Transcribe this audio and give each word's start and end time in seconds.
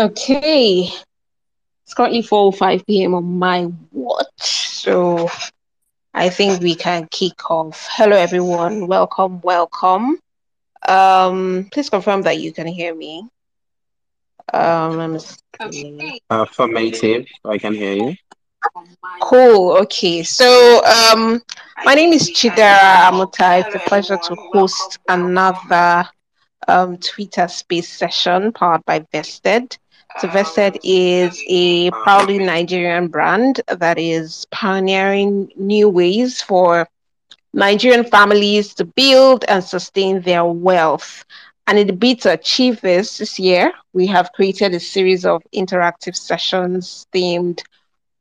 Okay, 0.00 0.88
it's 1.84 1.92
currently 1.94 2.22
4:05 2.22 2.86
p.m. 2.86 3.14
on 3.14 3.38
my 3.38 3.68
watch, 3.92 4.70
so 4.70 5.28
I 6.14 6.30
think 6.30 6.62
we 6.62 6.74
can 6.74 7.06
kick 7.10 7.50
off. 7.50 7.86
Hello, 7.90 8.16
everyone. 8.16 8.86
Welcome, 8.86 9.42
welcome. 9.42 10.18
Um, 10.88 11.68
please 11.70 11.90
confirm 11.90 12.22
that 12.22 12.40
you 12.40 12.50
can 12.50 12.66
hear 12.66 12.94
me. 12.94 13.28
Um, 14.54 14.96
let 14.96 15.10
me 15.10 15.18
see. 15.18 16.22
Affirmative. 16.30 17.26
I 17.44 17.58
can 17.58 17.74
hear 17.74 17.92
you. 17.92 18.14
Cool. 19.20 19.76
Okay. 19.82 20.22
So, 20.22 20.82
um, 20.82 21.42
my 21.84 21.92
name 21.94 22.14
is 22.14 22.30
Chidera 22.30 23.10
Amutai. 23.10 23.66
It's 23.66 23.74
a 23.74 23.86
pleasure 23.86 24.16
to 24.16 24.34
host 24.34 24.98
another 25.08 26.08
um, 26.68 26.96
Twitter 26.96 27.48
space 27.48 27.90
session 27.90 28.52
powered 28.52 28.82
by 28.86 29.04
Vested. 29.12 29.76
So 30.18 30.28
Vested 30.28 30.78
is 30.82 31.42
a 31.48 31.90
proudly 31.90 32.38
Nigerian 32.38 33.08
brand 33.08 33.60
that 33.68 33.98
is 33.98 34.46
pioneering 34.50 35.50
new 35.56 35.88
ways 35.88 36.42
for 36.42 36.88
Nigerian 37.52 38.04
families 38.04 38.74
to 38.74 38.84
build 38.84 39.44
and 39.48 39.62
sustain 39.62 40.20
their 40.22 40.44
wealth. 40.44 41.24
And 41.66 41.78
in 41.78 41.86
the 41.86 41.92
bid 41.92 42.20
to 42.22 42.32
achieve 42.32 42.80
this 42.80 43.18
this 43.18 43.38
year, 43.38 43.72
we 43.92 44.06
have 44.06 44.32
created 44.32 44.74
a 44.74 44.80
series 44.80 45.24
of 45.24 45.42
interactive 45.54 46.16
sessions 46.16 47.06
themed 47.14 47.60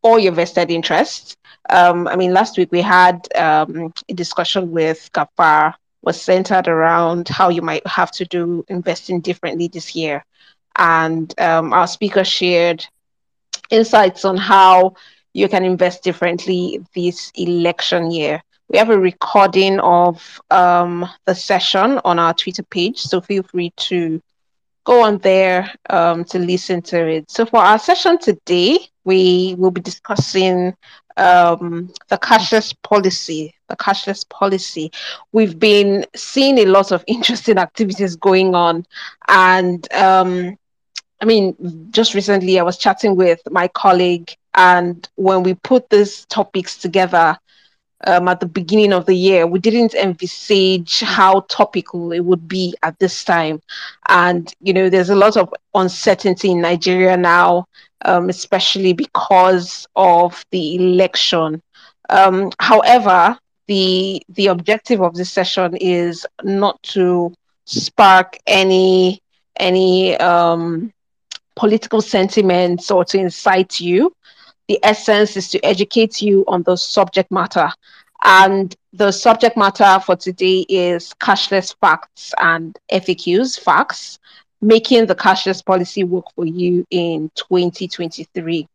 all 0.01 0.19
your 0.19 0.33
vested 0.33 0.71
interests. 0.71 1.35
Um, 1.69 2.07
I 2.07 2.15
mean, 2.15 2.33
last 2.33 2.57
week 2.57 2.71
we 2.71 2.81
had 2.81 3.27
um, 3.35 3.93
a 4.09 4.13
discussion 4.13 4.71
with 4.71 5.09
Gafar 5.13 5.73
was 6.01 6.21
centered 6.21 6.67
around 6.67 7.27
how 7.27 7.49
you 7.49 7.61
might 7.61 7.85
have 7.87 8.11
to 8.11 8.25
do 8.25 8.63
investing 8.69 9.19
differently 9.21 9.67
this 9.67 9.95
year. 9.95 10.23
And 10.79 11.33
um, 11.39 11.73
our 11.73 11.87
speaker 11.87 12.25
shared 12.25 12.85
insights 13.69 14.25
on 14.25 14.37
how 14.37 14.95
you 15.33 15.47
can 15.49 15.65
invest 15.65 16.03
differently 16.03 16.79
this 16.95 17.31
election 17.35 18.11
year. 18.11 18.41
We 18.69 18.77
have 18.79 18.89
a 18.89 18.99
recording 18.99 19.79
of 19.79 20.41
um, 20.51 21.07
the 21.25 21.35
session 21.35 21.99
on 22.05 22.19
our 22.19 22.33
Twitter 22.33 22.63
page, 22.63 22.99
so 22.99 23.21
feel 23.21 23.43
free 23.43 23.71
to 23.77 24.21
go 24.85 25.03
on 25.03 25.19
there 25.19 25.71
um, 25.89 26.25
to 26.25 26.39
listen 26.39 26.81
to 26.83 27.07
it. 27.07 27.29
So, 27.31 27.45
for 27.45 27.59
our 27.59 27.79
session 27.79 28.19
today, 28.19 28.79
we 29.05 29.55
will 29.57 29.71
be 29.71 29.81
discussing 29.81 30.75
um, 31.17 31.93
the 32.09 32.17
cashless 32.17 32.73
policy. 32.83 33.53
The 33.69 33.75
cashless 33.77 34.27
policy. 34.29 34.91
We've 35.31 35.59
been 35.59 36.05
seeing 36.15 36.59
a 36.59 36.65
lot 36.65 36.91
of 36.91 37.03
interesting 37.07 37.57
activities 37.57 38.15
going 38.15 38.55
on, 38.55 38.85
and 39.27 39.91
um, 39.93 40.57
I 41.21 41.25
mean, 41.25 41.55
just 41.91 42.13
recently 42.13 42.59
I 42.59 42.63
was 42.63 42.77
chatting 42.77 43.15
with 43.15 43.39
my 43.49 43.67
colleague, 43.67 44.33
and 44.55 45.07
when 45.15 45.43
we 45.43 45.53
put 45.53 45.89
these 45.89 46.25
topics 46.25 46.77
together, 46.77 47.37
um, 48.07 48.27
at 48.27 48.39
the 48.39 48.45
beginning 48.45 48.93
of 48.93 49.05
the 49.05 49.15
year, 49.15 49.45
we 49.45 49.59
didn't 49.59 49.93
envisage 49.93 50.99
how 51.01 51.41
topical 51.49 52.11
it 52.11 52.21
would 52.23 52.47
be 52.47 52.75
at 52.83 52.97
this 52.99 53.23
time. 53.23 53.61
And, 54.07 54.51
you 54.61 54.73
know, 54.73 54.89
there's 54.89 55.09
a 55.09 55.15
lot 55.15 55.35
of 55.37 55.53
uncertainty 55.73 56.51
in 56.51 56.61
Nigeria 56.61 57.17
now, 57.17 57.65
um, 58.05 58.29
especially 58.29 58.93
because 58.93 59.87
of 59.95 60.43
the 60.51 60.75
election. 60.75 61.61
Um, 62.09 62.51
however, 62.59 63.37
the 63.67 64.21
the 64.29 64.47
objective 64.47 65.01
of 65.01 65.13
this 65.15 65.31
session 65.31 65.75
is 65.77 66.25
not 66.43 66.81
to 66.83 67.33
spark 67.65 68.37
any 68.47 69.19
any 69.59 70.17
um, 70.17 70.91
political 71.59 72.01
sentiments 72.01 72.89
or 72.91 73.03
to 73.05 73.19
incite 73.19 73.79
you 73.81 74.13
the 74.69 74.79
essence 74.83 75.35
is 75.35 75.49
to 75.49 75.65
educate 75.65 76.21
you 76.21 76.45
on 76.47 76.63
the 76.63 76.77
subject 76.77 77.31
matter. 77.31 77.69
And 78.23 78.73
the 78.93 79.11
subject 79.11 79.57
matter 79.57 79.99
for 80.05 80.15
today 80.15 80.65
is 80.69 81.13
cashless 81.19 81.75
facts 81.81 82.33
and 82.39 82.77
FAQs, 82.91 83.59
facts, 83.59 84.19
making 84.61 85.07
the 85.07 85.15
cashless 85.15 85.65
policy 85.65 86.03
work 86.03 86.25
for 86.35 86.45
you 86.45 86.85
in 86.91 87.31
2023. 87.35 88.67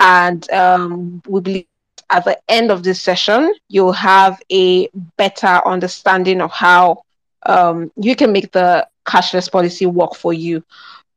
And 0.00 0.50
um, 0.50 1.22
we 1.28 1.40
believe 1.40 1.66
at 2.10 2.24
the 2.24 2.38
end 2.48 2.72
of 2.72 2.82
this 2.82 3.00
session, 3.00 3.54
you'll 3.68 3.92
have 3.92 4.42
a 4.50 4.88
better 5.16 5.60
understanding 5.64 6.40
of 6.40 6.50
how 6.50 7.02
um, 7.44 7.92
you 7.96 8.16
can 8.16 8.32
make 8.32 8.50
the 8.50 8.86
cashless 9.06 9.50
policy 9.50 9.86
work 9.86 10.16
for 10.16 10.32
you. 10.32 10.64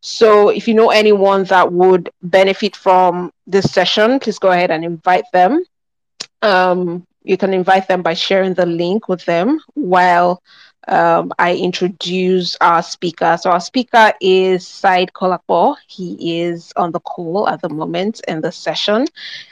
So 0.01 0.49
if 0.49 0.67
you 0.67 0.73
know 0.73 0.89
anyone 0.89 1.43
that 1.45 1.71
would 1.71 2.09
benefit 2.21 2.75
from 2.75 3.31
this 3.47 3.71
session, 3.71 4.19
please 4.19 4.39
go 4.39 4.51
ahead 4.51 4.71
and 4.71 4.83
invite 4.83 5.25
them. 5.33 5.63
Um, 6.41 7.05
you 7.23 7.37
can 7.37 7.53
invite 7.53 7.87
them 7.87 8.01
by 8.01 8.13
sharing 8.13 8.53
the 8.53 8.65
link 8.65 9.07
with 9.09 9.25
them 9.25 9.59
while 9.73 10.41
um, 10.87 11.31
I 11.37 11.55
introduce 11.55 12.55
our 12.61 12.81
speaker. 12.81 13.37
So 13.39 13.51
our 13.51 13.59
speaker 13.59 14.13
is 14.21 14.65
Sa'id 14.65 15.11
Kolapo. 15.13 15.75
He 15.87 16.41
is 16.41 16.73
on 16.75 16.91
the 16.91 16.99
call 16.99 17.47
at 17.47 17.61
the 17.61 17.69
moment 17.69 18.21
in 18.27 18.41
the 18.41 18.51
session, 18.51 19.05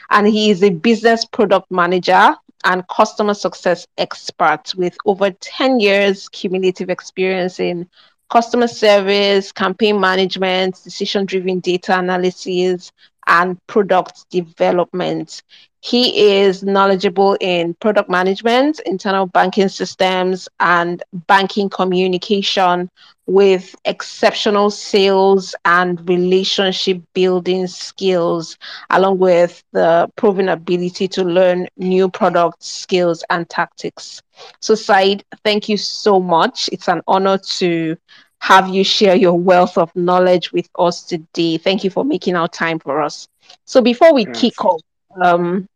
and 0.09 0.28
he 0.28 0.50
is 0.50 0.63
a 0.63 0.69
business 0.69 1.25
product 1.25 1.69
manager 1.72 2.36
and 2.63 2.88
customer 2.88 3.34
success 3.34 3.88
expert 3.97 4.74
with 4.75 4.97
over 5.06 5.30
10 5.31 5.80
years 5.80 6.28
cumulative 6.30 6.90
experience 6.90 7.59
in 7.59 7.88
customer 8.30 8.68
service, 8.68 9.52
campaign 9.52 10.00
management, 10.00 10.82
decision 10.84 11.26
driven 11.26 11.60
data 11.60 11.98
analysis, 11.98 12.92
and 13.28 13.58
product 13.68 14.26
development. 14.32 15.44
He 15.82 16.32
is 16.42 16.64
knowledgeable 16.64 17.38
in 17.40 17.76
product 17.76 18.10
management, 18.10 18.80
internal 18.86 19.28
banking 19.28 19.70
systems, 19.70 20.48
and 20.60 21.04
banking 21.28 21.70
communication 21.70 22.90
with 23.28 23.76
exceptional 23.86 24.70
sales 24.72 25.54
and 25.66 26.08
relationship 26.10 27.02
building 27.14 27.68
skills, 27.68 28.58
along 28.90 29.20
with 29.20 29.64
the 29.74 30.10
proven 30.16 30.50
ability 30.50 31.08
to 31.10 31.24
learn 31.24 31.68
new 31.78 32.10
product 32.10 32.64
skills 32.64 33.24
and 33.30 33.50
tactics. 33.50 34.22
So, 34.62 34.76
Sa'id, 34.76 35.24
thank 35.44 35.70
you 35.70 35.78
so 35.78 36.20
much. 36.20 36.70
It's 36.72 36.88
an 36.88 37.02
honor 37.08 37.38
to 37.60 37.98
have 38.40 38.70
you 38.70 38.84
share 38.84 39.16
your 39.16 39.38
wealth 39.38 39.78
of 39.78 39.96
knowledge 39.96 40.52
with 40.52 40.70
us 40.78 41.03
today. 41.03 41.58
Thank 41.58 41.84
you 41.84 41.90
for 41.90 42.03
making 42.03 42.36
our 42.36 42.48
time 42.48 42.80
for 42.80 43.02
us. 43.02 43.28
So, 43.66 43.81
before 43.81 44.14
we 44.14 44.25
yes. 44.25 44.34
kick 44.34 44.64
off, 44.66 44.81
um, 45.22 45.68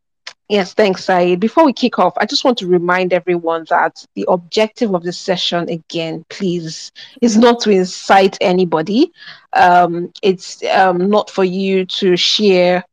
Yes, 0.48 0.74
thanks, 0.74 1.04
Sa'id. 1.04 1.40
Before 1.40 1.64
we 1.64 1.72
kick 1.72 1.98
off, 1.98 2.12
I 2.18 2.26
just 2.26 2.44
want 2.44 2.58
to 2.58 2.66
remind 2.66 3.12
everyone 3.12 3.64
that 3.70 4.04
the 4.14 4.26
objective 4.28 4.94
of 4.94 5.02
this 5.02 5.18
session, 5.18 5.68
again, 5.68 6.24
please, 6.28 6.92
is 7.22 7.38
not 7.38 7.60
to 7.60 7.70
incite 7.70 8.36
anybody. 8.40 9.12
Um, 9.54 10.12
it's 10.22 10.62
um, 10.66 11.08
not 11.08 11.30
for 11.30 11.44
you 11.44 11.86
to 11.86 12.16
share 12.16 12.84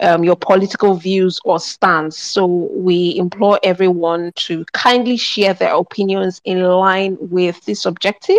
um, 0.00 0.24
your 0.24 0.36
political 0.36 0.94
views 0.96 1.38
or 1.44 1.60
stance. 1.60 2.18
So 2.18 2.46
we 2.46 3.16
implore 3.16 3.60
everyone 3.62 4.32
to 4.46 4.64
kindly 4.72 5.16
share 5.16 5.54
their 5.54 5.74
opinions 5.74 6.40
in 6.44 6.62
line 6.62 7.16
with 7.20 7.64
this 7.64 7.86
objective 7.86 8.38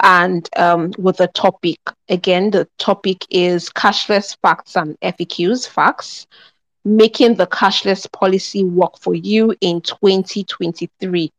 and 0.00 0.48
um, 0.56 0.92
with 0.98 1.18
the 1.18 1.28
topic. 1.28 1.78
Again, 2.08 2.50
the 2.50 2.68
topic 2.78 3.24
is 3.30 3.70
cashless 3.70 4.36
facts 4.42 4.76
and 4.76 4.98
FAQs, 5.00 5.68
facts 5.68 6.26
making 6.84 7.34
the 7.34 7.46
cashless 7.46 8.10
policy 8.12 8.64
work 8.64 8.98
for 8.98 9.14
you 9.14 9.54
in 9.60 9.80
2023. 9.80 11.30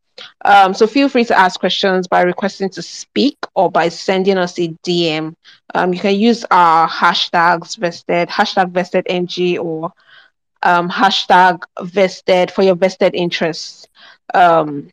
Um, 0.44 0.74
so 0.74 0.88
feel 0.88 1.10
free 1.10 1.26
to 1.26 1.38
ask 1.38 1.60
questions 1.60 2.08
by 2.08 2.22
requesting 2.22 2.70
to 2.72 2.82
speak 2.82 3.38
or 3.54 3.70
by 3.70 3.90
sending 3.90 4.38
us 4.38 4.58
a 4.60 4.70
DM. 4.84 5.36
Um, 5.74 5.94
you 5.94 6.00
can 6.00 6.16
use 6.16 6.46
our 6.52 6.88
hashtags 6.88 7.78
vested, 7.78 8.30
hashtag 8.30 8.72
vested 8.72 9.06
NG 9.10 9.58
or 9.58 9.92
um, 10.64 10.90
hashtag 10.90 11.62
vested 11.82 12.50
for 12.50 12.64
your 12.64 12.76
vested 12.76 13.14
interests. 13.14 13.88
Um, 14.34 14.90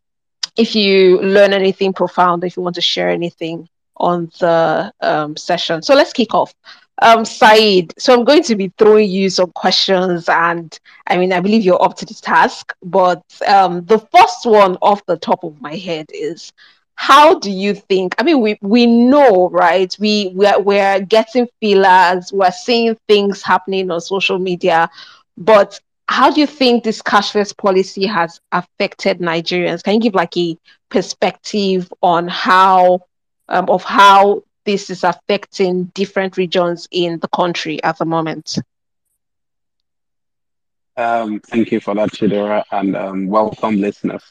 if 0.57 0.75
you 0.75 1.21
learn 1.21 1.53
anything 1.53 1.93
profound, 1.93 2.45
if 2.45 2.57
you 2.57 2.63
want 2.63 2.75
to 2.77 2.81
share 2.81 3.11
anything 3.11 3.69
on 3.97 4.31
the 4.41 4.93
um, 5.01 5.37
session. 5.37 5.83
So 5.83 5.95
let's 5.95 6.13
kick 6.13 6.35
off. 6.35 6.55
Um, 7.01 7.25
so 7.25 8.15
I'm 8.15 8.25
going 8.25 8.43
to 8.45 8.55
be 8.55 8.73
throwing 8.79 9.11
you 9.11 9.29
some 9.29 9.51
questions, 9.53 10.29
and 10.29 10.79
I 11.07 11.17
mean, 11.17 11.33
I 11.33 11.41
believe 11.41 11.65
you're 11.65 11.83
up 11.83 11.97
to 11.97 12.05
the 12.07 12.15
task. 12.15 12.73
But 12.83 13.23
um, 13.47 13.85
the 13.87 13.99
first 13.99 14.47
one 14.47 14.77
off 14.83 15.05
the 15.07 15.17
top 15.17 15.43
of 15.43 15.61
my 15.61 15.75
head 15.75 16.07
is, 16.13 16.53
how 16.95 17.39
do 17.39 17.51
you 17.51 17.75
think? 17.75 18.15
I 18.19 18.23
mean, 18.23 18.41
we 18.41 18.59
we 18.61 18.87
know, 18.87 19.49
right? 19.51 19.95
We 19.99 20.31
we're, 20.35 20.61
we're 20.61 21.01
getting 21.01 21.49
feelers, 21.61 22.33
we're 22.33 22.53
seeing 22.53 22.97
things 23.09 23.43
happening 23.43 23.91
on 23.91 24.01
social 24.01 24.39
media, 24.39 24.89
but 25.37 25.81
how 26.13 26.31
do 26.31 26.41
you 26.41 26.47
think 26.47 26.85
this 26.85 27.01
cashless 27.01 27.57
policy 27.57 28.07
has 28.07 28.39
affected 28.53 29.19
Nigerians? 29.19 29.83
Can 29.83 29.95
you 29.95 30.01
give 30.01 30.15
like 30.15 30.37
a 30.37 30.59
perspective 30.91 31.91
on 32.03 32.29
how 32.29 33.01
um, 33.49 33.69
of 33.71 33.83
how 33.83 34.43
this 34.65 34.91
is 34.91 35.05
affecting 35.05 35.85
different 35.95 36.37
regions 36.37 36.87
in 36.91 37.19
the 37.21 37.29
country 37.29 37.83
at 37.83 37.97
the 37.97 38.05
moment? 38.05 38.59
Um, 40.99 41.41
thank 41.41 41.73
you 41.73 41.81
for 41.81 41.95
that, 41.95 42.11
Chidera, 42.11 42.63
and 42.71 42.95
um, 42.95 43.27
welcome, 43.29 43.81
listeners. 43.81 44.23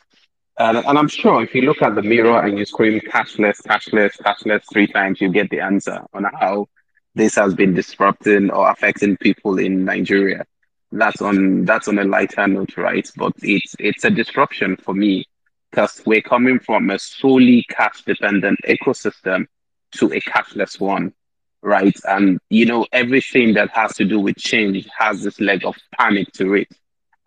And, 0.59 0.77
and 0.77 0.99
I'm 0.99 1.07
sure 1.07 1.41
if 1.41 1.55
you 1.55 1.63
look 1.63 1.81
at 1.81 1.95
the 1.95 2.03
mirror 2.03 2.45
and 2.45 2.59
you 2.59 2.65
scream 2.65 2.99
cashless, 2.99 3.59
cashless, 3.63 4.15
cashless 4.21 4.61
three 4.71 4.85
times, 4.85 5.19
you 5.19 5.29
get 5.29 5.49
the 5.49 5.61
answer 5.61 5.99
on 6.13 6.25
how 6.39 6.67
this 7.15 7.33
has 7.35 7.55
been 7.55 7.73
disrupting 7.73 8.51
or 8.51 8.69
affecting 8.69 9.17
people 9.17 9.57
in 9.57 9.83
Nigeria. 9.83 10.45
That's 10.91 11.21
on 11.21 11.65
that's 11.65 11.87
on 11.87 11.99
a 11.99 12.03
lighter 12.03 12.47
note, 12.47 12.75
right? 12.77 13.09
But 13.15 13.33
it's 13.41 13.75
it's 13.79 14.03
a 14.03 14.09
disruption 14.09 14.75
for 14.77 14.93
me 14.93 15.25
because 15.71 16.01
we're 16.05 16.21
coming 16.21 16.59
from 16.59 16.89
a 16.89 16.99
solely 16.99 17.63
cash 17.69 18.03
dependent 18.03 18.59
ecosystem 18.67 19.45
to 19.93 20.07
a 20.11 20.19
cashless 20.21 20.79
one, 20.79 21.13
right? 21.61 21.95
And 22.05 22.39
you 22.49 22.65
know, 22.65 22.85
everything 22.91 23.53
that 23.53 23.69
has 23.71 23.93
to 23.95 24.05
do 24.05 24.19
with 24.19 24.37
change 24.37 24.87
has 24.97 25.23
this 25.23 25.39
leg 25.39 25.65
of 25.65 25.75
panic 25.97 26.31
to 26.33 26.55
it, 26.55 26.67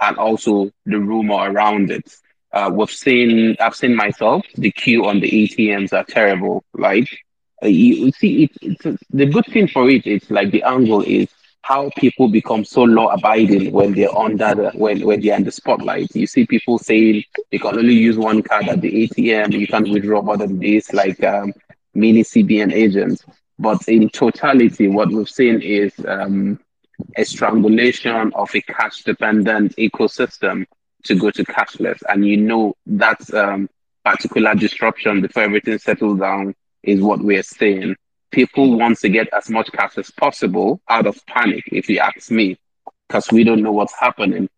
and 0.01 0.17
also 0.19 0.71
the 0.85 0.99
rumor 0.99 1.51
around 1.51 1.91
it. 1.91 2.15
Uh, 2.53 2.71
we've 2.73 2.91
seen, 2.91 3.57
I've 3.59 3.75
seen 3.75 3.97
myself, 3.97 4.47
the 4.55 4.71
queue 4.71 5.07
on 5.07 5.19
the 5.21 5.29
ATMs 5.29 5.93
are 5.93 6.05
terrible. 6.05 6.65
Like, 6.73 7.09
uh, 7.63 7.67
you, 7.67 8.13
see, 8.13 8.45
it, 8.45 8.51
it's 8.63 9.03
the 9.11 9.27
good 9.27 9.47
thing 9.47 9.67
for. 9.67 9.89
It's 9.91 10.31
like 10.31 10.53
the 10.53 10.63
angle 10.63 11.03
is 11.03 11.29
how 11.65 11.89
people 11.97 12.29
become 12.29 12.63
so 12.63 12.83
law 12.83 13.07
abiding 13.07 13.73
when 13.73 13.95
they're 13.95 14.15
under 14.15 14.55
the 14.55 14.71
when, 14.75 15.01
when 15.01 15.19
they're 15.23 15.35
in 15.35 15.45
the 15.45 15.51
spotlight. 15.51 16.15
You 16.15 16.27
see 16.27 16.45
people 16.45 16.77
saying 16.77 17.25
you 17.51 17.59
can 17.59 17.79
only 17.79 17.95
use 17.95 18.19
one 18.19 18.43
card 18.43 18.69
at 18.69 18.83
the 18.83 19.09
ATM, 19.09 19.59
you 19.59 19.67
can't 19.67 19.89
withdraw 19.89 20.21
more 20.21 20.37
than 20.37 20.59
this, 20.59 20.93
like 20.93 21.25
um, 21.25 21.55
mini 21.95 22.23
CBN 22.23 22.71
agents. 22.71 23.25
But 23.59 23.89
in 23.89 24.11
totality, 24.11 24.89
what 24.89 25.11
we've 25.11 25.27
seen 25.27 25.63
is 25.63 25.95
um, 26.07 26.61
a 27.17 27.25
strangulation 27.25 28.31
of 28.35 28.55
a 28.55 28.61
cash 28.61 29.03
dependent 29.03 29.75
ecosystem 29.77 30.67
to 31.05 31.15
go 31.19 31.31
to 31.31 31.45
cashless. 31.47 32.03
And 32.11 32.27
you 32.27 32.37
know 32.37 32.75
that 32.85 33.33
um, 33.33 33.71
particular 34.05 34.55
disruption 34.55 35.23
before 35.23 35.45
everything 35.45 35.79
settles 35.79 36.21
down 36.21 36.55
is 36.83 37.01
what 37.01 37.21
we're 37.21 37.43
seeing 37.43 37.97
people 38.35 38.77
want 38.77 38.99
to 38.99 39.09
get 39.09 39.29
as 39.33 39.49
much 39.49 39.71
cash 39.73 39.97
as 39.97 40.11
possible 40.11 40.81
out 40.89 41.07
of 41.07 41.25
panic, 41.27 41.65
if 41.69 41.89
you 41.89 42.01
ask 42.01 42.31
me, 42.31 42.59
because 43.09 43.31
we 43.31 43.45
don't 43.45 43.63
know 43.63 43.73
what's 43.73 43.95
happening. 43.99 44.49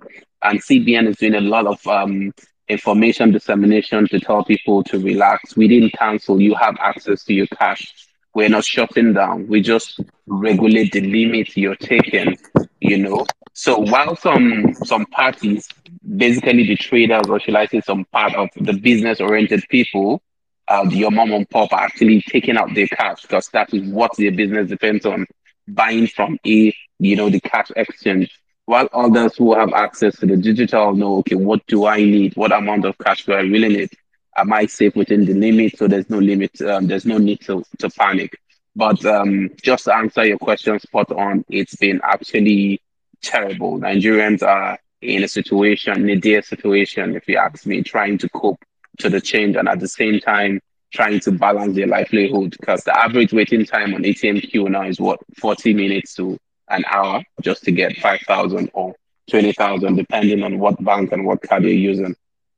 And 0.42 0.60
CBN 0.60 1.08
is 1.08 1.16
doing 1.16 1.34
a 1.34 1.40
lot 1.40 1.66
of 1.66 1.86
um, 1.86 2.32
information 2.68 3.32
dissemination 3.32 4.08
to 4.08 4.18
tell 4.18 4.44
people 4.44 4.82
to 4.84 4.98
relax. 4.98 5.56
We 5.56 5.68
didn't 5.68 5.92
cancel. 5.92 6.40
You 6.40 6.54
have 6.54 6.76
access 6.80 7.24
to 7.24 7.34
your 7.34 7.46
cash. 7.48 7.92
We're 8.34 8.48
not 8.48 8.64
shutting 8.64 9.12
down. 9.12 9.46
We 9.46 9.60
just 9.60 10.00
regulate 10.26 10.92
the 10.92 11.00
limit 11.00 11.56
you're 11.56 11.76
taking, 11.76 12.36
you 12.80 12.98
know. 12.98 13.26
So 13.54 13.78
while 13.78 14.16
some 14.16 14.74
some 14.84 15.06
parties, 15.06 15.68
basically 16.16 16.66
the 16.66 16.76
traders, 16.76 17.26
or 17.28 17.40
should 17.40 17.56
I 17.56 17.66
say 17.66 17.80
some 17.80 18.04
part 18.06 18.34
of 18.34 18.48
the 18.56 18.74
business 18.74 19.20
oriented 19.20 19.64
people, 19.70 20.20
uh, 20.68 20.84
your 20.90 21.10
mom 21.10 21.32
and 21.32 21.48
pop 21.48 21.72
are 21.72 21.84
actually 21.84 22.22
taking 22.22 22.56
out 22.56 22.74
their 22.74 22.86
cash 22.88 23.22
because 23.22 23.48
that 23.48 23.72
is 23.72 23.82
what 23.88 24.10
their 24.16 24.32
business 24.32 24.68
depends 24.68 25.06
on 25.06 25.26
buying 25.68 26.06
from 26.06 26.38
a 26.46 26.74
you 26.98 27.16
know 27.16 27.30
the 27.30 27.40
cash 27.40 27.70
exchange. 27.76 28.30
While 28.64 28.88
others 28.92 29.36
who 29.36 29.54
have 29.54 29.72
access 29.72 30.16
to 30.18 30.26
the 30.26 30.36
digital 30.36 30.94
know 30.94 31.18
okay 31.18 31.36
what 31.36 31.64
do 31.66 31.86
i 31.86 31.98
need? 31.98 32.36
What 32.36 32.52
amount 32.52 32.84
of 32.84 32.98
cash 32.98 33.24
do 33.24 33.32
i 33.32 33.40
really 33.40 33.68
need? 33.68 33.90
Am 34.36 34.52
i 34.52 34.66
safe 34.66 34.96
within 34.96 35.24
the 35.24 35.34
limit? 35.34 35.76
So 35.78 35.86
there's 35.86 36.10
no 36.10 36.18
limit 36.18 36.60
um, 36.62 36.86
there's 36.86 37.06
no 37.06 37.18
need 37.18 37.40
to, 37.42 37.62
to 37.78 37.90
panic. 37.90 38.38
But 38.74 39.04
um, 39.06 39.50
just 39.62 39.84
to 39.84 39.94
answer 39.94 40.24
your 40.24 40.38
question 40.38 40.78
spot 40.80 41.10
on 41.12 41.44
it's 41.48 41.76
been 41.76 42.00
actually 42.02 42.80
terrible. 43.22 43.78
Nigerians 43.78 44.42
are 44.42 44.78
in 45.02 45.22
a 45.22 45.28
situation 45.28 46.02
in 46.02 46.10
a 46.10 46.16
dear 46.16 46.42
situation 46.42 47.14
if 47.14 47.28
you 47.28 47.36
ask 47.36 47.66
me 47.66 47.82
trying 47.82 48.18
to 48.18 48.28
cope 48.30 48.58
to 48.98 49.08
the 49.08 49.20
change 49.20 49.56
and 49.56 49.68
at 49.68 49.80
the 49.80 49.88
same 49.88 50.20
time 50.20 50.60
trying 50.92 51.20
to 51.20 51.32
balance 51.32 51.74
their 51.76 51.86
livelihood 51.86 52.56
because 52.58 52.82
the 52.84 52.96
average 52.96 53.32
waiting 53.32 53.64
time 53.64 53.94
on 53.94 54.02
ATM 54.02 54.48
queue 54.50 54.68
now 54.68 54.84
is 54.84 55.00
what 55.00 55.20
40 55.38 55.74
minutes 55.74 56.14
to 56.14 56.38
an 56.68 56.84
hour 56.90 57.22
just 57.42 57.62
to 57.64 57.72
get 57.72 57.96
5,000 57.96 58.70
or 58.72 58.94
20,000 59.30 59.96
depending 59.96 60.42
on 60.42 60.58
what 60.58 60.82
bank 60.84 61.12
and 61.12 61.26
what 61.26 61.42
card 61.42 61.64
you're 61.64 61.72
using. 61.72 62.14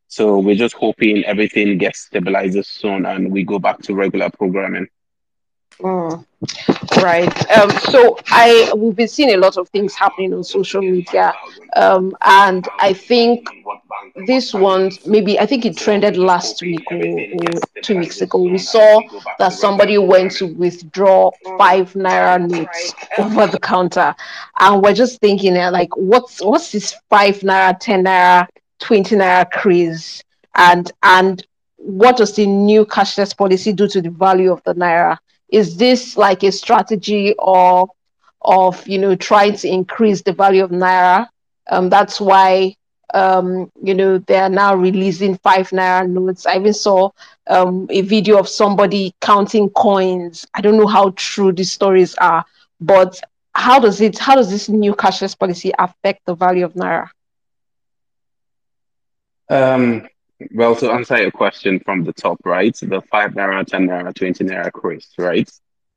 So 0.09 0.39
we're 0.39 0.55
just 0.57 0.75
hoping 0.75 1.25
everything 1.25 1.77
gets 1.79 2.01
stabilized 2.01 2.65
soon 2.65 3.07
and 3.07 3.31
we 3.31 3.45
go 3.45 3.59
back 3.59 3.81
to 3.83 3.95
regular 3.95 4.31
programming. 4.31 4.89
Mm, 5.81 6.25
right. 7.03 7.51
Um, 7.57 7.71
so 7.71 8.19
I 8.27 8.73
we've 8.77 8.97
been 8.97 9.07
seeing 9.07 9.33
a 9.35 9.37
lot 9.37 9.57
of 9.57 9.69
things 9.69 9.95
happening 9.95 10.35
on 10.35 10.43
social 10.43 10.83
media, 10.83 11.33
um, 11.77 12.17
and 12.23 12.67
I 12.81 12.93
think 12.93 13.49
this 14.27 14.53
one 14.53 14.91
maybe 15.07 15.39
I 15.39 15.47
think 15.47 15.65
it 15.65 15.77
trended 15.77 16.17
last 16.17 16.63
week 16.63 16.85
or, 16.91 16.97
or, 16.97 17.61
two 17.83 17.97
weeks 17.97 18.21
ago. 18.21 18.43
We 18.43 18.59
saw 18.59 19.01
that 19.39 19.53
somebody 19.53 19.99
went 19.99 20.33
to 20.33 20.47
withdraw 20.47 21.31
five 21.59 21.93
naira 21.93 22.45
notes 22.51 22.95
over 23.19 23.47
the 23.47 23.61
counter, 23.61 24.17
and 24.59 24.83
we're 24.83 24.95
just 24.95 25.21
thinking 25.21 25.57
uh, 25.57 25.71
like, 25.71 25.97
what's 25.97 26.43
what's 26.43 26.73
this 26.73 26.97
five 27.09 27.39
naira, 27.41 27.79
ten 27.79 28.05
naira, 28.05 28.49
twenty 28.81 29.15
naira 29.15 29.49
craze, 29.53 30.25
and 30.57 30.91
and 31.05 31.47
what 31.77 32.17
does 32.17 32.35
the 32.35 32.47
new 32.47 32.85
cashless 32.85 33.37
policy 33.37 33.73
do 33.73 33.87
to 33.87 34.03
the 34.03 34.11
value 34.11 34.51
of 34.51 34.61
the 34.65 34.75
naira? 34.75 35.19
Is 35.51 35.77
this 35.77 36.17
like 36.17 36.43
a 36.43 36.53
strategy 36.53 37.35
of 37.39 37.89
of 38.43 38.87
you 38.87 38.99
know 38.99 39.15
trying 39.15 39.57
to 39.57 39.69
increase 39.69 40.23
the 40.23 40.33
value 40.33 40.65
of 40.65 40.71
naira? 40.71 41.29
Um, 41.71 41.89
that's 41.89 42.21
why 42.21 42.75
um, 43.15 43.71
you 43.83 43.95
know 43.95 44.19
they 44.19 44.37
are 44.39 44.49
now 44.51 44.75
releasing 44.75 45.37
five 45.39 45.69
naira 45.71 46.09
notes. 46.09 46.47
I 46.47 46.57
even 46.57 46.73
saw 46.75 47.11
um, 47.49 47.87
a 47.91 48.03
video 48.03 48.39
of 48.39 48.49
somebody 48.49 49.15
counting 49.21 49.69
coins. 49.71 50.47
I 50.55 50.61
don't 50.61 50.77
know 50.77 50.87
how 50.87 51.13
true 51.17 51.53
these 51.53 51.73
stories 51.73 52.15
are 52.17 52.45
but 52.81 53.21
how 53.55 53.79
does 53.79 54.01
it 54.01 54.19
how 54.19 54.35
does 54.37 54.51
this 54.51 54.69
new 54.69 54.95
cashless 54.95 55.39
policy 55.39 55.73
affect 55.79 56.25
the 56.27 56.35
value 56.35 56.65
of 56.65 56.75
naira? 56.75 57.09
Um, 59.49 60.07
well, 60.53 60.77
to 60.77 60.91
answer 60.91 61.21
your 61.21 61.31
question 61.31 61.81
from 61.81 62.05
the 62.05 62.13
top, 62.13 62.39
right? 62.45 62.75
The 62.81 63.01
five 63.03 63.33
naira, 63.33 63.67
ten 63.67 63.89
naira, 63.89 64.15
twenty 64.15 64.45
naira 64.45 64.73
craze, 64.73 65.09
right? 65.19 65.51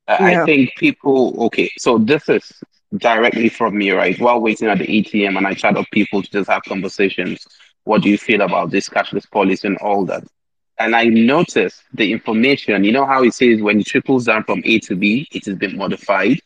Uh, 0.08 0.16
yeah. 0.20 0.42
I 0.42 0.44
think 0.44 0.74
people. 0.76 1.44
Okay, 1.46 1.70
so 1.78 1.98
this 1.98 2.28
is 2.28 2.52
directly 2.96 3.48
from 3.48 3.78
me, 3.78 3.92
right? 3.92 4.18
While 4.20 4.40
waiting 4.40 4.68
at 4.68 4.78
the 4.78 4.86
ATM, 4.86 5.36
and 5.36 5.46
I 5.46 5.54
chat 5.54 5.76
up 5.76 5.86
people 5.92 6.22
to 6.22 6.30
just 6.30 6.50
have 6.50 6.62
conversations. 6.64 7.46
What 7.84 8.02
do 8.02 8.10
you 8.10 8.18
feel 8.18 8.42
about 8.42 8.70
this 8.70 8.88
cashless 8.88 9.28
policy 9.30 9.66
and 9.66 9.76
all 9.78 10.04
that? 10.06 10.24
And 10.78 10.94
I 10.94 11.04
noticed 11.04 11.82
the 11.92 12.12
information. 12.12 12.84
You 12.84 12.92
know 12.92 13.06
how 13.06 13.22
it 13.22 13.34
says 13.34 13.60
when 13.60 13.80
it 13.80 13.86
triples 13.86 14.24
down 14.24 14.44
from 14.44 14.62
A 14.64 14.78
to 14.80 14.96
B, 14.96 15.28
it 15.32 15.46
has 15.46 15.56
been 15.56 15.76
modified. 15.76 16.38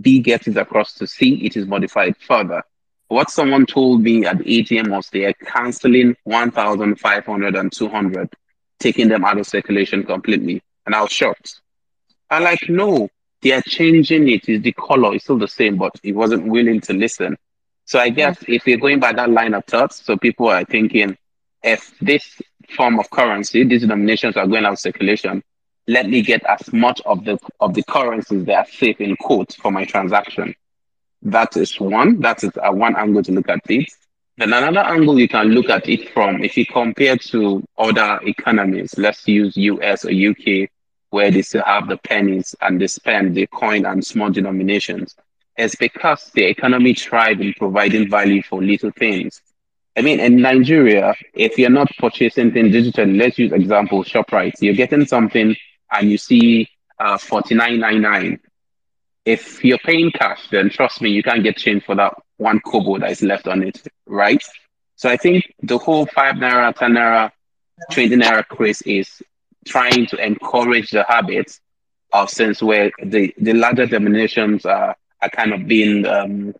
B 0.00 0.20
gets 0.20 0.48
it 0.48 0.56
across 0.56 0.94
to 0.94 1.06
C, 1.06 1.44
it 1.44 1.56
is 1.56 1.66
modified 1.66 2.16
further. 2.16 2.62
What 3.08 3.30
someone 3.30 3.64
told 3.64 4.02
me 4.02 4.26
at 4.26 4.38
the 4.38 4.44
ATM 4.44 4.90
was 4.90 5.08
they 5.08 5.24
are 5.24 5.32
canceling 5.32 6.14
1,500 6.24 7.56
and 7.56 7.72
200, 7.72 8.32
taking 8.78 9.08
them 9.08 9.24
out 9.24 9.38
of 9.38 9.46
circulation 9.46 10.04
completely. 10.04 10.62
And 10.84 10.94
I 10.94 11.02
was 11.02 11.10
shocked. 11.10 11.60
I 12.30 12.38
like, 12.38 12.68
no, 12.68 13.08
they 13.40 13.52
are 13.52 13.62
changing 13.62 14.28
it. 14.28 14.48
Is 14.48 14.62
the 14.62 14.72
color 14.72 15.14
it's 15.14 15.24
still 15.24 15.38
the 15.38 15.48
same, 15.48 15.76
but 15.76 15.98
he 16.02 16.12
wasn't 16.12 16.46
willing 16.46 16.80
to 16.82 16.92
listen. 16.92 17.36
So 17.86 17.98
I 17.98 18.10
guess 18.10 18.36
if 18.46 18.66
you're 18.66 18.78
going 18.78 19.00
by 19.00 19.12
that 19.12 19.30
line 19.30 19.54
of 19.54 19.64
thought, 19.64 19.94
so 19.94 20.16
people 20.18 20.48
are 20.48 20.64
thinking, 20.64 21.16
if 21.62 21.94
this 22.00 22.40
form 22.76 22.98
of 22.98 23.08
currency, 23.10 23.64
these 23.64 23.80
denominations 23.80 24.36
are 24.36 24.46
going 24.46 24.66
out 24.66 24.74
of 24.74 24.78
circulation, 24.78 25.42
let 25.86 26.06
me 26.08 26.20
get 26.20 26.44
as 26.44 26.70
much 26.72 27.00
of 27.06 27.24
the 27.24 27.38
of 27.60 27.72
the 27.72 27.82
currencies 27.84 28.44
that 28.44 28.56
are 28.56 28.70
safe 28.70 29.00
in 29.00 29.16
quotes 29.16 29.54
for 29.54 29.72
my 29.72 29.86
transaction. 29.86 30.54
That 31.22 31.56
is 31.56 31.78
one. 31.80 32.20
That 32.20 32.44
is 32.44 32.50
uh, 32.56 32.72
one 32.72 32.96
angle 32.96 33.22
to 33.24 33.32
look 33.32 33.48
at 33.48 33.60
it. 33.68 33.90
Then 34.36 34.52
another 34.52 34.80
angle 34.88 35.18
you 35.18 35.28
can 35.28 35.48
look 35.48 35.68
at 35.68 35.88
it 35.88 36.10
from, 36.10 36.44
if 36.44 36.56
you 36.56 36.64
compare 36.64 37.16
to 37.16 37.64
other 37.76 38.20
economies, 38.22 38.94
let's 38.96 39.26
use 39.26 39.56
US 39.56 40.04
or 40.04 40.10
UK, 40.10 40.68
where 41.10 41.30
they 41.30 41.42
still 41.42 41.64
have 41.66 41.88
the 41.88 41.96
pennies 41.98 42.54
and 42.60 42.80
they 42.80 42.86
spend 42.86 43.34
the 43.34 43.48
coin 43.48 43.84
and 43.84 44.04
small 44.04 44.30
denominations. 44.30 45.16
It's 45.56 45.74
because 45.74 46.30
the 46.34 46.44
economy 46.44 46.94
thrives 46.94 47.40
in 47.40 47.52
providing 47.54 48.08
value 48.08 48.42
for 48.42 48.62
little 48.62 48.92
things. 48.92 49.42
I 49.96 50.02
mean, 50.02 50.20
in 50.20 50.40
Nigeria, 50.40 51.14
if 51.34 51.58
you're 51.58 51.70
not 51.70 51.90
purchasing 51.98 52.52
things 52.52 52.72
digitally, 52.72 53.18
let's 53.18 53.38
use 53.38 53.50
example 53.50 54.04
ShopRite, 54.04 54.52
you're 54.60 54.74
getting 54.74 55.04
something 55.04 55.56
and 55.90 56.10
you 56.10 56.16
see 56.16 56.68
uh, 57.00 57.18
49.99 57.18 58.38
if 59.28 59.62
you're 59.62 59.78
paying 59.78 60.10
cash, 60.10 60.48
then 60.50 60.70
trust 60.70 61.02
me, 61.02 61.10
you 61.10 61.22
can't 61.22 61.42
get 61.42 61.58
change 61.58 61.84
for 61.84 61.94
that 61.94 62.14
one 62.38 62.60
kobo 62.60 62.98
that 62.98 63.10
is 63.10 63.20
left 63.20 63.46
on 63.46 63.62
it, 63.62 63.82
right? 64.06 64.42
So 64.96 65.10
I 65.10 65.18
think 65.18 65.52
the 65.62 65.76
whole 65.76 66.06
five 66.06 66.36
naira, 66.36 66.74
ten 66.74 66.92
naira, 66.92 67.30
twenty 67.92 68.16
naira 68.16 68.46
craze 68.48 68.80
is 68.82 69.22
trying 69.66 70.06
to 70.06 70.16
encourage 70.24 70.90
the 70.92 71.04
habits 71.06 71.60
of 72.14 72.30
since 72.30 72.62
where 72.62 72.90
the, 73.04 73.34
the 73.36 73.52
larger 73.52 73.84
denominations 73.84 74.64
are, 74.64 74.96
are 75.20 75.30
kind 75.30 75.52
of 75.52 75.66
being 75.66 76.06
um, 76.06 76.54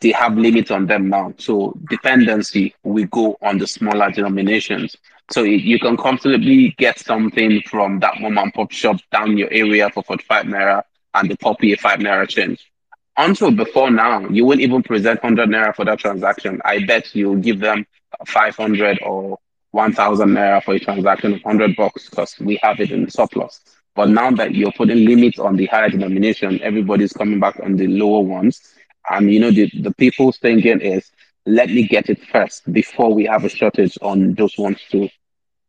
they 0.00 0.12
have 0.12 0.36
limits 0.36 0.70
on 0.70 0.86
them 0.86 1.08
now. 1.08 1.32
So 1.38 1.74
dependency 1.88 2.74
we 2.82 3.04
go 3.04 3.38
on 3.40 3.56
the 3.56 3.66
smaller 3.66 4.10
denominations. 4.10 4.94
So 5.30 5.44
you 5.44 5.78
can 5.78 5.96
comfortably 5.96 6.74
get 6.76 6.98
something 6.98 7.62
from 7.62 7.98
that 8.00 8.20
mom 8.20 8.36
and 8.36 8.52
pop 8.52 8.70
shop 8.72 8.96
down 9.10 9.38
your 9.38 9.50
area 9.50 9.88
for 9.88 10.02
45 10.02 10.44
naira 10.44 10.82
and 11.14 11.30
the 11.30 11.36
poppy 11.36 11.72
a 11.72 11.76
5 11.76 11.98
naira 12.00 12.28
change. 12.28 12.70
Until 13.16 13.50
before 13.50 13.90
now, 13.90 14.26
you 14.28 14.44
wouldn't 14.44 14.62
even 14.62 14.82
present 14.82 15.22
100 15.22 15.48
naira 15.48 15.74
for 15.74 15.84
that 15.84 15.98
transaction. 15.98 16.60
I 16.64 16.84
bet 16.84 17.14
you 17.14 17.36
give 17.36 17.60
them 17.60 17.86
500 18.26 19.00
or 19.02 19.38
1000 19.72 20.28
naira 20.28 20.62
for 20.62 20.74
a 20.74 20.80
transaction 20.80 21.34
of 21.34 21.40
100 21.42 21.76
bucks 21.76 22.08
because 22.08 22.38
we 22.40 22.58
have 22.62 22.80
it 22.80 22.90
in 22.90 23.10
surplus. 23.10 23.60
But 23.94 24.08
now 24.08 24.30
that 24.32 24.54
you're 24.54 24.72
putting 24.72 25.04
limits 25.04 25.38
on 25.38 25.56
the 25.56 25.66
higher 25.66 25.90
denomination, 25.90 26.60
everybody's 26.62 27.12
coming 27.12 27.40
back 27.40 27.60
on 27.62 27.76
the 27.76 27.86
lower 27.86 28.20
ones. 28.22 28.60
And 29.10 29.30
you 29.30 29.40
know, 29.40 29.50
the, 29.50 29.70
the 29.80 29.92
people's 29.94 30.38
thinking 30.38 30.80
is, 30.80 31.10
let 31.44 31.68
me 31.68 31.86
get 31.86 32.08
it 32.08 32.24
first 32.28 32.72
before 32.72 33.12
we 33.12 33.24
have 33.26 33.44
a 33.44 33.48
shortage 33.48 33.98
on 34.00 34.34
those 34.34 34.56
ones 34.56 34.80
too, 34.90 35.08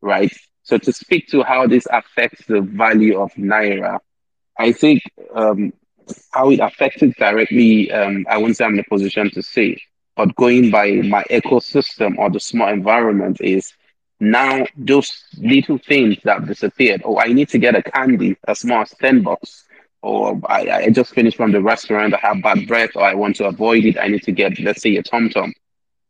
right? 0.02 0.32
So 0.62 0.78
to 0.78 0.94
speak 0.94 1.28
to 1.30 1.44
how 1.44 1.68
this 1.68 1.88
affects 1.92 2.46
the 2.46 2.62
value 2.62 3.20
of 3.20 3.34
Naira, 3.34 4.00
I 4.58 4.72
think 4.72 5.02
um, 5.34 5.74
how 6.32 6.50
it 6.52 6.60
affected 6.60 7.14
directly, 7.16 7.92
um, 7.92 8.26
I 8.30 8.38
wouldn't 8.38 8.58
say 8.58 8.66
I'm 8.66 8.74
in 8.74 8.80
a 8.80 8.84
position 8.84 9.30
to 9.32 9.42
say, 9.42 9.82
but 10.16 10.36
going 10.36 10.70
by 10.72 10.92
my 10.92 11.24
ecosystem 11.30 12.18
or 12.18 12.30
the 12.30 12.40
small 12.40 12.70
environment 12.70 13.42
is 13.42 13.74
now 14.20 14.66
those 14.78 15.24
little 15.38 15.78
things 15.78 16.18
that 16.24 16.46
disappeared. 16.46 17.02
Oh, 17.04 17.20
I 17.20 17.34
need 17.34 17.50
to 17.50 17.58
get 17.58 17.76
a 17.76 17.84
candy, 17.84 18.38
a 18.48 18.56
small 18.56 18.86
10 18.86 19.24
bucks 19.24 19.66
or 20.04 20.40
I, 20.48 20.70
I 20.70 20.90
just 20.90 21.16
finished 21.16 21.38
from 21.38 21.54
the 21.54 21.62
restaurant, 21.62 22.14
I 22.14 22.18
have 22.18 22.44
bad 22.44 22.68
breath, 22.68 22.92
or 22.96 23.04
I 23.04 23.16
want 23.16 23.38
to 23.38 23.46
avoid 23.46 23.86
it, 23.86 23.98
I 23.98 24.08
need 24.08 24.24
to 24.24 24.34
get, 24.34 24.60
let's 24.60 24.82
say, 24.82 24.98
a 24.98 25.02
Tom 25.02 25.30
Tom. 25.30 25.54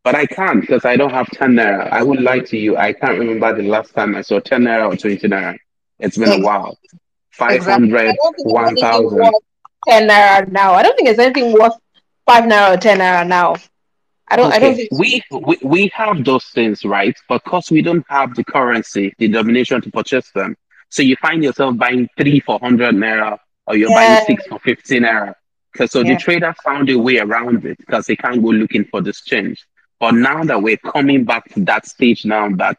But 0.03 0.15
I 0.15 0.25
can't 0.25 0.59
because 0.59 0.83
I 0.83 0.97
don't 0.97 1.11
have 1.11 1.27
10 1.27 1.51
naira. 1.53 1.89
I 1.89 2.03
would 2.03 2.19
lie 2.19 2.39
to 2.39 2.57
you. 2.57 2.75
I 2.75 2.91
can't 2.91 3.19
remember 3.19 3.55
the 3.55 3.69
last 3.69 3.93
time 3.93 4.15
I 4.15 4.21
saw 4.21 4.39
10 4.39 4.63
naira 4.63 4.91
or 4.91 4.97
20 4.97 5.27
naira. 5.29 5.57
It's 5.99 6.17
been 6.17 6.31
a 6.31 6.43
while. 6.43 6.77
500, 7.33 8.09
exactly. 8.09 8.43
1000. 8.45 9.31
10 9.87 10.07
naira 10.07 10.51
now. 10.51 10.73
I 10.73 10.83
don't 10.83 10.95
think 10.95 11.07
there's 11.07 11.19
anything 11.19 11.53
worth 11.53 11.73
5 12.25 12.43
naira 12.45 12.75
or 12.75 12.77
10 12.77 12.99
naira 12.99 13.27
now. 13.27 13.55
I 14.29 14.35
don't. 14.35 14.47
Okay. 14.47 14.55
I 14.55 14.59
don't 14.59 14.75
think 14.75 14.91
we, 14.91 15.21
we 15.31 15.57
we 15.61 15.87
have 15.93 16.23
those 16.23 16.45
things, 16.45 16.85
right? 16.85 17.15
Because 17.29 17.69
we 17.69 17.81
don't 17.81 18.05
have 18.09 18.33
the 18.35 18.43
currency, 18.43 19.13
the 19.17 19.27
denomination 19.27 19.81
to 19.81 19.91
purchase 19.91 20.31
them. 20.31 20.55
So 20.89 21.01
you 21.03 21.15
find 21.17 21.43
yourself 21.43 21.77
buying 21.77 22.07
three 22.17 22.39
for 22.39 22.57
hundred 22.59 22.95
naira 22.95 23.37
or 23.67 23.75
you're 23.75 23.89
yeah. 23.89 24.15
buying 24.15 24.25
six 24.25 24.47
for 24.47 24.59
15 24.59 25.03
naira. 25.03 25.35
So 25.87 25.99
yeah. 25.99 26.13
the 26.13 26.19
trader 26.19 26.55
found 26.63 26.89
a 26.89 26.97
way 26.97 27.17
around 27.17 27.65
it 27.65 27.77
because 27.79 28.05
they 28.05 28.15
can't 28.15 28.41
go 28.41 28.49
looking 28.49 28.85
for 28.85 29.01
this 29.01 29.21
change. 29.21 29.65
But 29.99 30.11
now 30.15 30.43
that 30.43 30.61
we're 30.61 30.77
coming 30.77 31.23
back 31.23 31.49
to 31.53 31.61
that 31.61 31.87
stage 31.87 32.25
now 32.25 32.49
that 32.57 32.77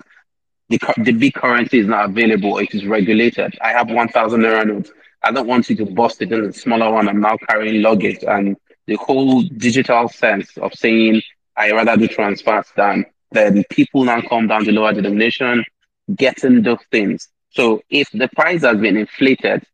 the, 0.68 0.78
the 0.98 1.12
big 1.12 1.34
currency 1.34 1.78
is 1.78 1.86
not 1.86 2.06
available, 2.06 2.58
it 2.58 2.74
is 2.74 2.86
regulated. 2.86 3.56
I 3.60 3.70
have 3.70 3.90
1,000 3.90 4.40
naira 4.40 4.66
notes. 4.66 4.90
I 5.22 5.32
don't 5.32 5.46
want 5.46 5.68
you 5.70 5.76
to 5.76 5.86
bust 5.86 6.22
it 6.22 6.32
in 6.32 6.46
the 6.46 6.52
smaller 6.52 6.92
one. 6.92 7.08
I'm 7.08 7.20
now 7.20 7.36
carrying 7.48 7.82
luggage 7.82 8.24
and 8.26 8.56
the 8.86 8.96
whole 8.96 9.42
digital 9.42 10.08
sense 10.08 10.56
of 10.58 10.74
saying 10.74 11.22
I 11.56 11.72
rather 11.72 11.96
do 11.96 12.08
transfers 12.08 12.66
than 12.76 13.06
then 13.32 13.64
people 13.70 14.04
now 14.04 14.20
come 14.20 14.46
down 14.46 14.64
to 14.64 14.72
lower 14.72 14.92
denomination, 14.92 15.64
getting 16.14 16.62
those 16.62 16.84
things. 16.90 17.28
So 17.50 17.82
if 17.90 18.10
the 18.12 18.28
price 18.28 18.62
has 18.62 18.78
been 18.78 18.96
inflated, 18.96 19.64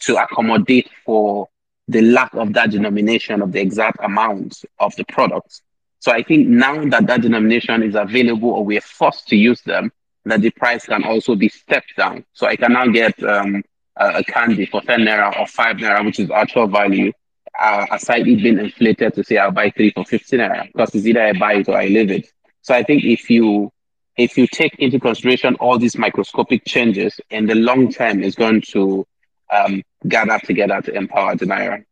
to 0.00 0.16
accommodate 0.16 0.90
for 1.04 1.48
the 1.88 2.02
lack 2.02 2.32
of 2.34 2.52
that 2.54 2.70
denomination 2.70 3.42
of 3.42 3.52
the 3.52 3.60
exact 3.60 3.98
amount 4.02 4.62
of 4.78 4.94
the 4.96 5.04
products. 5.04 5.62
So 5.98 6.12
I 6.12 6.22
think 6.22 6.48
now 6.48 6.82
that 6.86 7.06
that 7.06 7.20
denomination 7.20 7.82
is 7.82 7.94
available 7.94 8.50
or 8.50 8.64
we're 8.64 8.80
forced 8.80 9.28
to 9.28 9.36
use 9.36 9.60
them, 9.62 9.92
that 10.24 10.40
the 10.40 10.50
price 10.50 10.84
can 10.84 11.04
also 11.04 11.34
be 11.34 11.48
stepped 11.48 11.96
down. 11.96 12.24
So 12.32 12.46
I 12.46 12.56
can 12.56 12.72
now 12.72 12.86
get 12.86 13.22
um, 13.22 13.62
a, 13.96 14.22
candy 14.24 14.66
for 14.66 14.80
10 14.82 15.00
naira 15.00 15.38
or 15.38 15.46
5 15.46 15.76
naira, 15.76 16.04
which 16.04 16.20
is 16.20 16.30
actual 16.30 16.66
value, 16.66 17.12
uh, 17.60 17.86
aside 17.90 18.28
it 18.28 18.42
being 18.42 18.58
inflated 18.58 19.14
to 19.14 19.24
say 19.24 19.38
I'll 19.38 19.50
buy 19.50 19.70
three 19.70 19.90
for 19.90 20.04
15 20.04 20.40
naira, 20.40 20.66
because 20.66 20.94
it's 20.94 21.06
either 21.06 21.22
I 21.22 21.32
buy 21.32 21.54
it 21.54 21.68
or 21.68 21.76
I 21.76 21.86
leave 21.86 22.10
it. 22.10 22.30
So 22.62 22.74
I 22.74 22.82
think 22.82 23.04
if 23.04 23.30
you 23.30 23.72
if 24.16 24.36
you 24.36 24.46
take 24.46 24.74
into 24.78 25.00
consideration 25.00 25.54
all 25.56 25.78
these 25.78 25.96
microscopic 25.96 26.64
changes 26.66 27.18
in 27.30 27.46
the 27.46 27.54
long 27.54 27.90
term, 27.90 28.22
is 28.22 28.34
going 28.34 28.60
to 28.60 29.06
um, 29.50 29.82
gather 30.08 30.38
together 30.40 30.82
to 30.82 30.92
empower 30.94 31.36
the 31.36 31.46
naira. 31.46 31.84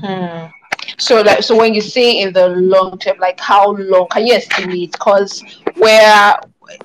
Hmm. 0.00 0.46
So, 0.96 1.20
like, 1.20 1.42
so 1.42 1.56
when 1.56 1.74
you 1.74 1.80
say 1.80 2.20
in 2.20 2.32
the 2.32 2.48
long 2.48 2.98
term, 2.98 3.18
like 3.18 3.38
how 3.38 3.72
long 3.72 4.08
can 4.08 4.26
you 4.26 4.34
estimate? 4.34 4.92
Because 4.92 5.44
where 5.76 6.34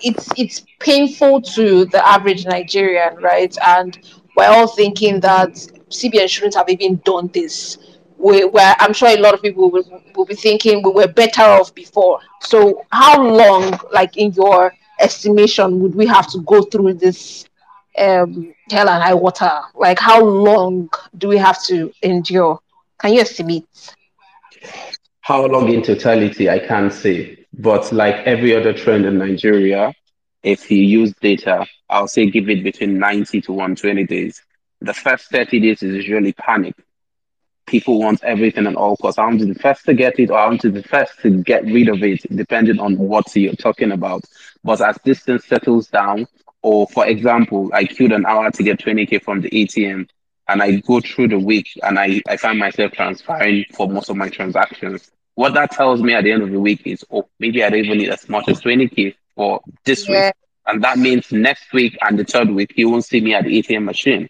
it's 0.02 0.30
it's 0.38 0.66
painful 0.80 1.42
to 1.42 1.86
the 1.86 2.06
average 2.08 2.46
Nigerian, 2.46 3.16
right? 3.18 3.56
And 3.66 3.98
we're 4.36 4.48
all 4.48 4.68
thinking 4.68 5.20
that 5.22 5.52
CBN 5.90 6.30
shouldn't 6.30 6.56
have 6.56 6.70
even 6.70 7.02
done 7.06 7.30
this. 7.34 7.78
We, 8.18 8.46
where 8.46 8.76
I'm 8.80 8.94
sure 8.94 9.10
a 9.10 9.18
lot 9.18 9.34
of 9.34 9.42
people 9.42 9.70
will, 9.70 10.02
will 10.16 10.26
be 10.26 10.36
thinking 10.36 10.82
we 10.82 10.92
were 10.92 11.08
better 11.08 11.42
off 11.42 11.76
before. 11.76 12.20
So, 12.42 12.86
how 12.92 13.22
long, 13.22 13.78
like 13.92 14.18
in 14.18 14.32
your 14.34 14.74
estimation, 15.00 15.80
would 15.82 15.94
we 15.96 16.06
have 16.08 16.28
to 16.32 16.40
go 16.42 16.62
through 16.62 16.94
this 16.96 17.46
um, 17.98 18.54
hell 18.72 18.88
and 18.90 19.04
high 19.04 19.14
water? 19.14 19.52
Like, 19.76 20.00
how 20.00 20.24
long 20.24 20.90
do 21.18 21.28
we 21.28 21.38
have 21.38 21.62
to 21.66 21.92
endure? 22.02 22.60
Can 22.98 23.14
you 23.14 23.22
estimate? 23.22 23.68
How 25.22 25.46
long 25.46 25.70
in 25.70 25.82
totality, 25.82 26.50
I 26.50 26.60
can't 26.60 26.94
say. 26.94 27.43
But 27.58 27.92
like 27.92 28.16
every 28.28 28.56
other 28.56 28.74
trend 28.74 29.06
in 29.06 29.20
Nigeria, 29.20 29.94
if 30.42 30.70
you 30.72 30.80
use 30.80 31.14
data, 31.22 31.66
I'll 31.90 32.08
say 32.08 32.30
give 32.30 32.50
it 32.50 32.64
between 32.64 32.98
90 33.00 33.42
to 33.42 33.52
120 33.54 34.06
days. 34.06 34.42
The 34.82 34.94
first 34.94 35.30
30 35.30 35.60
days 35.60 35.84
is 35.84 35.94
usually 35.96 36.34
panic. 36.34 36.76
People 37.66 38.00
want 38.00 38.24
everything 38.24 38.68
at 38.68 38.76
all 38.76 38.98
costs. 38.98 39.20
I'm 39.20 39.38
the 39.38 39.54
first 39.56 39.86
to 39.86 39.94
get 39.94 40.20
it 40.20 40.30
or 40.30 40.38
I'm 40.38 40.58
the 40.58 40.84
first 40.84 41.20
to 41.22 41.42
get 41.44 41.64
rid 41.64 41.88
of 41.88 42.04
it, 42.04 42.22
depending 42.36 42.80
on 42.80 42.98
what 42.98 43.34
you're 43.36 43.54
talking 43.54 43.92
about. 43.92 44.26
But 44.64 44.82
as 44.82 44.98
distance 45.06 45.46
settles 45.46 45.88
down, 45.88 46.28
or 46.62 46.88
for 46.88 47.06
example, 47.06 47.70
I 47.74 47.86
queued 47.86 48.12
an 48.12 48.26
hour 48.26 48.52
to 48.52 48.64
get 48.64 48.80
20K 48.80 49.24
from 49.24 49.42
the 49.42 49.50
ATM 49.50 50.10
and 50.48 50.62
I 50.62 50.78
go 50.78 51.00
through 51.00 51.30
the 51.30 51.40
week 51.40 51.70
and 51.84 51.98
I, 52.00 52.22
I 52.28 52.36
find 52.38 52.60
myself 52.60 52.92
transferring 52.94 53.66
for 53.74 53.88
most 53.88 54.10
of 54.10 54.18
my 54.18 54.30
transactions. 54.30 55.10
What 55.36 55.54
that 55.56 55.72
tells 55.72 56.02
me 56.02 56.14
at 56.14 56.24
the 56.24 56.32
end 56.32 56.44
of 56.44 56.52
the 56.52 56.60
week 56.60 56.82
is, 56.86 57.04
oh, 57.12 57.28
maybe 57.40 57.64
I 57.64 57.70
don't 57.70 57.80
even 57.80 57.98
need 57.98 58.10
as 58.10 58.28
much 58.30 58.48
as 58.48 58.62
20K 58.62 59.16
for 59.36 59.62
this 59.86 60.08
yeah. 60.08 60.28
week. 60.28 60.34
And 60.66 60.84
that 60.84 60.98
means 60.98 61.32
next 61.32 61.74
week 61.74 61.98
and 62.02 62.18
the 62.18 62.24
third 62.24 62.50
week, 62.50 62.74
you 62.76 62.90
won't 62.90 63.04
see 63.04 63.20
me 63.20 63.34
at 63.34 63.44
the 63.44 63.62
ATM 63.62 63.84
machine. 63.84 64.30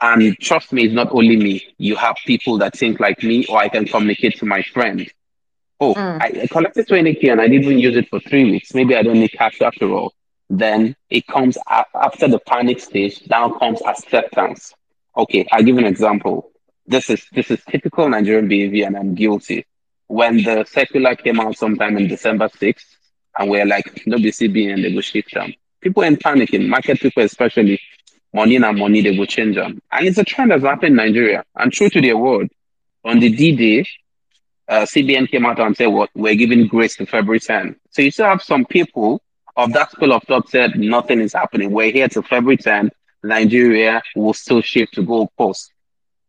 And 0.00 0.38
trust 0.38 0.72
me, 0.72 0.84
it's 0.84 0.94
not 0.94 1.10
only 1.10 1.36
me. 1.36 1.74
You 1.78 1.96
have 1.96 2.16
people 2.26 2.58
that 2.58 2.76
think 2.76 3.00
like 3.00 3.22
me, 3.22 3.46
or 3.46 3.58
I 3.58 3.68
can 3.68 3.86
communicate 3.86 4.38
to 4.38 4.46
my 4.46 4.62
friend. 4.62 5.10
Oh, 5.80 5.94
mm. 5.94 6.22
I, 6.22 6.42
I 6.42 6.46
collected 6.46 6.86
20K 6.86 7.32
and 7.32 7.40
I 7.40 7.48
didn't 7.48 7.64
even 7.64 7.78
use 7.78 7.96
it 7.96 8.08
for 8.08 8.20
three 8.20 8.44
weeks. 8.44 8.74
Maybe 8.74 8.94
I 8.94 9.02
don't 9.02 9.18
need 9.18 9.32
cash 9.32 9.60
after 9.62 9.90
all 9.90 10.12
then 10.48 10.94
it 11.10 11.26
comes 11.26 11.58
after 11.68 12.28
the 12.28 12.38
panic 12.38 12.80
stage. 12.80 13.22
Now 13.28 13.50
comes 13.50 13.82
acceptance. 13.82 14.72
Okay, 15.16 15.46
I'll 15.50 15.62
give 15.62 15.78
an 15.78 15.86
example. 15.86 16.50
This 16.86 17.10
is 17.10 17.26
this 17.32 17.50
is 17.50 17.60
typical 17.68 18.08
Nigerian 18.08 18.48
behavior, 18.48 18.86
and 18.86 18.96
I'm 18.96 19.14
guilty. 19.14 19.66
When 20.08 20.42
the 20.42 20.64
circular 20.64 21.14
came 21.16 21.40
out 21.40 21.56
sometime 21.56 21.96
in 21.96 22.08
December 22.08 22.48
6th, 22.48 22.84
and 23.38 23.50
we're 23.50 23.66
like, 23.66 24.02
no 24.06 24.16
BCB 24.16 24.72
and 24.72 24.84
they 24.84 24.94
go 24.94 25.00
shift 25.00 25.34
them. 25.34 25.52
People 25.80 26.04
ain't 26.04 26.20
panicking, 26.20 26.68
market 26.68 27.00
people 27.00 27.22
especially, 27.22 27.80
money 28.32 28.56
and 28.56 28.78
money, 28.78 29.02
they 29.02 29.16
will 29.16 29.26
change 29.26 29.56
them. 29.56 29.80
And 29.92 30.06
it's 30.06 30.18
a 30.18 30.24
trend 30.24 30.50
that's 30.50 30.62
happened 30.62 30.90
in 30.90 30.96
Nigeria. 30.96 31.44
And 31.54 31.72
true 31.72 31.90
to 31.90 32.00
their 32.00 32.16
word, 32.16 32.50
on 33.04 33.20
the 33.20 33.30
D-Day, 33.30 33.86
uh, 34.68 34.82
CBN 34.82 35.30
came 35.30 35.46
out 35.46 35.60
and 35.60 35.76
said, 35.76 35.86
well, 35.86 36.08
we're 36.14 36.34
giving 36.34 36.66
grace 36.66 36.96
to 36.96 37.06
February 37.06 37.40
10. 37.40 37.76
So 37.90 38.02
you 38.02 38.10
still 38.10 38.26
have 38.26 38.42
some 38.42 38.64
people 38.64 39.22
of 39.56 39.72
that 39.72 39.90
school 39.90 40.12
of 40.12 40.22
thought 40.24 40.48
said 40.50 40.78
nothing 40.78 41.20
is 41.20 41.32
happening. 41.32 41.70
We're 41.70 41.92
here 41.92 42.08
till 42.08 42.22
February 42.22 42.58
10th. 42.58 42.90
Nigeria 43.22 44.02
will 44.14 44.34
still 44.34 44.60
shift 44.60 44.94
to 44.94 45.02
Gold 45.02 45.30
Coast. 45.38 45.72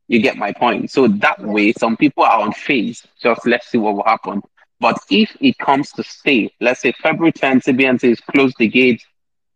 You 0.08 0.22
get 0.22 0.38
my 0.38 0.54
point. 0.54 0.92
So 0.92 1.08
that 1.08 1.42
way, 1.42 1.74
some 1.74 1.98
people 1.98 2.24
are 2.24 2.42
on 2.42 2.54
phase. 2.54 3.06
Just 3.22 3.46
let's 3.46 3.68
see 3.68 3.78
what 3.78 3.96
will 3.96 4.04
happen. 4.04 4.42
But 4.80 4.98
if 5.10 5.36
it 5.42 5.58
comes 5.58 5.92
to 5.94 6.04
stay, 6.04 6.52
let's 6.62 6.82
say 6.82 6.94
February 6.94 7.34
10th, 7.34 7.66
CBN 7.66 8.00
says 8.00 8.22
close 8.22 8.54
the 8.58 8.68
gate. 8.68 9.04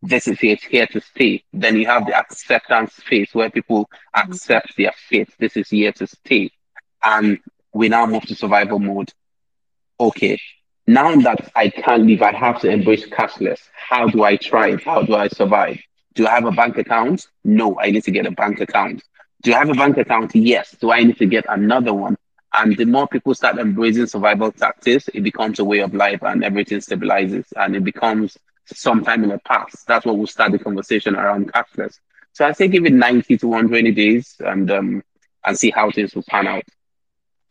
This 0.01 0.27
is 0.27 0.39
here, 0.39 0.57
here 0.69 0.87
to 0.87 0.99
stay. 0.99 1.43
Then 1.53 1.77
you 1.77 1.85
have 1.85 2.07
the 2.07 2.17
acceptance 2.17 2.93
phase 2.93 3.29
where 3.33 3.49
people 3.49 3.85
mm-hmm. 3.85 4.31
accept 4.31 4.75
their 4.77 4.93
fate. 5.09 5.29
This 5.39 5.55
is 5.55 5.69
here 5.69 5.91
to 5.93 6.07
stay. 6.07 6.51
And 7.03 7.39
we 7.73 7.87
now 7.87 8.05
move 8.05 8.23
to 8.23 8.35
survival 8.35 8.79
mode. 8.79 9.13
Okay, 9.99 10.39
now 10.87 11.15
that 11.21 11.51
I 11.55 11.69
can't 11.69 12.07
leave, 12.07 12.23
I 12.23 12.33
have 12.33 12.59
to 12.61 12.69
embrace 12.69 13.05
cashless. 13.07 13.59
How 13.73 14.07
do 14.07 14.23
I 14.23 14.35
try 14.35 14.69
it? 14.71 14.83
How 14.83 15.03
do 15.03 15.15
I 15.15 15.27
survive? 15.27 15.79
Do 16.15 16.27
I 16.27 16.31
have 16.31 16.45
a 16.45 16.51
bank 16.51 16.77
account? 16.77 17.27
No, 17.43 17.79
I 17.79 17.91
need 17.91 18.03
to 18.05 18.11
get 18.11 18.25
a 18.25 18.31
bank 18.31 18.59
account. 18.59 19.03
Do 19.41 19.51
you 19.51 19.57
have 19.57 19.69
a 19.69 19.73
bank 19.73 19.97
account? 19.97 20.35
Yes. 20.35 20.71
Do 20.79 20.91
I 20.91 21.03
need 21.03 21.17
to 21.17 21.25
get 21.25 21.45
another 21.49 21.93
one? 21.93 22.17
And 22.57 22.75
the 22.77 22.85
more 22.85 23.07
people 23.07 23.33
start 23.33 23.57
embracing 23.57 24.07
survival 24.07 24.51
tactics, 24.51 25.07
it 25.13 25.21
becomes 25.21 25.59
a 25.59 25.65
way 25.65 25.79
of 25.79 25.93
life 25.93 26.21
and 26.23 26.43
everything 26.43 26.79
stabilizes 26.79 27.45
and 27.55 27.75
it 27.75 27.83
becomes 27.83 28.37
sometime 28.65 29.23
in 29.23 29.29
the 29.29 29.39
past. 29.39 29.87
That's 29.87 30.05
what 30.05 30.17
we'll 30.17 30.27
start 30.27 30.51
the 30.51 30.59
conversation 30.59 31.15
around 31.15 31.51
cashless. 31.51 31.99
So 32.33 32.45
I 32.45 32.51
say 32.51 32.67
give 32.67 32.85
it 32.85 32.93
90 32.93 33.37
to 33.37 33.47
120 33.47 33.91
days 33.91 34.35
and 34.39 34.69
um 34.71 35.03
and 35.45 35.57
see 35.57 35.71
how 35.71 35.89
things 35.91 36.13
will 36.15 36.23
pan 36.29 36.47
out. 36.47 36.63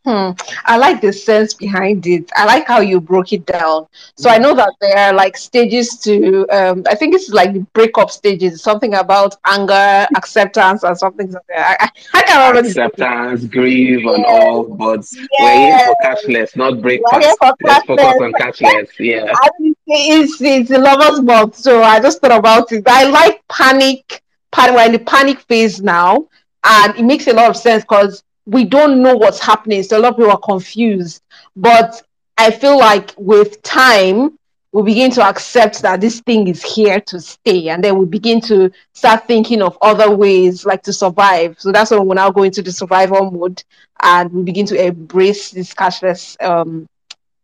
Hmm. 0.03 0.31
I 0.65 0.77
like 0.77 0.99
the 0.99 1.13
sense 1.13 1.53
behind 1.53 2.07
it. 2.07 2.31
I 2.35 2.45
like 2.45 2.65
how 2.65 2.79
you 2.79 2.99
broke 2.99 3.33
it 3.33 3.45
down. 3.45 3.85
So 4.15 4.31
I 4.31 4.39
know 4.39 4.55
that 4.55 4.73
there 4.81 4.97
are 4.97 5.13
like 5.13 5.37
stages 5.37 5.95
to. 5.99 6.47
Um, 6.49 6.83
I 6.89 6.95
think 6.95 7.13
it's 7.13 7.29
like 7.29 7.53
the 7.53 7.59
breakup 7.73 8.09
stages. 8.09 8.63
Something 8.63 8.95
about 8.95 9.35
anger, 9.45 10.07
acceptance, 10.15 10.81
and 10.81 10.97
something. 10.97 11.31
Like 11.31 11.43
I, 11.55 11.77
I, 11.79 11.89
I 12.15 12.21
can't 12.23 12.49
remember. 12.49 12.67
Acceptance, 12.67 13.45
grief, 13.45 14.01
yeah. 14.03 14.13
and 14.15 14.25
all. 14.25 14.63
But 14.63 15.05
yeah. 15.13 15.27
we're 15.39 15.77
here 15.77 15.85
for 15.85 15.95
cashless, 16.03 16.55
not 16.55 16.81
breakfast. 16.81 17.37
Let's 17.61 17.85
focus 17.85 18.21
on 18.21 18.33
cashless. 18.33 18.89
Yeah. 18.97 19.31
it's 19.87 20.41
it's 20.41 20.71
a 20.71 20.79
lover's 20.79 21.21
month, 21.21 21.57
so 21.57 21.83
I 21.83 21.99
just 21.99 22.21
thought 22.21 22.31
about 22.31 22.71
it. 22.71 22.83
I 22.87 23.03
like 23.03 23.47
panic. 23.49 24.23
Panic. 24.51 24.75
We're 24.75 24.85
in 24.85 24.91
the 24.93 24.99
panic 24.99 25.39
phase 25.41 25.79
now, 25.79 26.27
and 26.63 26.95
it 26.95 27.03
makes 27.03 27.27
a 27.27 27.33
lot 27.33 27.51
of 27.51 27.55
sense 27.55 27.83
because 27.83 28.23
we 28.45 28.65
don't 28.65 29.01
know 29.01 29.15
what's 29.15 29.39
happening. 29.39 29.83
So 29.83 29.97
a 29.97 30.01
lot 30.01 30.11
of 30.13 30.17
people 30.17 30.31
are 30.31 30.39
confused. 30.39 31.23
But 31.55 32.01
I 32.37 32.51
feel 32.51 32.77
like 32.77 33.13
with 33.17 33.61
time, 33.63 34.37
we 34.73 34.83
begin 34.83 35.11
to 35.11 35.21
accept 35.23 35.81
that 35.81 35.99
this 36.01 36.21
thing 36.21 36.47
is 36.47 36.63
here 36.63 36.99
to 37.01 37.19
stay. 37.19 37.69
And 37.69 37.83
then 37.83 37.97
we 37.97 38.05
begin 38.05 38.39
to 38.41 38.71
start 38.93 39.27
thinking 39.27 39.61
of 39.61 39.77
other 39.81 40.15
ways 40.15 40.65
like 40.65 40.83
to 40.83 40.93
survive. 40.93 41.55
So 41.59 41.71
that's 41.71 41.91
when 41.91 42.05
we're 42.05 42.15
now 42.15 42.31
going 42.31 42.51
to 42.51 42.61
the 42.61 42.71
survival 42.71 43.29
mode 43.31 43.63
and 44.01 44.31
we 44.31 44.43
begin 44.43 44.65
to 44.67 44.85
embrace 44.85 45.51
this 45.51 45.73
cashless 45.73 46.41
um, 46.43 46.87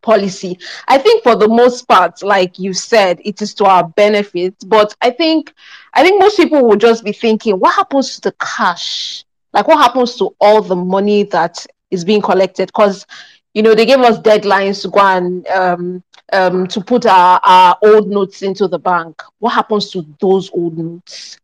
policy. 0.01 0.57
I 0.87 0.97
think 0.97 1.23
for 1.23 1.35
the 1.35 1.49
most 1.49 1.87
part, 1.87 2.23
like 2.23 2.57
you 2.59 2.73
said, 2.73 3.19
it 3.25 3.41
is 3.41 3.53
to 3.55 3.65
our 3.65 3.87
benefit. 3.89 4.55
But 4.65 4.95
I 5.01 5.11
think 5.11 5.53
I 5.93 6.03
think 6.03 6.19
most 6.21 6.37
people 6.37 6.65
will 6.67 6.77
just 6.77 7.03
be 7.03 7.11
thinking, 7.11 7.59
what 7.59 7.75
happens 7.75 8.15
to 8.15 8.21
the 8.21 8.35
cash? 8.39 9.25
Like 9.53 9.67
what 9.67 9.77
happens 9.77 10.15
to 10.17 10.35
all 10.39 10.61
the 10.61 10.75
money 10.75 11.23
that 11.23 11.65
is 11.91 12.03
being 12.03 12.21
collected? 12.21 12.67
Because 12.67 13.05
you 13.53 13.61
know 13.63 13.73
they 13.73 13.85
gave 13.85 13.99
us 13.99 14.19
deadlines 14.19 14.81
to 14.83 14.89
go 14.89 14.99
and 14.99 15.47
um, 15.47 16.03
um, 16.33 16.67
to 16.67 16.81
put 16.81 17.05
our, 17.05 17.39
our 17.43 17.77
old 17.83 18.09
notes 18.09 18.41
into 18.41 18.67
the 18.67 18.79
bank. 18.79 19.21
What 19.39 19.53
happens 19.53 19.89
to 19.91 20.05
those 20.19 20.49
old 20.53 20.77
notes? 20.77 21.39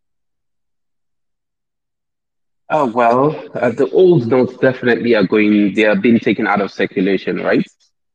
Oh 2.69 2.85
well 2.91 3.35
uh, 3.55 3.71
the 3.71 3.89
old 3.91 4.27
notes 4.27 4.57
definitely 4.57 5.15
are 5.15 5.23
going 5.25 5.73
they 5.73 5.85
are 5.85 5.95
being 5.95 6.19
taken 6.19 6.47
out 6.47 6.61
of 6.61 6.71
circulation 6.71 7.37
right? 7.37 7.65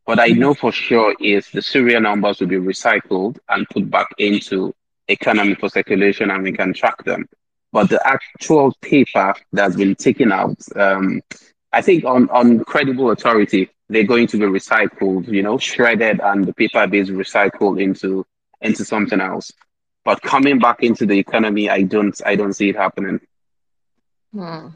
What 0.05 0.19
i 0.21 0.29
know 0.29 0.55
for 0.55 0.73
sure 0.73 1.15
is 1.21 1.49
the 1.51 1.63
serial 1.63 2.01
numbers 2.01 2.41
will 2.41 2.49
be 2.49 2.57
recycled 2.57 3.39
and 3.49 3.69
put 3.69 3.91
back 3.91 4.09
into 4.19 4.75
economy 5.09 5.55
for 5.55 5.69
circulation 5.69 6.31
and 6.31 6.43
we 6.43 6.53
can 6.53 6.73
track 6.73 7.03
them 7.05 7.27
but 7.79 7.91
the 7.91 8.05
actual 8.05 8.75
paper 8.83 9.33
that's 9.53 9.77
been 9.77 9.95
taken 9.95 10.33
out, 10.33 10.61
um, 10.75 11.23
I 11.73 11.81
think 11.81 12.05
on, 12.05 12.29
on 12.31 12.65
credible 12.65 13.13
authority, 13.13 13.71
they're 13.89 14.03
going 14.03 14.27
to 14.27 14.37
be 14.37 14.47
recycled, 14.47 15.29
you 15.29 15.45
know, 15.45 15.59
shredded 15.59 16.19
and 16.21 16.45
the 16.45 16.53
paper 16.55 16.93
is 16.93 17.11
recycled 17.11 17.81
into 17.81 18.27
into 18.63 18.85
something 18.85 19.21
else. 19.21 19.53
But 20.05 20.21
coming 20.23 20.59
back 20.59 20.83
into 20.83 21.07
the 21.07 21.17
economy, 21.17 21.71
I 21.71 21.83
don't 21.83 22.21
I 22.27 22.35
don't 22.35 22.53
see 22.53 22.71
it 22.71 22.75
happening. 22.75 23.21
Hmm. 24.33 24.71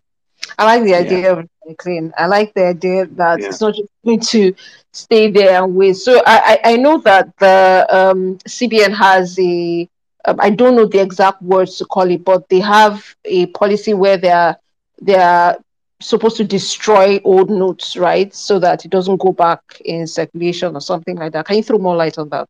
I 0.56 0.64
like 0.64 0.84
the 0.84 0.94
idea 0.94 1.34
yeah. 1.34 1.42
of 1.70 1.76
clean. 1.78 2.12
I 2.16 2.26
like 2.26 2.54
the 2.54 2.66
idea 2.68 3.06
that 3.06 3.40
yeah. 3.40 3.48
it's 3.48 3.60
not 3.60 3.74
just 3.74 3.90
going 4.04 4.20
to 4.20 4.54
stay 4.92 5.28
there 5.28 5.60
and 5.60 5.74
wait. 5.74 5.96
So 5.96 6.22
I, 6.24 6.60
I, 6.64 6.72
I 6.74 6.76
know 6.76 6.98
that 6.98 7.36
the 7.38 7.84
um, 7.90 8.38
CBN 8.46 8.94
has 8.94 9.36
a 9.40 9.88
um, 10.24 10.36
I 10.38 10.50
don't 10.50 10.76
know 10.76 10.86
the 10.86 11.00
exact 11.00 11.42
words 11.42 11.78
to 11.78 11.84
call 11.84 12.10
it, 12.10 12.24
but 12.24 12.48
they 12.48 12.60
have 12.60 13.14
a 13.24 13.46
policy 13.46 13.94
where 13.94 14.16
they're 14.16 14.56
they're 15.00 15.56
supposed 16.00 16.36
to 16.36 16.44
destroy 16.44 17.20
old 17.24 17.50
notes, 17.50 17.96
right, 17.96 18.34
so 18.34 18.58
that 18.58 18.84
it 18.84 18.90
doesn't 18.90 19.20
go 19.20 19.32
back 19.32 19.80
in 19.84 20.06
circulation 20.06 20.76
or 20.76 20.80
something 20.80 21.16
like 21.16 21.32
that. 21.32 21.46
Can 21.46 21.56
you 21.56 21.62
throw 21.62 21.78
more 21.78 21.96
light 21.96 22.18
on 22.18 22.28
that? 22.30 22.48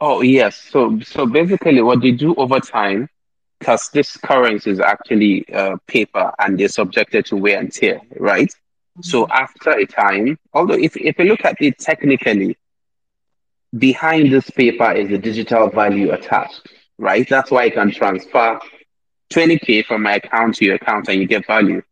Oh 0.00 0.20
yes. 0.22 0.56
So 0.56 1.00
so 1.00 1.26
basically, 1.26 1.82
what 1.82 2.00
they 2.00 2.12
do 2.12 2.34
over 2.36 2.60
time, 2.60 3.08
because 3.58 3.90
this 3.92 4.16
currency 4.16 4.70
is 4.70 4.80
actually 4.80 5.48
uh, 5.52 5.76
paper 5.86 6.32
and 6.38 6.58
they're 6.58 6.68
subjected 6.68 7.26
to 7.26 7.36
wear 7.36 7.58
and 7.58 7.72
tear, 7.72 8.00
right? 8.18 8.48
Mm-hmm. 8.48 9.02
So 9.02 9.26
after 9.28 9.70
a 9.70 9.86
time, 9.86 10.38
although 10.52 10.78
if 10.78 10.96
if 10.96 11.18
you 11.18 11.24
look 11.24 11.44
at 11.44 11.56
it 11.60 11.78
technically, 11.78 12.56
behind 13.76 14.32
this 14.32 14.48
paper 14.50 14.92
is 14.92 15.08
the 15.08 15.18
digital 15.18 15.68
value 15.68 16.12
attached, 16.12 16.66
right? 16.98 17.28
That's 17.28 17.50
why 17.50 17.64
I 17.64 17.70
can 17.70 17.90
transfer 17.90 18.60
20K 19.30 19.84
from 19.84 20.02
my 20.02 20.14
account 20.14 20.56
to 20.56 20.64
your 20.64 20.76
account 20.76 21.08
and 21.08 21.20
you 21.20 21.26
get 21.26 21.46
value, 21.46 21.82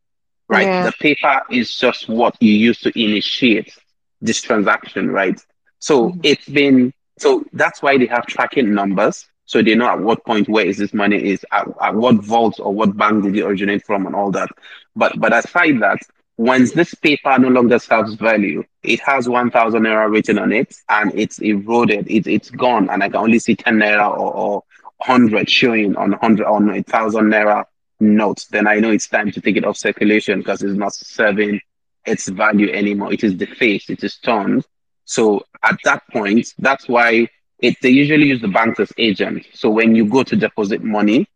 right? 0.49 0.67
Yeah. 0.67 0.87
The 0.87 0.93
paper 0.93 1.43
is 1.51 1.75
just 1.75 2.09
what 2.09 2.37
you 2.41 2.53
use 2.53 2.81
to 2.81 2.99
initiate 2.99 3.73
this 4.21 4.41
transaction, 4.41 5.11
right? 5.11 5.39
So 5.79 6.11
mm-hmm. 6.11 6.21
it's 6.23 6.49
been, 6.49 6.93
so 7.19 7.45
that's 7.53 7.83
why 7.83 7.99
they 7.99 8.07
have 8.07 8.27
tracking 8.27 8.75
numbers. 8.75 9.27
So 9.45 9.62
they 9.62 9.77
know 9.77 9.87
at 9.87 10.01
what 10.01 10.25
point 10.25 10.49
where 10.49 10.67
is 10.67 10.79
this 10.79 10.93
money 10.93 11.23
is, 11.23 11.45
at, 11.53 11.69
at 11.81 11.95
what 11.95 12.17
vault 12.17 12.59
or 12.59 12.75
what 12.75 12.97
bank 12.97 13.23
did 13.25 13.37
it 13.37 13.43
originate 13.43 13.87
from 13.87 14.07
and 14.07 14.15
all 14.15 14.33
that. 14.33 14.49
But 14.97 15.21
but 15.21 15.33
aside 15.33 15.81
that, 15.83 15.99
once 16.38 16.72
this 16.72 16.94
paper 16.94 17.38
no 17.38 17.49
longer 17.49 17.79
serves 17.79 18.14
value, 18.14 18.62
it 18.83 19.01
has 19.01 19.29
1,000 19.29 19.83
naira 19.83 20.11
written 20.11 20.38
on 20.38 20.53
it 20.53 20.75
and 20.88 21.12
it's 21.14 21.38
eroded, 21.38 22.07
it, 22.11 22.27
it's 22.27 22.51
gone, 22.51 22.90
and 22.90 23.03
I 23.03 23.09
can 23.09 23.16
only 23.16 23.38
see 23.38 23.57
10 23.57 23.79
naira 23.79 24.11
or, 24.11 24.35
or 24.35 24.64
100 25.07 25.49
showing 25.49 25.96
on 25.96 26.11
100 26.12 26.46
on 26.46 26.68
a 26.68 26.75
1,000 26.75 27.25
naira 27.25 27.64
notes, 28.01 28.46
then 28.46 28.66
I 28.66 28.77
know 28.77 28.90
it's 28.90 29.09
time 29.09 29.31
to 29.33 29.40
take 29.40 29.57
it 29.57 29.64
off 29.64 29.77
circulation 29.77 30.40
because 30.40 30.62
it's 30.62 30.77
not 30.77 30.94
serving 30.94 31.61
its 32.05 32.29
value 32.29 32.70
anymore. 32.70 33.12
It 33.12 33.25
is 33.25 33.35
defaced, 33.35 33.90
it 33.90 34.05
is 34.05 34.16
turned. 34.16 34.64
So 35.05 35.44
at 35.62 35.79
that 35.85 36.03
point, 36.12 36.53
that's 36.59 36.88
why 36.88 37.29
it, 37.61 37.77
they 37.81 37.90
usually 37.90 38.27
use 38.27 38.42
the 38.42 38.49
banks 38.49 38.81
as 38.81 38.92
agent. 38.99 39.46
So 39.55 39.70
when 39.70 39.94
you 39.94 40.07
go 40.07 40.22
to 40.22 40.37
deposit 40.37 40.83
money, 40.83 41.29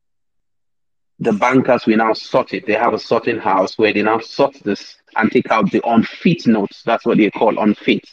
the 1.20 1.32
bankers 1.32 1.86
will 1.86 1.98
now 1.98 2.14
sort 2.14 2.54
it. 2.54 2.66
They 2.66 2.72
have 2.72 2.94
a 2.94 2.98
sorting 2.98 3.38
house 3.38 3.76
where 3.78 3.92
they 3.92 4.02
now 4.02 4.18
sort 4.20 4.54
this 4.64 4.96
and 5.16 5.30
take 5.30 5.50
out 5.50 5.70
the 5.70 5.82
unfit 5.86 6.46
notes. 6.46 6.82
That's 6.82 7.04
what 7.04 7.18
they 7.18 7.30
call 7.30 7.58
unfit 7.58 8.08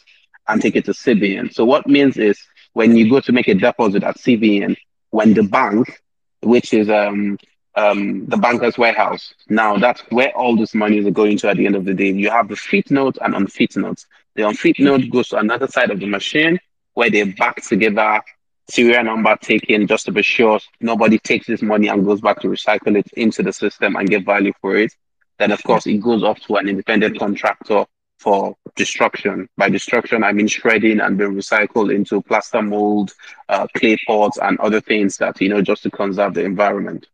and 0.46 0.60
take 0.60 0.76
it 0.76 0.84
to 0.84 0.92
CBN. 0.92 1.52
So 1.54 1.64
what 1.64 1.86
means 1.86 2.18
is 2.18 2.38
when 2.74 2.94
you 2.96 3.08
go 3.08 3.20
to 3.20 3.32
make 3.32 3.48
a 3.48 3.54
deposit 3.54 4.04
at 4.04 4.18
CBN, 4.18 4.76
when 5.10 5.32
the 5.32 5.42
bank, 5.42 6.00
which 6.42 6.74
is 6.74 6.90
um, 6.90 7.38
um, 7.74 8.26
the 8.26 8.36
banker's 8.36 8.76
warehouse, 8.76 9.32
now 9.48 9.78
that's 9.78 10.02
where 10.10 10.36
all 10.36 10.54
this 10.56 10.74
money 10.74 10.98
is 10.98 11.08
going 11.10 11.38
to 11.38 11.48
at 11.48 11.56
the 11.56 11.66
end 11.66 11.76
of 11.76 11.86
the 11.86 11.94
day. 11.94 12.12
You 12.12 12.30
have 12.30 12.48
the 12.48 12.56
fit 12.56 12.90
note 12.90 13.16
and 13.22 13.34
unfit 13.34 13.74
notes. 13.76 14.06
The 14.34 14.46
unfit 14.46 14.78
note 14.78 15.08
goes 15.10 15.28
to 15.30 15.38
another 15.38 15.66
side 15.66 15.90
of 15.90 15.98
the 15.98 16.06
machine 16.06 16.60
where 16.92 17.10
they 17.10 17.22
back 17.24 17.62
together 17.62 18.20
serial 18.68 19.04
number 19.04 19.36
taken 19.36 19.86
just 19.86 20.06
to 20.06 20.12
be 20.12 20.22
sure 20.22 20.60
nobody 20.80 21.18
takes 21.18 21.46
this 21.46 21.62
money 21.62 21.88
and 21.88 22.04
goes 22.04 22.20
back 22.20 22.40
to 22.40 22.48
recycle 22.48 22.96
it 22.96 23.06
into 23.14 23.42
the 23.42 23.52
system 23.52 23.96
and 23.96 24.08
get 24.08 24.24
value 24.24 24.52
for 24.60 24.76
it. 24.76 24.92
Then, 25.38 25.52
of 25.52 25.62
course, 25.62 25.86
it 25.86 25.98
goes 25.98 26.22
off 26.22 26.40
to 26.40 26.56
an 26.56 26.68
independent 26.68 27.18
contractor 27.18 27.86
for 28.18 28.56
destruction. 28.74 29.48
By 29.56 29.68
destruction, 29.68 30.24
I 30.24 30.32
mean 30.32 30.48
shredding 30.48 31.00
and 31.00 31.16
being 31.16 31.34
recycled 31.34 31.94
into 31.94 32.20
plaster 32.22 32.62
mold, 32.62 33.14
uh, 33.48 33.66
clay 33.76 33.96
pots, 34.06 34.38
and 34.38 34.58
other 34.58 34.80
things 34.80 35.16
that, 35.18 35.40
you 35.40 35.48
know, 35.48 35.62
just 35.62 35.84
to 35.84 35.90
conserve 35.90 36.34
the 36.34 36.44
environment. 36.44 37.06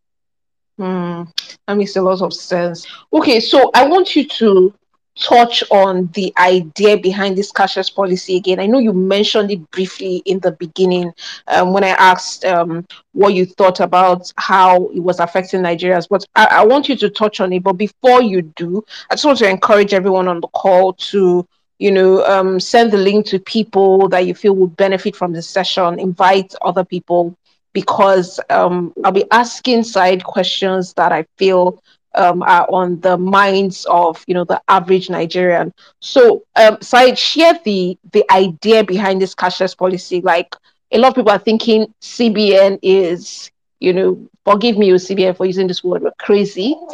Mm, 0.78 1.28
that 1.66 1.76
makes 1.76 1.96
a 1.96 2.02
lot 2.02 2.22
of 2.22 2.32
sense. 2.32 2.86
Okay, 3.12 3.38
so 3.38 3.70
I 3.74 3.86
want 3.86 4.16
you 4.16 4.26
to 4.26 4.74
touch 5.18 5.62
on 5.70 6.08
the 6.14 6.32
idea 6.38 6.96
behind 6.96 7.36
this 7.36 7.52
cashless 7.52 7.94
policy 7.94 8.36
again? 8.36 8.60
I 8.60 8.66
know 8.66 8.78
you 8.78 8.92
mentioned 8.92 9.50
it 9.50 9.70
briefly 9.70 10.22
in 10.26 10.40
the 10.40 10.52
beginning 10.52 11.12
um, 11.48 11.72
when 11.72 11.84
I 11.84 11.90
asked 11.90 12.44
um, 12.44 12.86
what 13.12 13.34
you 13.34 13.46
thought 13.46 13.80
about 13.80 14.32
how 14.36 14.88
it 14.88 15.00
was 15.00 15.20
affecting 15.20 15.62
Nigerians, 15.62 16.08
but 16.08 16.24
I, 16.34 16.46
I, 16.46 16.64
want 16.64 16.88
you 16.88 16.96
to 16.96 17.10
touch 17.10 17.40
on 17.40 17.52
it. 17.52 17.62
But 17.62 17.74
before 17.74 18.22
you 18.22 18.42
do, 18.42 18.84
I 19.10 19.14
just 19.14 19.24
want 19.24 19.38
to 19.38 19.48
encourage 19.48 19.94
everyone 19.94 20.28
on 20.28 20.40
the 20.40 20.48
call 20.48 20.94
to 20.94 21.46
you 21.78 21.90
know 21.90 22.24
um, 22.24 22.60
send 22.60 22.92
the 22.92 22.96
link 22.98 23.26
to 23.26 23.38
people 23.38 24.08
that 24.08 24.26
you 24.26 24.34
feel 24.34 24.54
would 24.54 24.76
benefit 24.76 25.16
from 25.16 25.32
the 25.32 25.42
session 25.42 25.98
invite 25.98 26.54
other 26.62 26.84
people 26.84 27.36
because 27.72 28.38
um, 28.50 28.92
i'll 29.04 29.12
be 29.12 29.30
asking 29.30 29.82
side 29.82 30.22
questions 30.22 30.92
that 30.94 31.12
i 31.12 31.24
feel 31.36 31.82
um, 32.14 32.42
are 32.42 32.66
on 32.70 33.00
the 33.00 33.16
minds 33.16 33.86
of 33.86 34.22
you 34.26 34.34
know 34.34 34.44
the 34.44 34.60
average 34.68 35.10
Nigerian. 35.10 35.72
So, 36.00 36.44
um, 36.56 36.78
so 36.80 36.98
I 36.98 37.14
share 37.14 37.58
the 37.64 37.98
the 38.12 38.24
idea 38.30 38.84
behind 38.84 39.20
this 39.20 39.34
cashless 39.34 39.76
policy. 39.76 40.20
Like 40.20 40.54
a 40.92 40.98
lot 40.98 41.08
of 41.08 41.14
people 41.16 41.32
are 41.32 41.38
thinking 41.38 41.92
CBN 42.00 42.78
is, 42.82 43.50
you 43.80 43.92
know, 43.92 44.28
forgive 44.44 44.76
me, 44.78 44.90
CBN 44.90 45.36
for 45.36 45.46
using 45.46 45.66
this 45.66 45.82
word, 45.82 46.02
but 46.02 46.16
crazy. 46.18 46.76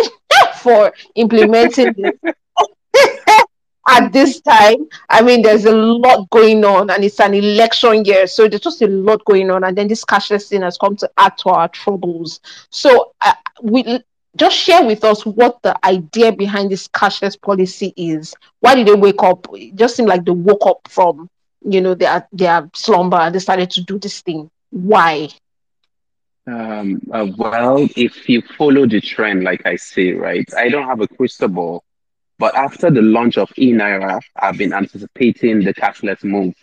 for 0.63 0.93
implementing 1.15 1.93
this 1.97 2.35
at 3.89 4.13
this 4.13 4.41
time. 4.41 4.89
I 5.09 5.23
mean, 5.23 5.43
there's 5.43 5.65
a 5.65 5.75
lot 5.75 6.29
going 6.31 6.65
on, 6.65 6.91
and 6.91 7.05
it's 7.05 7.21
an 7.21 7.35
election 7.35 8.05
year, 8.05 8.27
so 8.27 8.49
there's 8.49 8.61
just 8.61 8.83
a 8.83 8.87
lot 8.87 9.25
going 9.25 9.51
on. 9.51 9.65
And 9.65 9.77
then 9.77 9.89
this 9.89 10.05
cashless 10.05 10.49
thing 10.49 10.63
has 10.63 10.79
come 10.79 10.97
to 10.97 11.11
add 11.17 11.37
to 11.39 11.51
our 11.51 11.69
troubles. 11.69 12.41
So, 12.71 13.13
uh, 13.21 13.35
we 13.63 14.01
just 14.37 14.57
share 14.57 14.85
with 14.85 15.05
us 15.05 15.27
what 15.27 15.61
the 15.63 15.75
idea 15.85 16.33
behind 16.33 16.71
this 16.71 16.89
cashless 16.89 17.41
policy 17.41 17.93
is. 17.97 18.35
Why 18.61 18.75
did 18.75 18.87
they 18.87 18.95
wake 18.95 19.23
up? 19.23 19.47
It 19.53 19.75
just 19.77 19.97
seemed 19.97 20.09
like 20.09 20.25
they 20.25 20.33
woke 20.33 20.67
up 20.67 20.89
from, 20.89 21.29
you 21.63 21.81
know, 21.81 21.95
their 21.95 22.27
their 22.33 22.69
slumber 22.75 23.17
and 23.17 23.33
decided 23.33 23.71
to 23.73 23.83
do 23.83 23.99
this 23.99 24.21
thing. 24.21 24.51
Why? 24.71 25.29
Um, 26.47 27.01
uh, 27.13 27.27
well, 27.37 27.87
if 27.97 28.29
you 28.29 28.43
follow 28.43 28.87
the 28.87 29.01
trend, 29.01 29.45
like 29.45 29.67
I 29.67 29.77
say, 29.77 30.13
right, 30.13 30.49
I 30.57 30.69
don't 30.69 30.87
have 30.87 31.01
a 31.01 31.09
crystal 31.09 31.49
ball, 31.49 31.85
but 32.39 32.55
after 32.55 32.91
the 32.91 33.03
launch 33.03 33.37
of 33.39 33.51
eNaira, 33.51 34.21
I've 34.37 34.57
been 34.59 34.73
anticipating 34.73 35.63
the 35.63 35.75
cashless 35.75 36.25
move. 36.25 36.55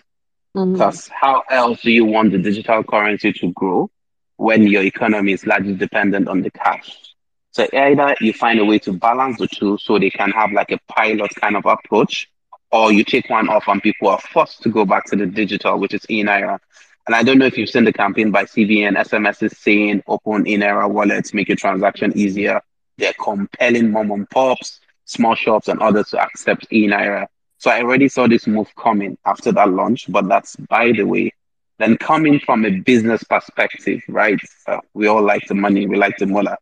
Mhm. 0.55 0.73
Because 0.73 1.07
how 1.09 1.43
else 1.49 1.81
do 1.81 1.91
you 1.91 2.05
want 2.05 2.31
the 2.31 2.39
digital 2.39 2.83
currency 2.83 3.31
to 3.33 3.51
grow 3.53 3.89
when 4.37 4.67
your 4.67 4.83
economy 4.83 5.33
is 5.33 5.45
largely 5.45 5.75
dependent 5.75 6.27
on 6.27 6.41
the 6.41 6.51
cash? 6.51 7.15
So 7.57 7.67
either 7.73 8.15
you 8.21 8.33
find 8.33 8.59
a 8.59 8.65
way 8.65 8.77
to 8.77 8.93
balance 8.93 9.39
the 9.39 9.47
two 9.47 9.79
so 9.79 9.97
they 9.97 10.11
can 10.11 10.29
have 10.29 10.51
like 10.51 10.71
a 10.71 10.77
pilot 10.93 11.33
kind 11.41 11.55
of 11.55 11.65
approach, 11.65 12.29
or 12.71 12.93
you 12.93 13.03
take 13.03 13.31
one 13.31 13.49
off 13.49 13.67
and 13.67 13.81
people 13.81 14.09
are 14.09 14.19
forced 14.19 14.61
to 14.61 14.69
go 14.69 14.85
back 14.85 15.05
to 15.05 15.15
the 15.15 15.25
digital, 15.25 15.79
which 15.79 15.95
is 15.95 16.05
eNaira. 16.05 16.59
And 17.07 17.15
I 17.15 17.23
don't 17.23 17.39
know 17.39 17.47
if 17.47 17.57
you've 17.57 17.71
seen 17.71 17.85
the 17.85 17.91
campaign 17.91 18.29
by 18.29 18.43
CBN, 18.43 18.95
SMS 18.95 19.41
is 19.41 19.57
saying 19.57 20.03
open 20.05 20.45
eNaira 20.45 20.87
wallets, 20.87 21.33
make 21.33 21.47
your 21.47 21.57
transaction 21.57 22.15
easier. 22.15 22.61
They're 22.99 23.13
compelling 23.13 23.89
mom 23.89 24.11
and 24.11 24.29
pops, 24.29 24.79
small 25.05 25.33
shops, 25.33 25.67
and 25.67 25.81
others 25.81 26.11
to 26.11 26.21
accept 26.21 26.69
eNaira. 26.69 27.25
So 27.57 27.71
I 27.71 27.81
already 27.81 28.07
saw 28.07 28.27
this 28.27 28.45
move 28.45 28.67
coming 28.75 29.17
after 29.25 29.51
that 29.53 29.71
launch, 29.71 30.05
but 30.11 30.29
that's 30.29 30.55
by 30.57 30.91
the 30.91 31.05
way. 31.05 31.33
Then 31.79 31.97
coming 31.97 32.39
from 32.39 32.65
a 32.65 32.69
business 32.69 33.23
perspective, 33.23 34.03
right? 34.07 34.39
Uh, 34.67 34.77
we 34.93 35.07
all 35.07 35.23
like 35.23 35.47
the 35.47 35.55
money, 35.55 35.87
we 35.87 35.97
like 35.97 36.17
the 36.19 36.27
mullah. 36.27 36.57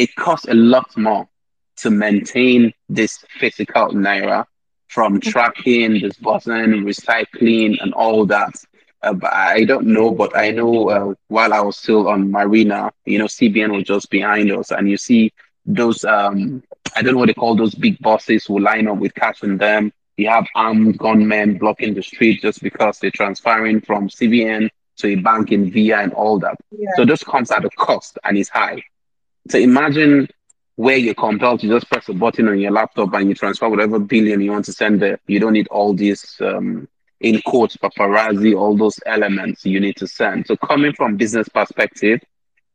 It 0.00 0.14
costs 0.14 0.48
a 0.48 0.54
lot 0.54 0.96
more 0.96 1.28
to 1.82 1.90
maintain 1.90 2.72
this 2.88 3.22
physical 3.38 3.88
naira 3.88 4.46
from 4.88 5.20
tracking, 5.20 6.00
disbursing, 6.00 6.84
recycling, 6.90 7.76
and 7.82 7.92
all 7.92 8.24
that. 8.24 8.54
Uh, 9.02 9.12
but 9.12 9.30
I 9.32 9.64
don't 9.64 9.88
know, 9.88 10.10
but 10.10 10.34
I 10.34 10.52
know 10.52 10.88
uh, 10.88 11.14
while 11.28 11.52
I 11.52 11.60
was 11.60 11.76
still 11.76 12.08
on 12.08 12.30
Marina, 12.30 12.90
you 13.04 13.18
know, 13.18 13.26
CBN 13.26 13.76
was 13.76 13.84
just 13.84 14.08
behind 14.08 14.50
us, 14.50 14.70
and 14.70 14.88
you 14.88 14.96
see 14.96 15.32
those 15.66 16.02
um, 16.04 16.62
I 16.96 17.02
don't 17.02 17.12
know 17.12 17.20
what 17.20 17.26
they 17.26 17.34
call 17.34 17.56
those 17.56 17.74
big 17.74 17.98
bosses 17.98 18.46
who 18.46 18.58
line 18.58 18.88
up 18.88 18.96
with 18.96 19.14
cash 19.14 19.42
in 19.42 19.58
them. 19.58 19.92
You 20.16 20.30
have 20.30 20.46
armed 20.54 20.96
gunmen 20.96 21.58
blocking 21.58 21.92
the 21.92 22.02
street 22.02 22.40
just 22.40 22.62
because 22.62 22.98
they're 22.98 23.10
transferring 23.10 23.82
from 23.82 24.08
CBN 24.08 24.70
to 24.96 25.08
a 25.08 25.14
bank 25.16 25.52
in 25.52 25.70
VIA 25.70 25.98
and 25.98 26.14
all 26.14 26.38
that. 26.38 26.56
Yeah. 26.70 26.88
So 26.96 27.04
this 27.04 27.22
comes 27.22 27.50
at 27.50 27.66
a 27.66 27.70
cost 27.70 28.18
and 28.24 28.38
it's 28.38 28.48
high. 28.48 28.82
So 29.48 29.58
imagine 29.58 30.28
where 30.76 30.96
you're 30.96 31.14
compelled 31.14 31.60
to 31.60 31.68
just 31.68 31.88
press 31.90 32.08
a 32.08 32.14
button 32.14 32.48
on 32.48 32.58
your 32.58 32.70
laptop 32.70 33.12
and 33.14 33.28
you 33.28 33.34
transfer 33.34 33.68
whatever 33.68 33.98
billion 33.98 34.40
you 34.40 34.50
want 34.52 34.64
to 34.66 34.72
send 34.72 35.00
there. 35.00 35.18
You 35.26 35.38
don't 35.40 35.52
need 35.52 35.68
all 35.68 35.92
these 35.94 36.36
um, 36.40 36.88
in 37.20 37.40
quotes 37.42 37.76
paparazzi, 37.76 38.56
all 38.56 38.76
those 38.76 38.98
elements 39.06 39.64
you 39.66 39.80
need 39.80 39.96
to 39.96 40.06
send. 40.06 40.46
So 40.46 40.56
coming 40.56 40.92
from 40.92 41.16
business 41.16 41.48
perspective, 41.48 42.20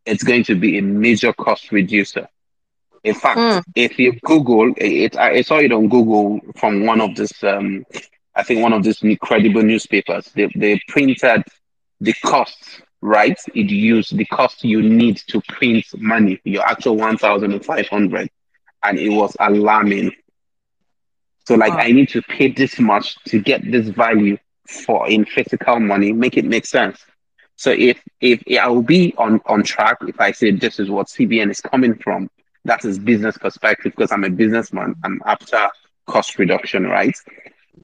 it's 0.06 0.24
going 0.24 0.44
to 0.46 0.56
be 0.56 0.78
a 0.78 0.82
major 0.82 1.34
cost 1.34 1.72
reducer. 1.72 2.28
In 3.04 3.14
fact, 3.16 3.38
Mm. 3.38 3.64
if 3.76 3.98
you 4.00 4.14
Google 4.24 4.74
it, 4.78 5.16
I 5.18 5.42
saw 5.42 5.58
it 5.58 5.72
on 5.72 5.88
Google 5.90 6.40
from 6.58 6.86
one 6.86 7.02
of 7.02 7.16
this, 7.16 7.44
um, 7.44 7.86
I 8.36 8.44
think 8.44 8.62
one 8.62 8.74
of 8.74 8.84
these 8.84 9.02
credible 9.22 9.62
newspapers. 9.64 10.32
They 10.36 10.50
they 10.56 10.80
printed 10.88 11.44
the 12.00 12.14
cost, 12.24 12.82
right? 13.06 13.38
It 13.54 13.70
used 13.70 14.18
the 14.18 14.26
cost 14.26 14.64
you 14.64 14.82
need 14.82 15.18
to 15.30 15.42
print 15.50 15.86
money, 15.98 16.40
your 16.44 16.64
actual 16.66 16.98
one 16.98 17.18
thousand 17.18 17.54
and 17.54 17.64
five 17.66 17.88
hundred, 17.88 18.30
and 18.84 18.98
it 19.00 19.10
was 19.10 19.36
alarming. 19.40 20.12
So 21.46 21.56
like 21.56 21.74
Wow. 21.74 21.78
I 21.78 21.92
need 21.92 22.10
to 22.10 22.22
pay 22.22 22.50
this 22.52 22.80
much 22.80 23.16
to 23.26 23.40
get 23.40 23.62
this 23.70 23.88
value 23.90 24.38
for 24.68 25.08
in 25.10 25.26
physical 25.26 25.80
money, 25.80 26.12
make 26.14 26.38
it 26.38 26.46
make 26.46 26.66
sense. 26.66 27.04
So 27.56 27.72
if 27.72 28.02
if 28.22 28.44
I 28.60 28.68
will 28.68 28.82
be 28.84 29.14
on 29.18 29.42
on 29.46 29.64
track 29.64 29.98
if 30.08 30.20
I 30.20 30.32
say 30.32 30.52
this 30.52 30.80
is 30.80 30.90
what 30.90 31.08
CBN 31.08 31.52
is 31.52 31.62
coming 31.62 31.96
from, 31.96 32.30
that 32.66 32.86
is 32.86 33.00
business 33.00 33.38
perspective 33.38 33.94
because 33.96 34.12
I'm 34.12 34.24
a 34.24 34.30
businessman. 34.30 34.96
I'm 35.04 35.22
after 35.26 35.70
cost 36.08 36.38
reduction, 36.40 36.86
right? 36.86 37.16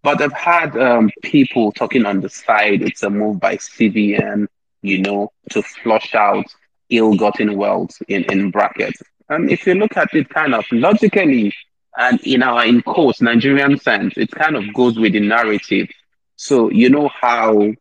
But 0.04 0.22
I've 0.22 0.34
had 0.34 0.78
um, 0.78 1.12
people 1.22 1.72
talking 1.72 2.06
on 2.06 2.22
the 2.22 2.30
side. 2.30 2.82
It's 2.82 3.04
a 3.04 3.10
move 3.10 3.40
by 3.40 3.58
CBN, 3.58 4.48
you 4.82 5.02
know, 5.02 5.32
to 5.52 5.62
flush 5.62 6.16
out 6.16 6.46
ill-gotten 6.90 7.56
wealth 7.56 7.98
in 8.08 8.24
in 8.26 8.52
brackets. 8.52 9.02
And 9.30 9.50
if 9.50 9.66
you 9.66 9.76
look 9.76 9.96
at 9.96 10.14
it, 10.14 10.30
kind 10.30 10.54
of 10.54 10.66
logically 10.72 11.54
and 11.98 12.20
in 12.22 12.44
our 12.44 12.66
in 12.66 12.82
course 12.82 13.22
Nigerian 13.22 13.78
sense, 13.78 14.14
it 14.18 14.32
kind 14.32 14.56
of 14.56 14.74
goes 14.74 14.98
with 14.98 15.14
the 15.14 15.20
narrative. 15.20 15.90
So 16.36 16.70
you 16.72 16.90
know 16.90 17.10
how 17.10 17.74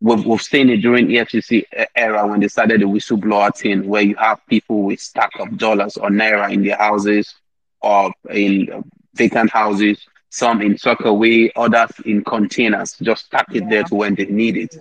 we've, 0.00 0.26
we've 0.26 0.42
seen 0.42 0.70
it 0.70 0.78
during 0.78 1.06
EFCC 1.06 1.64
era 1.94 2.26
when 2.26 2.40
they 2.40 2.48
started 2.48 2.80
the 2.80 2.86
whistleblower 2.86 3.56
thing, 3.56 3.86
where 3.86 4.02
you 4.02 4.16
have 4.16 4.40
people 4.48 4.82
with 4.82 5.00
stack 5.00 5.30
of 5.38 5.56
dollars 5.56 5.96
or 5.96 6.10
naira 6.10 6.52
in 6.52 6.64
their 6.64 6.76
houses 6.76 7.34
or 7.80 8.12
in 8.30 8.84
vacant 9.14 9.50
houses, 9.50 10.04
some 10.30 10.60
in 10.62 10.76
away, 11.00 11.52
others 11.54 11.90
in 12.04 12.24
containers, 12.24 12.96
just 13.02 13.26
stack 13.26 13.46
it 13.54 13.68
there 13.68 13.84
to 13.84 13.94
when 13.94 14.14
they 14.14 14.24
need 14.26 14.56
it. 14.56 14.76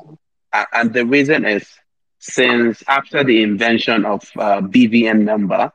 And 0.54 0.94
the 0.94 1.06
reason 1.06 1.46
is 1.46 1.68
since 2.20 2.84
after 2.88 3.24
the 3.24 3.42
invention 3.42 4.06
of 4.06 4.22
uh, 4.38 4.62
BVN 4.62 5.22
number, 5.24 5.72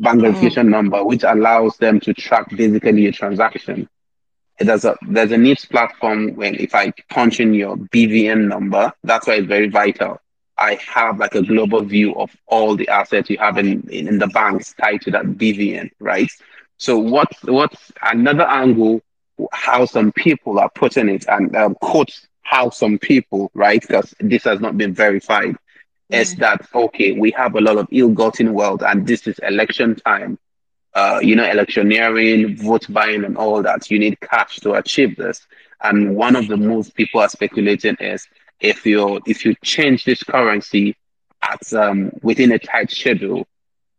bank 0.00 0.20
verification 0.20 0.70
number, 0.70 1.04
which 1.04 1.22
allows 1.22 1.76
them 1.78 2.00
to 2.00 2.12
track 2.14 2.48
basically 2.54 3.06
a 3.06 3.12
transaction. 3.12 3.88
There's 4.58 4.84
a 4.84 4.96
there's 5.08 5.32
a 5.32 5.38
NIPS 5.38 5.64
platform 5.64 6.34
when 6.34 6.54
if 6.56 6.74
I 6.74 6.92
punch 7.08 7.40
in 7.40 7.54
your 7.54 7.76
BVN 7.76 8.48
number, 8.48 8.92
that's 9.02 9.26
why 9.26 9.34
it's 9.34 9.46
very 9.48 9.68
vital. 9.68 10.20
I 10.58 10.78
have 10.86 11.18
like 11.18 11.34
a 11.34 11.42
global 11.42 11.82
view 11.82 12.14
of 12.14 12.30
all 12.46 12.76
the 12.76 12.88
assets 12.88 13.30
you 13.30 13.38
have 13.38 13.58
in, 13.58 13.88
in, 13.88 14.06
in 14.06 14.18
the 14.18 14.28
banks 14.28 14.74
tied 14.74 15.00
to 15.02 15.10
that 15.12 15.24
BVN, 15.24 15.90
right? 15.98 16.30
So 16.76 16.98
what 16.98 17.28
what's 17.42 17.90
another 18.02 18.44
angle 18.44 19.00
how 19.52 19.84
some 19.86 20.12
people 20.12 20.58
are 20.58 20.70
putting 20.74 21.08
it 21.08 21.26
and 21.28 21.54
um, 21.56 21.74
quote 21.80 22.12
how 22.42 22.70
some 22.70 22.98
people, 22.98 23.50
right? 23.54 23.80
Because 23.80 24.14
this 24.20 24.44
has 24.44 24.60
not 24.60 24.76
been 24.76 24.94
verified 24.94 25.56
is 26.10 26.34
that 26.36 26.68
okay 26.74 27.12
we 27.12 27.30
have 27.30 27.54
a 27.54 27.60
lot 27.60 27.78
of 27.78 27.88
ill-gotten 27.90 28.52
wealth 28.52 28.82
and 28.82 29.06
this 29.06 29.26
is 29.26 29.38
election 29.40 29.96
time. 29.96 30.38
Uh, 30.94 31.18
you 31.22 31.34
know 31.34 31.50
electioneering 31.50 32.54
vote 32.58 32.86
buying 32.90 33.24
and 33.24 33.38
all 33.38 33.62
that. 33.62 33.90
You 33.90 33.98
need 33.98 34.20
cash 34.20 34.60
to 34.60 34.74
achieve 34.74 35.16
this. 35.16 35.46
And 35.82 36.14
one 36.14 36.36
of 36.36 36.48
the 36.48 36.56
moves 36.58 36.90
people 36.90 37.20
are 37.20 37.30
speculating 37.30 37.96
is 37.98 38.28
if 38.60 38.84
you 38.84 39.20
if 39.26 39.44
you 39.44 39.54
change 39.64 40.04
this 40.04 40.22
currency 40.22 40.94
at 41.42 41.72
um, 41.72 42.12
within 42.22 42.52
a 42.52 42.58
tight 42.58 42.90
schedule. 42.90 43.46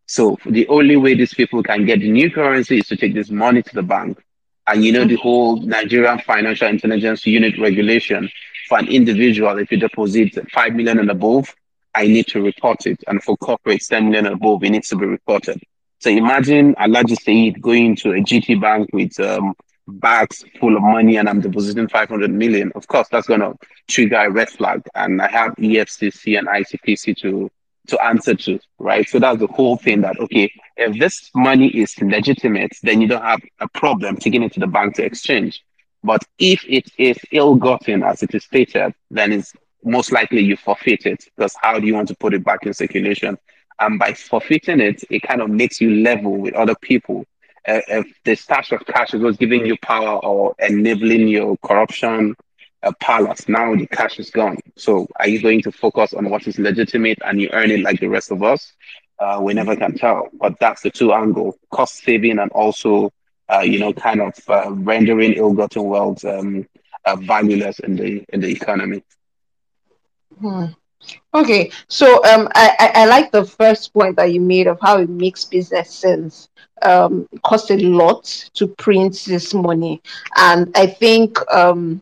So 0.06 0.38
the 0.46 0.68
only 0.68 0.98
way 0.98 1.16
these 1.16 1.34
people 1.34 1.64
can 1.64 1.86
get 1.86 2.00
the 2.00 2.12
new 2.12 2.30
currency 2.30 2.78
is 2.78 2.88
to 2.90 2.96
take 2.96 3.16
this 3.16 3.32
money 3.32 3.64
to 3.64 3.74
the 3.74 3.82
bank 3.82 4.24
and 4.68 4.84
you 4.84 4.92
know 4.92 5.06
the 5.06 5.16
whole 5.16 5.58
nigerian 5.58 6.20
financial 6.20 6.68
intelligence 6.68 7.26
unit 7.26 7.58
regulation 7.60 8.30
for 8.68 8.80
an 8.80 8.88
individual 8.88 9.58
if 9.58 9.72
you 9.72 9.78
deposit 9.78 10.34
5 10.52 10.74
million 10.74 11.00
and 11.00 11.12
above 11.12 11.54
I 11.96 12.08
need 12.08 12.28
to 12.28 12.42
report 12.42 12.86
it. 12.86 13.04
And 13.08 13.24
for 13.24 13.38
corporates, 13.38 13.88
10 13.88 14.06
million 14.06 14.26
and 14.26 14.36
above, 14.36 14.64
it 14.64 14.72
needs 14.72 14.90
to 14.90 14.96
be 14.96 15.06
reported. 15.06 15.62
So 16.00 16.10
imagine 16.10 16.76
Alhaji 16.76 17.18
Said 17.22 17.62
going 17.62 17.96
to 17.98 18.12
a 18.12 18.16
GT 18.16 18.60
bank 18.60 18.90
with 18.92 19.18
um, 19.20 19.54
bags 19.88 20.44
full 20.60 20.76
of 20.76 20.82
money 20.82 21.18
and 21.18 21.30
I'm 21.30 21.40
depositing 21.40 21.88
500 21.88 22.32
million. 22.32 22.72
Of 22.76 22.88
course, 22.88 23.08
that's 23.10 23.28
going 23.28 23.42
to 23.42 23.54
trigger 23.88 24.18
a 24.18 24.32
red 24.32 24.50
flag. 24.50 24.82
And 24.96 25.22
I 25.22 25.30
have 25.30 25.56
EFCC 25.56 26.38
and 26.38 26.48
ICPC 26.48 27.18
to, 27.22 27.50
to 27.88 28.02
answer 28.04 28.34
to, 28.34 28.60
right? 28.80 29.08
So 29.08 29.20
that's 29.20 29.40
the 29.40 29.48
whole 29.48 29.78
thing 29.78 30.02
that, 30.02 30.20
okay, 30.20 30.52
if 30.78 30.98
this 30.98 31.30
money 31.36 31.68
is 31.68 31.96
legitimate, 32.02 32.72
then 32.82 33.02
you 33.02 33.08
don't 33.08 33.24
have 33.24 33.42
a 33.60 33.68
problem 33.68 34.18
taking 34.18 34.44
it 34.44 34.54
to 34.54 34.60
the 34.60 34.68
bank 34.68 34.96
to 34.96 35.04
exchange. 35.04 35.64
But 36.04 36.24
if 36.38 36.64
it 36.68 36.92
is 36.98 37.18
ill-gotten, 37.32 38.04
as 38.04 38.24
it 38.24 38.36
is 38.36 38.44
stated, 38.44 38.94
then 39.10 39.32
it's 39.32 39.54
most 39.84 40.12
likely 40.12 40.42
you 40.42 40.56
forfeit 40.58 41.06
it 41.06 41.24
because 41.36 41.56
how 41.62 41.80
do 41.80 41.88
you 41.88 41.94
want 41.94 42.08
to 42.10 42.16
put 42.16 42.34
it 42.34 42.44
back 42.44 42.66
in 42.66 42.74
circulation? 42.74 43.38
And 43.80 44.00
by 44.00 44.14
forfeiting 44.14 44.80
it, 44.80 45.04
it 45.10 45.22
kind 45.24 45.42
of 45.42 45.50
makes 45.50 45.82
you 45.82 46.02
level 46.04 46.38
with 46.38 46.54
other 46.54 46.76
people. 46.82 47.26
Uh, 47.68 47.80
if 47.88 48.06
the 48.26 48.36
stash 48.36 48.72
of 48.72 48.86
cash 48.86 49.14
is 49.14 49.22
what's 49.22 49.38
giving 49.38 49.66
you 49.66 49.78
power 49.82 50.20
or 50.20 50.54
enabling 50.60 51.28
your 51.28 51.58
corruption 51.58 52.36
uh, 52.84 52.92
palace, 53.00 53.48
now 53.48 53.76
the 53.76 53.88
cash 53.88 54.20
is 54.20 54.30
gone. 54.30 54.58
So 54.76 55.08
are 55.20 55.28
you 55.28 55.42
going 55.42 55.62
to 55.64 55.72
focus 55.72 56.14
on 56.14 56.30
what 56.30 56.48
is 56.48 56.60
legitimate 56.60 57.20
and 57.26 57.42
you 57.42 57.50
earn 57.54 57.72
it 57.72 57.82
like 57.82 58.00
the 58.00 58.08
rest 58.08 58.32
of 58.32 58.44
us? 58.44 58.74
Uh, 59.20 59.40
we 59.42 59.54
never 59.54 59.76
can 59.76 59.96
tell, 59.96 60.28
but 60.34 60.60
that's 60.60 60.82
the 60.82 60.90
two 60.92 61.14
angle: 61.14 61.58
cost 61.72 62.04
saving 62.04 62.40
and 62.40 62.52
also, 62.52 63.12
uh, 63.52 63.60
you 63.60 63.80
know, 63.80 63.94
kind 63.94 64.22
of 64.22 64.34
uh, 64.50 64.72
rendering 64.72 65.34
ill-gotten 65.34 65.84
wealth 65.84 66.26
um, 66.26 66.68
uh, 67.06 67.16
valueless 67.16 67.80
in 67.80 67.96
the 67.96 68.24
in 68.30 68.42
the 68.42 68.52
economy. 68.52 69.04
Hmm. 70.40 70.66
Okay, 71.34 71.72
so 71.90 72.24
um, 72.26 72.48
I, 72.56 72.76
I, 72.80 73.02
I 73.02 73.06
like 73.06 73.32
the 73.32 73.46
first 73.46 73.94
point 73.94 74.16
that 74.16 74.32
you 74.32 74.40
made 74.40 74.68
of 74.68 74.80
how 74.82 75.00
it 75.00 75.10
makes 75.10 75.46
business 75.46 75.94
sense. 75.94 76.50
Um, 76.82 77.28
it 77.32 77.42
costs 77.42 77.72
a 77.72 77.78
lot 77.78 78.24
to 78.56 78.68
print 78.68 79.24
this 79.28 79.54
money, 79.54 80.02
and 80.38 80.72
I 80.76 80.88
think 80.88 81.40
um, 81.52 82.02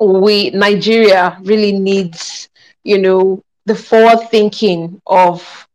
we 0.00 0.50
Nigeria 0.50 1.38
really 1.42 1.72
needs, 1.72 2.48
you 2.84 2.98
know, 2.98 3.42
the 3.66 3.74
forward 3.74 4.28
thinking 4.30 5.00
of 5.06 5.66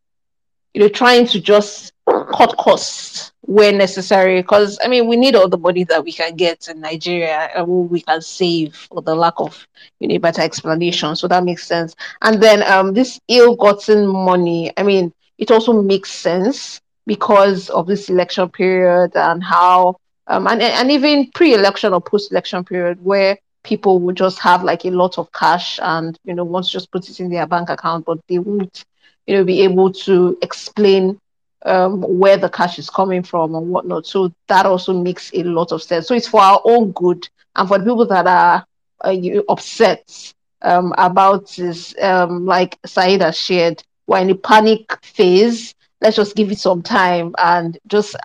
you 0.74 0.82
know, 0.82 0.88
trying 0.88 1.26
to 1.28 1.40
just 1.40 1.94
cut 2.08 2.56
costs 2.58 3.32
where 3.42 3.72
necessary. 3.72 4.42
Because 4.42 4.80
I 4.84 4.88
mean, 4.88 5.08
we 5.08 5.16
need 5.18 5.36
all 5.36 5.48
the 5.50 5.58
money 5.58 5.84
that 5.86 6.04
we 6.04 6.12
can 6.12 6.36
get 6.36 6.68
in 6.68 6.80
Nigeria 6.82 7.50
and 7.56 7.68
we 7.68 8.02
can 8.02 8.22
save 8.22 8.76
for 8.76 9.02
the 9.02 9.16
lack 9.16 9.34
of 9.38 9.68
you 10.00 10.08
know 10.08 10.20
better 10.20 10.42
explanation. 10.42 11.16
So 11.16 11.28
that 11.28 11.44
makes 11.44 11.66
sense. 11.66 11.96
And 12.22 12.42
then 12.42 12.64
um, 12.64 12.94
this 12.94 13.20
ill-gotten 13.28 14.08
money. 14.08 14.72
I 14.78 14.84
mean, 14.84 15.14
it 15.38 15.52
also 15.52 15.82
makes 15.82 16.12
sense 16.12 16.82
because 17.06 17.70
of 17.70 17.88
this 17.88 18.10
election 18.10 18.50
period 18.50 19.12
and 19.16 19.44
how 19.44 19.98
um, 20.28 20.48
and 20.48 20.62
and 20.62 20.92
even 20.92 21.30
pre-election 21.34 21.94
or 21.94 22.02
post-election 22.02 22.64
period 22.64 23.04
where 23.04 23.38
people 23.64 24.00
would 24.00 24.16
just 24.16 24.40
have 24.40 24.64
like 24.64 24.86
a 24.86 24.90
lot 24.92 25.18
of 25.18 25.32
cash 25.32 25.80
and 25.82 26.18
you 26.24 26.34
know 26.34 26.44
want 26.44 26.66
to 26.66 26.72
just 26.72 26.92
put 26.92 27.10
it 27.10 27.20
in 27.20 27.30
their 27.30 27.46
bank 27.48 27.70
account 27.70 28.06
but 28.06 28.20
they 28.28 28.40
won't 28.40 28.84
you 29.28 29.36
know, 29.38 29.44
be 29.44 29.62
able 29.64 29.92
to 29.92 30.38
explain 30.42 31.18
um, 31.66 32.02
where 32.02 32.38
the 32.38 32.50
cash 32.50 32.80
is 32.80 32.90
coming 32.90 33.24
from 33.24 33.54
and 33.56 33.70
whatnot. 33.70 34.06
So 34.06 34.32
that 34.48 34.66
also 34.66 34.94
makes 34.94 35.32
a 35.34 35.44
lot 35.44 35.72
of 35.72 35.82
sense. 35.82 36.08
So 36.08 36.14
it's 36.16 36.28
for 36.28 36.42
our 36.42 36.62
own 36.66 36.92
good 36.92 37.28
and 37.56 37.68
for 37.68 37.78
the 37.78 37.84
people 37.86 38.08
that 38.08 38.28
are 38.28 38.66
uh, 39.04 39.14
upset 39.50 40.34
um, 40.62 40.94
about 40.98 41.50
this, 41.56 41.94
um, 42.02 42.46
like 42.46 42.78
Sa'id 42.86 43.22
has 43.22 43.38
shared, 43.38 43.82
we're 44.08 44.20
in 44.20 44.30
a 44.30 44.36
panic 44.36 44.98
phase. 45.04 45.74
Let's 46.02 46.16
just 46.16 46.36
give 46.36 46.52
it 46.52 46.58
some 46.60 46.82
time 46.82 47.34
and 47.38 47.78
just 47.88 48.16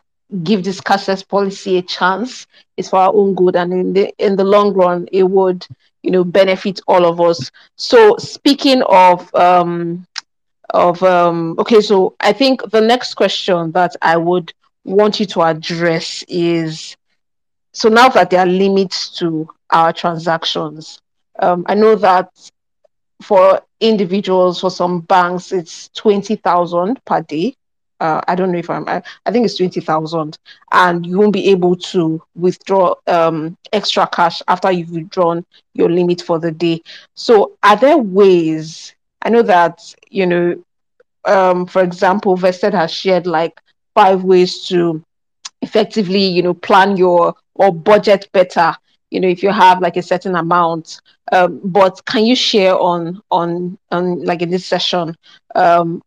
give 0.43 0.65
this 0.65 0.81
cashless 0.81 1.27
policy 1.27 1.79
a 1.79 1.83
chance. 1.83 2.47
It's 2.77 2.91
for 2.91 2.99
our 3.01 3.12
own 3.15 3.35
good, 3.35 3.57
and 3.57 3.73
in 3.73 3.93
the 3.93 4.15
in 4.19 4.37
the 4.37 4.45
long 4.45 4.73
run, 4.75 5.09
it 5.12 5.25
would 5.25 5.67
you 6.03 6.11
know 6.11 6.25
benefit 6.25 6.81
all 6.87 7.05
of 7.07 7.21
us. 7.21 7.51
So 7.77 8.17
speaking 8.19 8.83
of 8.83 9.35
um, 9.35 10.07
of 10.71 11.03
um 11.03 11.55
okay 11.59 11.81
so 11.81 12.15
i 12.21 12.33
think 12.33 12.61
the 12.71 12.81
next 12.81 13.15
question 13.15 13.71
that 13.73 13.95
i 14.03 14.17
would 14.17 14.53
want 14.85 15.21
you 15.21 15.27
to 15.27 15.43
address 15.43 16.25
is 16.29 16.97
so 17.73 17.89
now 17.89 18.09
that 18.09 18.31
there 18.31 18.41
are 18.41 18.47
limits 18.47 19.11
to 19.19 19.49
our 19.71 19.93
transactions 19.93 21.01
um, 21.41 21.65
i 21.69 21.75
know 21.75 21.95
that 21.95 22.29
for 23.23 23.61
individuals 23.81 24.61
for 24.61 24.71
some 24.71 25.01
banks 25.01 25.53
it's 25.53 25.89
20000 25.89 27.03
per 27.05 27.21
day 27.23 27.55
uh, 28.00 28.20
I 28.28 28.35
don't 28.35 28.52
know 28.52 28.59
if 28.59 28.70
I'm, 28.70 28.88
I, 28.88 29.02
I 29.26 29.30
think 29.30 29.44
it's 29.44 29.56
20,000 29.56 30.38
and 30.72 31.06
you 31.06 31.18
won't 31.18 31.32
be 31.32 31.50
able 31.50 31.76
to 31.76 32.22
withdraw 32.35 32.94
um, 33.06 33.56
extra 33.72 34.06
cash 34.06 34.42
after 34.48 34.70
you've 34.70 34.90
withdrawn 34.90 35.44
your 35.74 35.90
limit 35.90 36.20
for 36.22 36.38
the 36.38 36.50
day. 36.52 36.82
So 37.14 37.52
are 37.62 37.76
there 37.76 37.98
ways 37.98 38.94
I 39.22 39.30
know 39.30 39.42
that 39.42 39.80
you 40.11 40.26
know, 40.26 40.56
um, 41.24 41.66
for 41.66 41.82
example, 41.82 42.37
Vested 42.37 42.74
has 42.74 42.92
shared 42.92 43.26
like 43.26 43.61
five 43.94 44.24
ways 44.24 44.66
to 44.68 45.02
effectively, 45.62 46.24
you 46.24 46.42
know, 46.42 46.54
plan 46.54 46.96
your 46.96 47.35
or 47.54 47.72
budget 47.72 48.28
better. 48.32 48.74
You 49.11 49.20
know, 49.20 49.28
if 49.28 49.42
you 49.42 49.50
have 49.50 49.80
like 49.80 49.96
a 49.96 50.02
certain 50.02 50.35
amount. 50.35 51.00
Um, 51.32 51.61
but 51.64 52.04
can 52.06 52.24
you 52.24 52.35
share 52.37 52.76
on 52.78 53.20
on 53.30 53.78
on 53.90 54.24
like 54.24 54.42
in 54.42 54.50
this 54.50 54.66
session 54.66 55.16
um, 55.54 56.02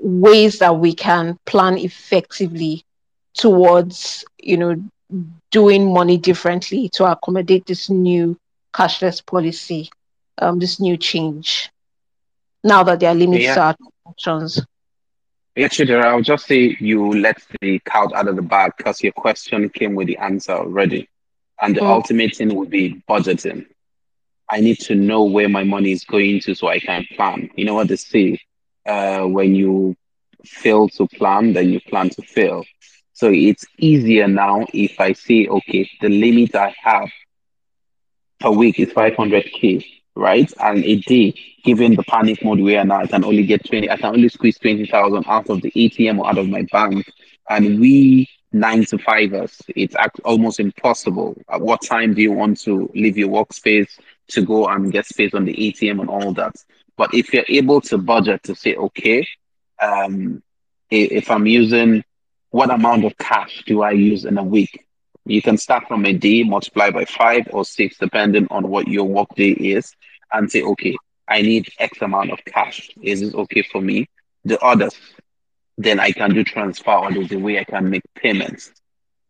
ways 0.00 0.58
that 0.58 0.76
we 0.78 0.94
can 0.94 1.36
plan 1.46 1.78
effectively 1.78 2.82
towards 3.34 4.24
you 4.40 4.56
know 4.56 4.76
doing 5.50 5.92
money 5.92 6.16
differently 6.18 6.88
to 6.94 7.04
accommodate 7.10 7.66
this 7.66 7.88
new 7.90 8.36
cashless 8.74 9.24
policy, 9.24 9.90
um, 10.38 10.58
this 10.58 10.80
new 10.80 10.96
change? 10.96 11.70
now 12.64 12.82
that 12.82 13.00
there 13.00 13.10
are 13.10 13.14
limits 13.14 13.48
Yeah, 13.48 13.54
to 13.54 13.60
our 13.60 13.74
transactions. 13.76 14.64
yeah, 15.56 15.68
Chidera, 15.68 16.04
I'll 16.04 16.22
just 16.22 16.46
say 16.46 16.76
you 16.80 17.12
let 17.20 17.36
the 17.60 17.78
cat 17.80 18.08
out 18.14 18.28
of 18.28 18.36
the 18.36 18.42
bag 18.42 18.72
because 18.76 19.02
your 19.02 19.12
question 19.12 19.68
came 19.70 19.94
with 19.94 20.06
the 20.06 20.16
answer 20.18 20.52
already. 20.52 21.08
And 21.60 21.76
the 21.76 21.84
Mm, 21.84 21.86
ultimate 21.86 22.36
thing 22.36 22.54
would 22.56 22.70
be 22.70 23.02
budgeting. 23.08 23.66
I 24.50 24.60
need 24.60 24.78
to 24.80 24.94
know 24.94 25.24
where 25.24 25.48
my 25.48 25.64
money 25.64 25.92
is 25.92 26.04
going 26.04 26.40
to 26.40 26.54
so 26.54 26.68
I 26.68 26.78
can 26.80 27.04
plan. 27.16 27.50
You 27.56 27.64
know 27.64 27.74
what 27.74 27.88
they 27.88 27.96
say? 27.96 28.38
Uh, 28.90 29.24
when 29.36 29.54
you 29.54 29.94
fail 30.44 30.88
to 30.88 31.06
plan, 31.18 31.52
then 31.52 31.68
you 31.70 31.80
plan 31.90 32.08
to 32.10 32.22
fail. 32.22 32.64
So 33.12 33.30
it's 33.32 33.64
easier 33.78 34.26
now 34.28 34.66
if 34.72 34.98
I 35.00 35.12
say, 35.12 35.46
okay, 35.46 35.88
the 36.00 36.08
limit 36.08 36.54
I 36.54 36.74
have 36.82 37.08
per 38.40 38.50
week 38.50 38.80
is 38.80 38.88
500k, 38.92 39.84
right? 40.16 40.50
And 40.60 40.84
a 40.84 40.96
day, 40.96 41.34
given 41.64 41.94
the 41.94 42.02
panic 42.04 42.44
mode 42.44 42.60
we 42.60 42.76
are 42.76 42.84
now, 42.84 43.00
I 43.00 43.06
can 43.06 43.24
only 43.24 43.44
get 43.44 43.66
20, 43.66 43.90
I 43.90 43.96
can 43.96 44.14
only 44.14 44.28
squeeze 44.28 44.58
20,000 44.58 45.24
out 45.26 45.48
of 45.50 45.62
the 45.62 45.70
ATM 45.76 46.18
or 46.18 46.28
out 46.28 46.38
of 46.38 46.48
my 46.48 46.62
bank. 46.72 47.06
And 47.48 47.80
we 47.80 48.28
nine 48.52 48.84
to 48.86 48.98
fivers, 48.98 49.60
it's 49.68 49.94
almost 50.24 50.60
impossible. 50.60 51.36
At 51.48 51.60
what 51.60 51.82
time 51.82 52.14
do 52.14 52.22
you 52.22 52.32
want 52.32 52.60
to 52.62 52.90
leave 52.94 53.16
your 53.16 53.28
workspace 53.28 53.90
to 54.28 54.42
go 54.44 54.66
and 54.66 54.92
get 54.92 55.06
space 55.06 55.34
on 55.34 55.44
the 55.44 55.54
ATM 55.54 56.00
and 56.00 56.08
all 56.10 56.32
that? 56.34 56.54
But 57.00 57.14
if 57.14 57.32
you're 57.32 57.46
able 57.48 57.80
to 57.80 57.96
budget 57.96 58.42
to 58.42 58.54
say, 58.54 58.74
okay, 58.74 59.26
um, 59.80 60.42
if 60.90 61.30
I'm 61.30 61.46
using 61.46 62.04
what 62.50 62.70
amount 62.70 63.06
of 63.06 63.16
cash 63.16 63.62
do 63.66 63.80
I 63.80 63.92
use 63.92 64.26
in 64.26 64.36
a 64.36 64.42
week? 64.44 64.84
You 65.24 65.40
can 65.40 65.56
start 65.56 65.88
from 65.88 66.04
a 66.04 66.12
day, 66.12 66.42
multiply 66.42 66.90
by 66.90 67.06
five 67.06 67.48
or 67.52 67.64
six, 67.64 67.96
depending 67.96 68.48
on 68.50 68.68
what 68.68 68.86
your 68.86 69.04
work 69.04 69.28
day 69.34 69.52
is, 69.52 69.94
and 70.30 70.52
say, 70.52 70.60
okay, 70.60 70.94
I 71.26 71.40
need 71.40 71.70
X 71.78 72.02
amount 72.02 72.32
of 72.32 72.44
cash. 72.44 72.90
Is 73.00 73.20
this 73.20 73.32
okay 73.32 73.62
for 73.62 73.80
me? 73.80 74.06
The 74.44 74.62
others, 74.62 74.94
then 75.78 76.00
I 76.00 76.12
can 76.12 76.34
do 76.34 76.44
transfer 76.44 76.92
or 76.92 77.10
there's 77.10 77.32
a 77.32 77.38
way 77.38 77.58
I 77.58 77.64
can 77.64 77.88
make 77.88 78.02
payments. 78.14 78.72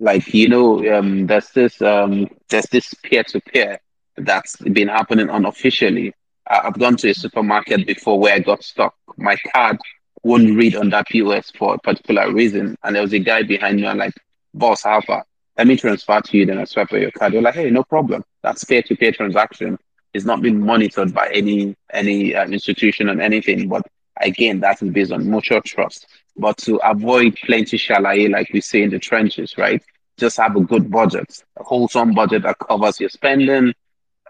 Like, 0.01 0.35
you 0.35 0.49
know, 0.49 0.99
um, 0.99 1.29
there's 1.29 1.51
this 1.51 1.81
um, 1.81 2.31
there's 2.49 2.67
this 2.67 2.93
peer 2.95 3.23
to 3.23 3.41
peer 3.41 3.79
that's 4.17 4.57
been 4.57 4.89
happening 4.89 5.29
unofficially. 5.31 6.15
I've 6.51 6.79
gone 6.79 6.97
to 6.99 7.11
a 7.11 7.15
supermarket 7.15 7.87
before 7.87 8.19
where 8.19 8.35
I 8.35 8.41
got 8.41 8.63
stuck. 8.65 8.95
My 9.17 9.37
card 9.53 9.79
wouldn't 10.23 10.57
read 10.57 10.77
on 10.77 10.91
that 10.91 11.07
POS 11.09 11.51
for 11.53 11.75
a 11.75 11.79
particular 11.79 12.33
reason, 12.33 12.77
and 12.83 12.95
there 12.95 13.03
was 13.03 13.13
a 13.13 13.19
guy 13.19 13.43
behind 13.43 13.77
me. 13.81 13.87
I'm 13.87 13.99
like, 13.99 14.15
"Boss, 14.53 14.83
how 14.83 15.01
far? 15.01 15.25
Let 15.57 15.67
me 15.67 15.77
transfer 15.77 16.21
to 16.21 16.37
you." 16.37 16.47
Then 16.47 16.59
I 16.59 16.65
swipe 16.65 16.91
your 16.93 17.11
card. 17.13 17.33
You're 17.33 17.43
like, 17.43 17.55
"Hey, 17.55 17.71
no 17.71 17.85
problem. 17.85 18.25
That's 18.43 18.65
peer 18.65 18.83
to 18.83 18.97
peer 18.97 19.13
transaction. 19.13 19.79
It's 20.13 20.25
not 20.25 20.43
been 20.43 20.61
monitored 20.61 21.15
by 21.15 21.31
any 21.33 21.77
any 21.93 22.35
uh, 22.35 22.47
institution 22.47 23.09
or 23.09 23.21
anything, 23.21 23.69
but 23.69 23.87
again, 24.21 24.61
that 24.61 24.83
is 24.83 24.91
based 24.91 25.13
on 25.13 25.31
mutual 25.31 25.63
trust." 25.63 26.07
But 26.37 26.59
to 26.59 26.77
avoid 26.77 27.37
plenty 27.45 27.79
shalaye, 27.79 28.31
like 28.31 28.51
we 28.53 28.61
say 28.61 28.83
in 28.83 28.91
the 28.91 28.99
trenches, 28.99 29.57
right? 29.57 29.83
just 30.21 30.37
have 30.37 30.55
a 30.55 30.61
good 30.61 30.91
budget, 30.91 31.43
a 31.59 31.65
wholesome 31.65 32.13
budget 32.15 32.43
that 32.43 32.59
covers 32.59 33.01
your 33.01 33.09
spending 33.09 33.73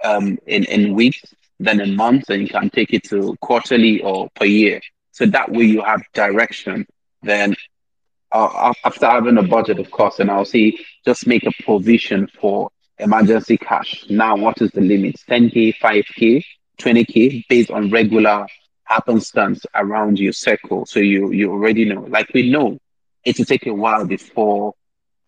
um, 0.04 0.38
in, 0.46 0.64
in 0.64 0.94
weeks, 0.94 1.22
then 1.60 1.80
a 1.80 1.86
month, 1.86 2.30
and 2.30 2.42
you 2.42 2.48
can 2.48 2.70
take 2.70 2.92
it 2.92 3.04
to 3.04 3.36
quarterly 3.40 4.02
or 4.02 4.28
per 4.34 4.46
year. 4.46 4.80
So 5.12 5.26
that 5.26 5.52
way 5.52 5.64
you 5.64 5.82
have 5.82 6.02
direction. 6.14 6.86
Then 7.22 7.54
uh, 8.32 8.72
after 8.84 9.06
having 9.06 9.38
a 9.38 9.42
budget, 9.42 9.78
of 9.78 9.90
course, 9.90 10.18
and 10.20 10.30
I'll 10.30 10.44
say 10.44 10.76
just 11.04 11.26
make 11.26 11.44
a 11.44 11.52
provision 11.62 12.28
for 12.40 12.70
emergency 12.98 13.56
cash. 13.58 14.06
Now, 14.08 14.36
what 14.36 14.60
is 14.62 14.70
the 14.72 14.80
limit? 14.80 15.16
10K, 15.28 15.76
5K, 15.76 16.44
20K, 16.78 17.44
based 17.48 17.70
on 17.70 17.90
regular 17.90 18.46
happenstance 18.84 19.64
around 19.74 20.18
your 20.18 20.32
circle. 20.32 20.86
So 20.86 21.00
you, 21.00 21.32
you 21.32 21.50
already 21.52 21.84
know. 21.84 22.02
Like 22.02 22.32
we 22.34 22.50
know, 22.50 22.78
it 23.24 23.38
will 23.38 23.44
take 23.44 23.66
a 23.66 23.74
while 23.74 24.06
before 24.06 24.74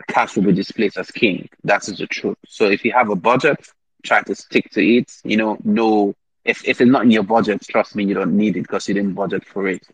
cash 0.08 0.36
will 0.36 0.44
be 0.44 0.52
displaced 0.52 0.98
as 0.98 1.10
king. 1.10 1.48
That 1.64 1.86
is 1.88 1.98
the 1.98 2.06
truth. 2.06 2.38
So 2.48 2.66
if 2.70 2.84
you 2.84 2.92
have 2.92 3.10
a 3.10 3.16
budget, 3.16 3.58
try 4.02 4.22
to 4.22 4.34
stick 4.34 4.70
to 4.72 4.84
it. 4.84 5.12
You 5.24 5.36
know, 5.36 5.58
no, 5.64 6.14
if, 6.44 6.66
if 6.66 6.80
it's 6.80 6.90
not 6.90 7.04
in 7.04 7.10
your 7.10 7.22
budget, 7.22 7.62
trust 7.62 7.94
me, 7.94 8.04
you 8.04 8.14
don't 8.14 8.36
need 8.36 8.56
it 8.56 8.62
because 8.62 8.88
you 8.88 8.94
didn't 8.94 9.14
budget 9.14 9.44
for 9.44 9.68
it. 9.68 9.86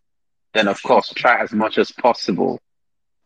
Then 0.55 0.69
of 0.69 0.83
course, 0.83 1.13
try 1.15 1.41
as 1.41 1.53
much 1.53 1.79
as 1.79 1.91
possible 1.93 2.61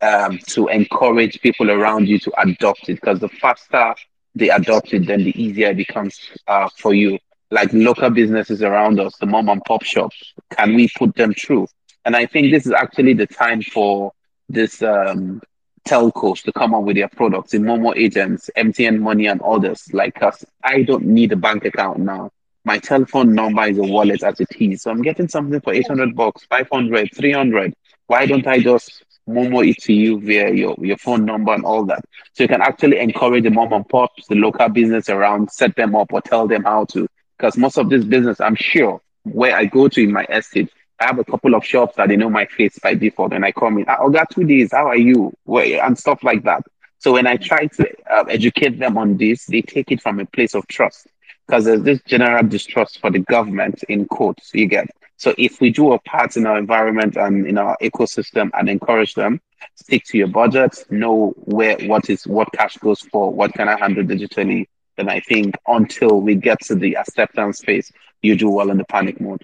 um, 0.01 0.39
to 0.49 0.67
encourage 0.67 1.41
people 1.41 1.71
around 1.71 2.07
you 2.07 2.19
to 2.19 2.41
adopt 2.41 2.89
it 2.89 2.95
because 2.95 3.19
the 3.19 3.29
faster 3.29 3.95
they 4.35 4.49
adopt 4.49 4.93
it, 4.93 5.05
then 5.05 5.23
the 5.23 5.41
easier 5.41 5.69
it 5.69 5.77
becomes 5.77 6.19
uh, 6.47 6.67
for 6.77 6.93
you. 6.93 7.17
Like 7.51 7.71
local 7.71 8.09
businesses 8.09 8.63
around 8.63 8.99
us, 8.99 9.15
the 9.17 9.27
mom 9.27 9.49
and 9.49 9.63
pop 9.63 9.83
shops, 9.83 10.33
can 10.57 10.73
we 10.73 10.89
put 10.97 11.15
them 11.15 11.33
through? 11.33 11.67
And 12.03 12.15
I 12.15 12.25
think 12.25 12.51
this 12.51 12.65
is 12.65 12.71
actually 12.71 13.13
the 13.13 13.27
time 13.27 13.61
for 13.61 14.11
this 14.49 14.81
um, 14.81 15.39
telcos 15.87 16.41
to 16.43 16.51
come 16.51 16.73
up 16.73 16.83
with 16.83 16.95
their 16.95 17.09
products, 17.09 17.51
the 17.51 17.59
Momo 17.59 17.95
agents, 17.95 18.49
MTN 18.57 18.99
Money, 18.99 19.27
and 19.27 19.41
others 19.41 19.87
like 19.93 20.21
us. 20.23 20.43
I 20.63 20.81
don't 20.81 21.05
need 21.05 21.31
a 21.31 21.35
bank 21.35 21.65
account 21.65 21.99
now. 21.99 22.31
My 22.65 22.77
telephone 22.77 23.33
number 23.33 23.63
is 23.63 23.77
a 23.77 23.83
wallet 23.83 24.23
as 24.23 24.39
it 24.39 24.47
is. 24.57 24.83
So 24.83 24.91
I'm 24.91 25.01
getting 25.01 25.27
something 25.27 25.59
for 25.59 25.73
800 25.73 26.15
bucks, 26.15 26.45
500, 26.45 27.09
300. 27.13 27.73
Why 28.07 28.25
don't 28.25 28.47
I 28.47 28.59
just 28.59 29.03
Momo 29.27 29.67
it 29.69 29.77
to 29.83 29.93
you 29.93 30.19
via 30.19 30.51
your, 30.51 30.75
your 30.79 30.97
phone 30.97 31.25
number 31.25 31.53
and 31.53 31.65
all 31.65 31.83
that? 31.85 32.05
So 32.33 32.43
you 32.43 32.47
can 32.47 32.61
actually 32.61 32.99
encourage 32.99 33.43
the 33.43 33.49
mom 33.49 33.73
and 33.73 33.87
pops, 33.87 34.27
the 34.27 34.35
local 34.35 34.69
business 34.69 35.09
around, 35.09 35.51
set 35.51 35.75
them 35.75 35.93
up 35.95 36.13
or 36.13 36.21
tell 36.21 36.47
them 36.47 36.63
how 36.63 36.85
to. 36.85 37.07
Because 37.37 37.57
most 37.57 37.77
of 37.77 37.89
this 37.89 38.05
business, 38.05 38.39
I'm 38.39 38.55
sure, 38.55 39.01
where 39.23 39.55
I 39.55 39.65
go 39.65 39.89
to 39.89 40.01
in 40.01 40.13
my 40.13 40.23
estate, 40.25 40.71
I 40.99 41.07
have 41.07 41.19
a 41.19 41.25
couple 41.25 41.55
of 41.55 41.65
shops 41.65 41.97
that 41.97 42.07
they 42.07 42.15
know 42.15 42.29
my 42.29 42.45
face 42.45 42.79
by 42.79 42.93
default, 42.93 43.33
and 43.33 43.43
I 43.43 43.51
come 43.51 43.77
in. 43.79 43.85
Oh, 43.89 44.09
got 44.09 44.29
two 44.29 44.45
days. 44.45 44.71
How 44.71 44.87
are 44.87 44.95
you? 44.95 45.33
Where? 45.43 45.83
And 45.83 45.97
stuff 45.97 46.23
like 46.23 46.43
that. 46.43 46.63
So 46.99 47.11
when 47.11 47.27
I 47.27 47.35
try 47.35 47.65
to 47.65 47.89
uh, 48.09 48.23
educate 48.29 48.79
them 48.79 48.97
on 48.97 49.17
this, 49.17 49.45
they 49.47 49.61
take 49.61 49.91
it 49.91 50.01
from 50.01 50.21
a 50.21 50.25
place 50.25 50.55
of 50.55 50.65
trust 50.67 51.07
because 51.47 51.65
there's 51.65 51.83
this 51.83 52.01
general 52.07 52.43
distrust 52.43 52.99
for 52.99 53.11
the 53.11 53.19
government 53.19 53.83
in 53.89 54.05
quotes. 54.05 54.53
You 54.53 54.67
get 54.67 54.87
so 55.17 55.33
if 55.37 55.61
we 55.61 55.69
do 55.69 55.93
a 55.93 55.99
part 55.99 56.35
in 56.35 56.45
our 56.45 56.57
environment 56.57 57.15
and 57.15 57.47
in 57.47 57.57
our 57.57 57.77
ecosystem 57.81 58.49
and 58.53 58.67
encourage 58.67 59.13
them, 59.13 59.39
stick 59.75 60.03
to 60.07 60.17
your 60.17 60.27
budget, 60.27 60.85
know 60.89 61.33
where 61.37 61.77
what 61.87 62.09
is 62.09 62.27
what 62.27 62.51
cash 62.51 62.75
goes 62.77 62.99
for, 62.99 63.31
what 63.31 63.53
can 63.53 63.69
I 63.69 63.79
handle 63.79 64.03
digitally. 64.03 64.67
Then 64.97 65.09
I 65.09 65.21
think 65.21 65.55
until 65.65 66.19
we 66.19 66.35
get 66.35 66.59
to 66.65 66.75
the 66.75 66.97
acceptance 66.97 67.61
phase, 67.61 67.89
you 68.21 68.35
do 68.35 68.49
well 68.49 68.69
in 68.69 68.77
the 68.77 68.83
panic 68.83 69.21
mode. 69.21 69.43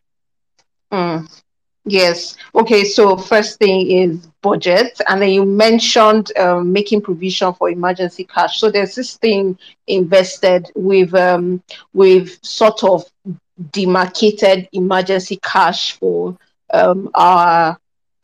Mm. 0.92 1.42
Yes. 1.90 2.36
Okay. 2.56 2.84
So 2.84 3.18
first 3.18 3.60
thing 3.60 3.90
is 3.92 4.28
budget, 4.42 5.00
and 5.08 5.22
then 5.22 5.30
you 5.30 5.46
mentioned 5.46 6.32
um, 6.38 6.72
making 6.72 7.02
provision 7.02 7.54
for 7.54 7.70
emergency 7.70 8.26
cash. 8.26 8.60
So 8.60 8.70
there's 8.72 8.96
this 8.96 9.18
thing 9.18 9.58
invested 9.88 10.72
with 10.76 11.14
um, 11.16 11.62
with 11.94 12.38
sort 12.46 12.84
of 12.84 13.04
demarcated 13.72 14.68
emergency 14.74 15.40
cash 15.44 15.94
for 15.98 16.38
um, 16.74 17.10
our 17.16 17.78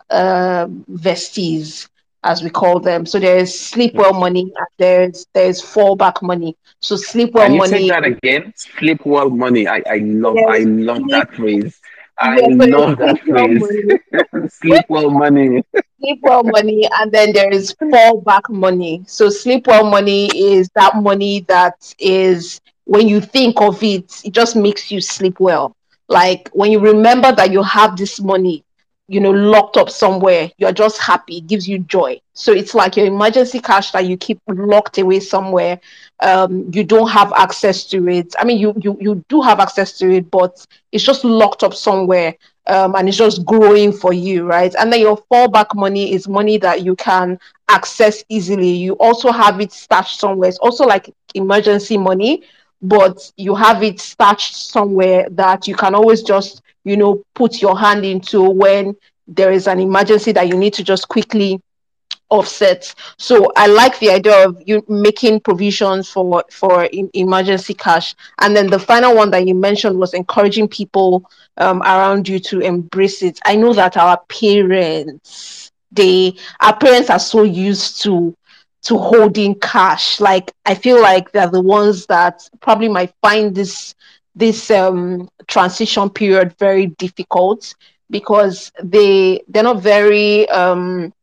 uh, 0.10 0.67
vesties, 0.91 1.88
as 2.23 2.43
we 2.43 2.49
call 2.49 2.80
them. 2.80 3.06
So 3.06 3.19
there's 3.19 3.58
sleep 3.58 3.95
well 3.95 4.13
money 4.13 4.41
and 4.56 4.67
there's 4.78 5.25
there's 5.34 5.62
fallback 5.62 6.21
money. 6.21 6.56
So 6.80 6.95
sleep 6.95 7.34
well 7.34 7.47
Can 7.47 7.54
you 7.54 7.60
money. 7.60 7.69
say 7.69 7.84
that 7.88 8.06
again? 8.06 8.54
Sleep 8.56 9.06
well 9.06 9.30
money. 9.30 9.67
I, 9.67 9.82
I 9.89 9.97
love 10.04 10.43
I 10.47 10.60
love 10.60 11.10
that 11.10 11.34
phrase. 11.34 11.80
I 12.19 12.39
love 12.49 12.97
that 12.97 13.19
phrase. 13.28 13.73
sleep 14.60 14.86
well 14.89 15.10
money. 15.12 15.63
sleep 16.01 16.19
well 16.23 16.43
money, 16.43 16.88
and 16.99 17.12
then 17.12 17.34
there 17.34 17.51
is 17.51 17.75
fallback 17.93 18.49
money. 18.49 19.04
So 19.08 19.30
sleep 19.30 19.67
well 19.67 19.86
money 19.86 20.28
is 20.36 20.69
that 20.75 20.97
money 20.97 21.41
that 21.47 21.93
is 21.99 22.62
when 22.86 23.08
you 23.08 23.21
think 23.21 23.62
of 23.62 23.84
it, 23.84 24.21
it 24.25 24.34
just 24.34 24.56
makes 24.56 24.91
you 24.91 25.01
sleep 25.01 25.39
well. 25.39 25.75
Like 26.10 26.49
when 26.54 26.71
you 26.71 26.80
remember 26.80 27.32
that 27.34 27.51
you 27.51 27.63
have 27.63 27.97
this 27.97 28.21
money, 28.21 28.64
you 29.08 29.20
know, 29.20 29.32
locked 29.32 29.78
up 29.78 29.89
somewhere, 29.89 30.50
you're 30.58 30.72
just 30.72 31.00
happy, 31.00 31.38
it 31.38 31.48
gives 31.48 31.68
you 31.68 31.80
joy. 31.80 32.20
So 32.34 32.52
it's 32.52 32.74
like 32.74 32.98
your 32.98 33.06
emergency 33.06 33.60
cash 33.60 33.91
that 33.91 34.06
you 34.06 34.18
keep 34.18 34.39
locked 34.48 34.98
away 34.98 35.20
somewhere. 35.20 35.80
Um, 36.22 36.70
you 36.74 36.84
don't 36.84 37.10
have 37.10 37.32
access 37.34 37.86
to 37.86 38.08
it. 38.08 38.34
I 38.39 38.46
mean, 38.46 38.58
you 38.58 38.74
you 38.82 38.98
you 39.00 39.24
do 39.30 39.41
have 39.41 39.60
access 39.60 39.98
to 40.00 40.10
it, 40.12 40.30
but 40.32 40.65
it's 40.91 41.04
just 41.04 41.24
locked 41.24 41.63
up 41.63 41.74
somewhere. 41.74 42.36
Um, 42.68 42.96
and 42.96 43.08
it's 43.08 43.18
just 43.18 43.46
growing 43.46 43.91
for 43.91 44.12
you, 44.12 44.44
right? 44.46 44.74
And 44.80 44.91
then 44.91 45.00
your 45.02 45.18
fallback 45.32 45.76
money 45.76 46.13
is 46.13 46.28
money 46.28 46.58
that 46.58 46.84
you 46.84 46.96
can 46.96 47.38
access 47.70 48.24
easily. 48.30 48.70
You 48.70 48.94
also 48.94 49.32
have 49.32 49.62
it 49.62 49.72
stashed 49.72 50.20
somewhere. 50.20 50.50
It's 50.50 50.58
also 50.58 50.86
like 50.86 51.13
emergency 51.36 51.98
money, 51.98 52.44
but 52.82 53.32
you 53.38 53.54
have 53.56 53.84
it 53.84 54.00
stashed 54.00 54.70
somewhere 54.72 55.28
that 55.32 55.68
you 55.68 55.76
can 55.76 55.94
always 55.94 56.24
just 56.24 56.62
you 56.86 56.95
know, 56.98 57.24
put 57.34 57.62
your 57.62 57.78
hand 57.78 58.06
into 58.06 58.41
when 58.50 58.95
there 59.28 59.52
is 59.52 59.67
an 59.67 59.80
emergency 59.80 60.32
that 60.32 60.48
you 60.48 60.58
need 60.58 60.74
to 60.76 60.84
just 60.84 61.10
quickly 61.10 61.60
offset. 62.30 62.93
So 63.17 63.52
I 63.56 63.67
like 63.67 64.00
the 64.00 64.12
idea 64.12 64.48
of 64.48 64.62
you 64.65 64.84
making 64.88 65.41
provisions 65.41 66.10
for 66.10 66.43
for 66.52 66.88
emergency 67.13 67.74
cash. 67.74 68.15
And 68.39 68.56
then 68.56 68.67
the 68.69 68.80
final 68.80 69.15
one 69.15 69.32
that 69.32 69.48
you 69.48 69.56
mentioned 69.56 69.98
was 70.00 70.13
encouraging 70.13 70.67
people 70.67 71.30
um, 71.58 71.82
around 71.82 72.28
you 72.28 72.39
to 72.39 72.62
embrace 72.62 73.21
it. 73.24 73.39
I 73.45 73.56
know 73.56 73.74
that 73.74 73.98
our 73.98 74.19
parents, 74.30 75.71
they 75.91 76.36
our 76.62 76.78
parents 76.78 77.10
are 77.10 77.19
so 77.19 77.43
used 77.43 78.02
to 78.04 78.36
to 78.84 78.98
holding 78.98 79.56
cash. 79.60 80.19
Like 80.19 80.52
I 80.65 80.76
feel 80.76 81.02
like 81.02 81.32
they're 81.32 81.50
the 81.50 81.62
ones 81.62 82.06
that 82.08 82.48
probably 82.62 82.89
might 82.89 83.13
find 83.21 83.54
this 83.56 83.95
this 84.36 84.69
um, 84.71 85.30
transition 85.48 86.10
period 86.10 86.56
very 86.60 86.88
difficult 86.88 87.74
because 88.10 88.71
they 88.84 89.41
they're 89.48 89.63
not 89.63 89.82
very 89.82 90.48
um, 90.50 91.13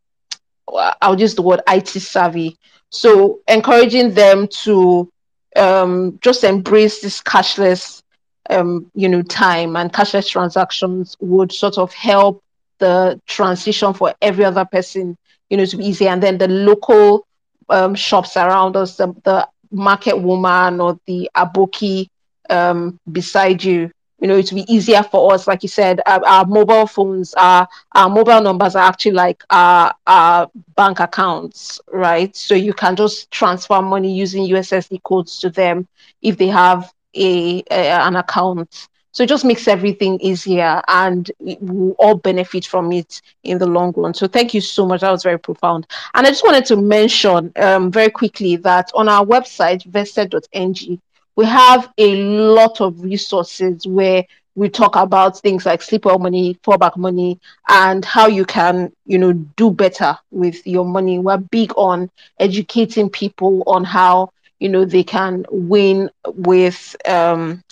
I'll 1.00 1.20
use 1.20 1.34
the 1.34 1.42
word 1.42 1.60
IT 1.68 1.88
savvy. 1.88 2.56
So 2.90 3.40
encouraging 3.48 4.14
them 4.14 4.48
to 4.64 5.10
um, 5.56 6.18
just 6.22 6.44
embrace 6.44 7.00
this 7.00 7.22
cashless 7.22 8.02
um, 8.50 8.90
you 8.94 9.08
know 9.08 9.22
time 9.22 9.76
and 9.76 9.92
cashless 9.92 10.28
transactions 10.28 11.16
would 11.20 11.52
sort 11.52 11.78
of 11.78 11.92
help 11.92 12.42
the 12.78 13.20
transition 13.26 13.94
for 13.94 14.14
every 14.20 14.44
other 14.44 14.64
person 14.64 15.16
you 15.48 15.56
know 15.56 15.64
to 15.64 15.76
be 15.76 15.86
easy 15.86 16.08
and 16.08 16.22
then 16.22 16.38
the 16.38 16.48
local 16.48 17.26
um, 17.68 17.94
shops 17.94 18.36
around 18.36 18.76
us 18.76 18.96
the, 18.96 19.14
the 19.24 19.46
market 19.70 20.18
woman 20.18 20.80
or 20.80 20.98
the 21.06 21.30
aboki 21.36 22.08
um, 22.50 22.98
beside 23.10 23.62
you. 23.62 23.90
You 24.20 24.28
know, 24.28 24.36
it 24.36 24.52
will 24.52 24.64
be 24.64 24.72
easier 24.72 25.02
for 25.02 25.34
us, 25.34 25.48
like 25.48 25.64
you 25.64 25.68
said, 25.68 26.00
our, 26.06 26.24
our 26.24 26.44
mobile 26.46 26.86
phones, 26.86 27.34
our, 27.34 27.66
our 27.92 28.08
mobile 28.08 28.40
numbers 28.40 28.76
are 28.76 28.88
actually 28.88 29.12
like 29.12 29.42
our, 29.50 29.92
our 30.06 30.48
bank 30.76 31.00
accounts, 31.00 31.80
right? 31.92 32.34
So 32.36 32.54
you 32.54 32.72
can 32.72 32.94
just 32.94 33.32
transfer 33.32 33.82
money 33.82 34.14
using 34.14 34.48
USSD 34.48 35.02
codes 35.02 35.40
to 35.40 35.50
them 35.50 35.88
if 36.22 36.38
they 36.38 36.46
have 36.46 36.92
a, 37.16 37.64
a 37.70 37.88
an 37.90 38.14
account. 38.14 38.88
So 39.12 39.24
it 39.24 39.28
just 39.28 39.44
makes 39.44 39.68
everything 39.68 40.18
easier 40.20 40.80
and 40.88 41.30
we 41.38 41.58
will 41.60 41.94
all 41.98 42.14
benefit 42.14 42.64
from 42.64 42.92
it 42.92 43.20
in 43.44 43.58
the 43.58 43.66
long 43.66 43.92
run. 43.94 44.14
So 44.14 44.26
thank 44.26 44.54
you 44.54 44.60
so 44.62 44.86
much. 44.86 45.02
That 45.02 45.10
was 45.10 45.22
very 45.22 45.38
profound. 45.38 45.86
And 46.14 46.26
I 46.26 46.30
just 46.30 46.44
wanted 46.44 46.64
to 46.66 46.76
mention 46.76 47.52
um, 47.56 47.92
very 47.92 48.10
quickly 48.10 48.56
that 48.56 48.90
on 48.94 49.08
our 49.10 49.24
website, 49.24 49.84
vested.ng, 49.84 51.00
we 51.36 51.44
have 51.46 51.90
a 51.98 52.16
lot 52.16 52.80
of 52.80 53.02
resources 53.02 53.86
where 53.86 54.24
we 54.54 54.68
talk 54.68 54.96
about 54.96 55.38
things 55.38 55.64
like 55.66 55.82
sleeper 55.82 56.18
money, 56.18 56.58
fallback 56.64 56.96
money, 56.96 57.38
and 57.68 58.04
how 58.04 58.26
you 58.26 58.44
can, 58.44 58.92
you 59.06 59.18
know, 59.18 59.32
do 59.32 59.70
better 59.70 60.16
with 60.30 60.66
your 60.66 60.84
money. 60.84 61.18
We're 61.18 61.38
big 61.38 61.72
on 61.76 62.10
educating 62.38 63.08
people 63.08 63.62
on 63.66 63.84
how, 63.84 64.30
you 64.58 64.68
know, 64.68 64.84
they 64.84 65.04
can 65.04 65.44
win 65.50 66.10
with 66.26 66.94
um, 67.08 67.62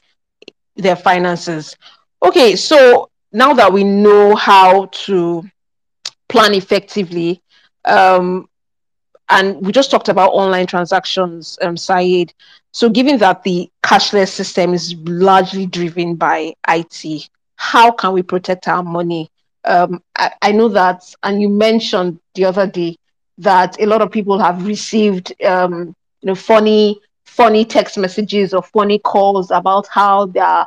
their 0.76 0.96
finances. 0.96 1.76
Okay, 2.22 2.56
so 2.56 3.10
now 3.32 3.54
that 3.54 3.72
we 3.72 3.84
know 3.84 4.34
how 4.36 4.86
to 5.06 5.44
plan 6.28 6.54
effectively, 6.54 7.42
um, 7.84 8.48
and 9.30 9.64
we 9.64 9.72
just 9.72 9.90
talked 9.90 10.08
about 10.08 10.30
online 10.30 10.66
transactions, 10.66 11.58
um, 11.62 11.76
Sa'id. 11.76 12.34
So, 12.72 12.88
given 12.90 13.18
that 13.18 13.42
the 13.44 13.70
cashless 13.82 14.28
system 14.30 14.74
is 14.74 14.94
largely 15.04 15.66
driven 15.66 16.16
by 16.16 16.54
IT, 16.68 17.28
how 17.56 17.92
can 17.92 18.12
we 18.12 18.22
protect 18.22 18.68
our 18.68 18.82
money? 18.82 19.30
Um, 19.64 20.02
I, 20.16 20.32
I, 20.42 20.52
know 20.52 20.68
that, 20.68 21.02
and 21.22 21.40
you 21.40 21.48
mentioned 21.48 22.18
the 22.34 22.46
other 22.46 22.66
day 22.66 22.96
that 23.38 23.80
a 23.80 23.86
lot 23.86 24.02
of 24.02 24.10
people 24.10 24.38
have 24.38 24.66
received, 24.66 25.32
um, 25.44 25.94
you 26.22 26.26
know, 26.26 26.34
funny, 26.34 27.00
funny 27.24 27.64
text 27.64 27.98
messages 27.98 28.52
or 28.54 28.62
funny 28.62 28.98
calls 28.98 29.50
about 29.50 29.86
how 29.88 30.26
their 30.26 30.66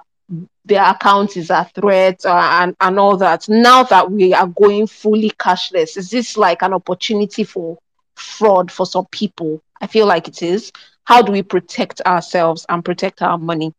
their 0.66 0.84
account 0.90 1.36
is 1.36 1.50
a 1.50 1.70
threat 1.76 2.26
uh, 2.26 2.50
and 2.62 2.76
and 2.80 3.00
all 3.00 3.18
that. 3.18 3.50
Now 3.50 3.84
that 3.84 4.10
we 4.12 4.34
are 4.34 4.48
going 4.48 4.88
fully 4.88 5.32
cashless, 5.32 5.98
is 5.98 6.10
this 6.10 6.38
like 6.38 6.62
an 6.62 6.74
opportunity 6.74 7.44
for 7.44 7.78
fraud 8.24 8.72
for 8.72 8.86
some 8.86 9.06
people. 9.12 9.62
I 9.82 9.88
feel 9.88 10.08
like 10.08 10.28
it 10.28 10.42
is. 10.42 10.72
How 11.04 11.22
do 11.22 11.32
we 11.32 11.44
protect 11.44 12.02
ourselves 12.06 12.66
and 12.70 12.84
protect 12.84 13.22
our 13.22 13.38
money? 13.38 13.74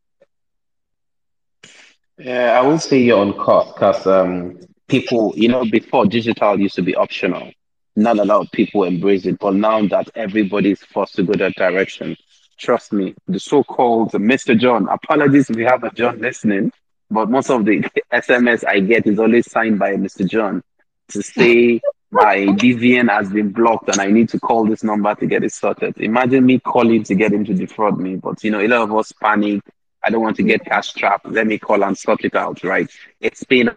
Yeah, 2.19 2.61
I 2.61 2.67
would 2.67 2.81
say 2.81 2.99
you're 2.99 3.19
on 3.21 3.33
course 3.33 3.73
because 3.73 4.07
um, 4.07 4.59
people, 4.89 5.33
you 5.37 5.49
know, 5.49 5.65
before 5.65 6.07
digital 6.07 6.59
used 6.61 6.77
to 6.77 6.83
be 6.83 6.95
optional. 6.95 7.51
Not 7.97 8.19
a 8.19 8.25
lot 8.25 8.45
of 8.45 8.53
people 8.53 8.85
embrace 8.85 9.25
it, 9.27 9.39
but 9.39 9.55
now 9.55 9.87
that 9.89 10.11
everybody's 10.15 10.83
forced 10.83 11.15
to 11.17 11.23
go 11.23 11.33
that 11.35 11.55
direction, 11.55 12.17
trust 12.59 12.93
me, 12.93 13.15
the 13.29 13.39
so-called 13.39 14.13
Mr. 14.13 14.59
John. 14.59 14.89
Apologies 14.89 15.51
if 15.51 15.57
you 15.57 15.67
have 15.67 15.85
a 15.85 15.91
John 15.93 16.19
listening, 16.19 16.73
but 17.11 17.31
most 17.31 17.51
of 17.51 17.65
the 17.65 17.85
SMS 18.13 18.67
I 18.67 18.81
get 18.81 19.07
is 19.07 19.19
always 19.19 19.51
signed 19.51 19.79
by 19.79 19.95
Mr. 19.95 20.29
John. 20.29 20.63
to 21.11 21.23
say 21.23 21.81
my 22.15 22.47
BVN 22.47 23.11
has 23.11 23.29
been 23.29 23.51
blocked 23.51 23.89
and 23.89 24.01
I 24.01 24.07
need 24.07 24.29
to 24.29 24.39
call 24.39 24.65
this 24.65 24.85
number 24.85 25.13
to 25.17 25.27
get 25.27 25.43
it 25.43 25.53
sorted. 25.53 25.99
Imagine 25.99 26.47
me 26.47 26.61
calling 26.61 27.03
to 27.03 27.15
get 27.17 27.33
him 27.33 27.45
to 27.45 27.53
defraud 27.53 27.99
me. 27.99 28.15
But 28.15 28.45
you 28.45 28.53
know, 28.53 28.61
a 28.61 28.69
lot 28.69 28.83
of 28.83 28.95
us 28.97 29.11
panic. 29.11 29.63
I 30.01 30.11
don't 30.11 30.23
want 30.23 30.37
to 30.37 30.45
get 30.45 30.65
cash 30.65 30.93
trapped. 30.93 31.27
Let 31.27 31.49
me 31.49 31.59
call 31.59 31.83
and 31.83 31.99
sort 31.99 32.25
it 32.25 32.37
out, 32.37 32.63
right? 32.63 32.89
It's 33.19 33.43
been 33.43 33.71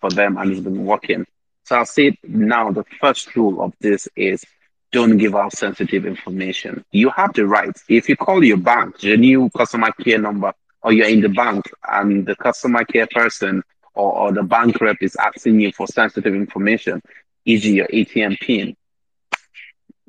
for 0.00 0.10
them 0.10 0.36
and 0.36 0.52
it's 0.52 0.60
been 0.60 0.84
working. 0.84 1.26
So 1.64 1.74
I'll 1.74 1.84
say 1.84 2.16
now 2.22 2.70
the 2.70 2.84
first 3.00 3.34
rule 3.34 3.60
of 3.60 3.72
this 3.80 4.06
is 4.14 4.44
don't 4.92 5.16
give 5.16 5.34
out 5.34 5.52
sensitive 5.52 6.06
information. 6.06 6.84
You 6.92 7.10
have 7.10 7.32
the 7.32 7.48
right. 7.48 7.76
If 7.88 8.08
you 8.08 8.14
call 8.16 8.44
your 8.44 8.58
bank, 8.58 9.02
your 9.02 9.16
new 9.16 9.50
customer 9.50 9.90
care 9.90 10.18
number, 10.18 10.52
or 10.82 10.92
you're 10.92 11.08
in 11.08 11.20
the 11.20 11.30
bank 11.30 11.68
and 11.90 12.26
the 12.26 12.36
customer 12.36 12.84
care 12.84 13.08
person 13.08 13.64
or, 13.94 14.12
or 14.12 14.32
the 14.32 14.42
bank 14.42 14.80
rep 14.80 14.96
is 15.00 15.16
asking 15.16 15.60
you 15.60 15.72
for 15.72 15.86
sensitive 15.86 16.34
information, 16.34 17.02
e.g., 17.44 17.70
your 17.70 17.86
ATM 17.88 18.38
PIN. 18.40 18.76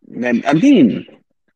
Then 0.07 0.43
again, 0.45 1.05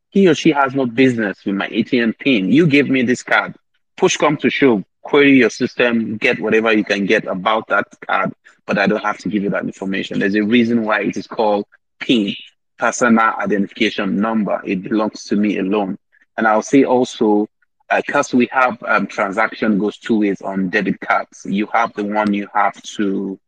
he 0.10 0.28
or 0.28 0.36
she 0.36 0.52
has 0.52 0.74
no 0.74 0.86
business 0.86 1.46
with 1.46 1.56
my 1.56 1.68
ATM 1.68 2.18
PIN. 2.18 2.52
You 2.52 2.68
give 2.68 2.90
me 2.90 3.04
this 3.04 3.24
card. 3.24 3.56
Push 3.98 4.18
come 4.18 4.38
to 4.38 4.50
shove, 4.50 4.84
query 5.02 5.38
your 5.38 5.50
system, 5.50 6.18
get 6.18 6.40
whatever 6.40 6.72
you 6.74 6.84
can 6.84 7.06
get 7.06 7.26
about 7.26 7.68
that 7.68 7.86
card, 8.06 8.34
but 8.66 8.78
I 8.78 8.88
don't 8.88 9.04
have 9.04 9.18
to 9.20 9.30
give 9.30 9.44
you 9.44 9.50
that 9.52 9.64
information. 9.64 10.20
There's 10.20 10.36
a 10.36 10.44
reason 10.44 10.84
why 10.84 11.02
it 11.02 11.18
is 11.18 11.28
called 11.28 11.66
PIN, 12.00 12.36
personal 12.78 13.34
identification 13.40 14.20
number. 14.20 14.62
It 14.66 14.84
belongs 14.84 15.26
to 15.26 15.36
me 15.36 15.58
alone. 15.60 15.98
And 16.38 16.48
I'll 16.48 16.62
say 16.62 16.84
also, 16.84 17.48
because 17.96 18.34
uh, 18.34 18.38
we 18.38 18.48
have 18.52 18.82
um, 18.84 19.08
transaction 19.08 19.80
goes 19.80 19.98
two 19.98 20.20
ways 20.20 20.42
on 20.42 20.70
debit 20.70 21.00
cards. 21.00 21.46
You 21.46 21.68
have 21.74 21.94
the 21.94 22.04
one 22.04 22.34
you 22.34 22.48
have 22.54 22.82
to 22.98 23.40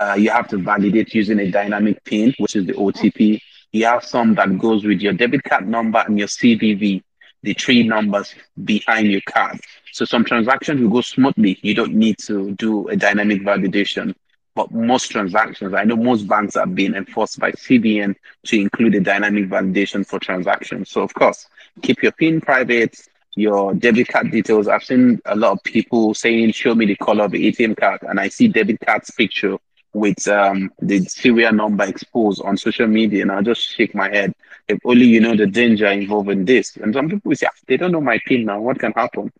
uh, 0.00 0.14
you 0.14 0.30
have 0.30 0.48
to 0.48 0.58
validate 0.58 1.14
using 1.14 1.38
a 1.40 1.50
dynamic 1.50 2.02
PIN, 2.04 2.34
which 2.38 2.56
is 2.56 2.66
the 2.66 2.74
OTP. 2.74 3.40
You 3.72 3.86
have 3.86 4.04
some 4.04 4.34
that 4.34 4.58
goes 4.58 4.84
with 4.84 5.00
your 5.00 5.12
debit 5.12 5.44
card 5.44 5.68
number 5.68 5.98
and 6.06 6.18
your 6.18 6.28
CVV, 6.28 7.02
the 7.42 7.54
three 7.54 7.82
numbers 7.82 8.34
behind 8.64 9.10
your 9.10 9.20
card. 9.22 9.58
So 9.92 10.04
some 10.04 10.24
transactions 10.24 10.80
will 10.80 10.90
go 10.90 11.00
smoothly. 11.00 11.58
You 11.62 11.74
don't 11.74 11.94
need 11.94 12.18
to 12.26 12.52
do 12.52 12.88
a 12.88 12.96
dynamic 12.96 13.42
validation. 13.42 14.14
But 14.54 14.70
most 14.70 15.10
transactions, 15.10 15.72
I 15.72 15.84
know 15.84 15.96
most 15.96 16.28
banks 16.28 16.56
are 16.56 16.66
being 16.66 16.94
enforced 16.94 17.38
by 17.38 17.52
CBN 17.52 18.14
to 18.46 18.60
include 18.60 18.94
a 18.94 19.00
dynamic 19.00 19.48
validation 19.48 20.06
for 20.06 20.18
transactions. 20.18 20.90
So 20.90 21.00
of 21.00 21.14
course, 21.14 21.46
keep 21.80 22.02
your 22.02 22.12
PIN 22.12 22.42
private, 22.42 22.94
your 23.34 23.72
debit 23.72 24.08
card 24.08 24.30
details. 24.30 24.68
I've 24.68 24.84
seen 24.84 25.20
a 25.24 25.36
lot 25.36 25.52
of 25.52 25.62
people 25.62 26.12
saying, 26.12 26.52
show 26.52 26.74
me 26.74 26.84
the 26.84 26.96
color 26.96 27.24
of 27.24 27.30
the 27.30 27.50
ATM 27.50 27.78
card. 27.78 28.02
And 28.02 28.20
I 28.20 28.28
see 28.28 28.48
debit 28.48 28.80
card's 28.80 29.10
picture 29.10 29.56
with 29.92 30.26
um, 30.28 30.72
the 30.80 31.04
serial 31.04 31.52
number 31.52 31.84
exposed 31.84 32.42
on 32.42 32.56
social 32.56 32.86
media, 32.86 33.22
and 33.22 33.32
I 33.32 33.42
just 33.42 33.60
shake 33.60 33.94
my 33.94 34.08
head. 34.08 34.34
If 34.68 34.78
only 34.84 35.06
you 35.06 35.20
know 35.20 35.36
the 35.36 35.46
danger 35.46 35.86
involved 35.88 36.30
in 36.30 36.44
this. 36.44 36.76
And 36.76 36.94
some 36.94 37.10
people 37.10 37.34
say, 37.34 37.46
ah, 37.48 37.54
they 37.66 37.76
don't 37.76 37.92
know 37.92 38.00
my 38.00 38.18
PIN 38.26 38.46
now. 38.46 38.60
What 38.60 38.78
can 38.78 38.92
happen? 38.92 39.32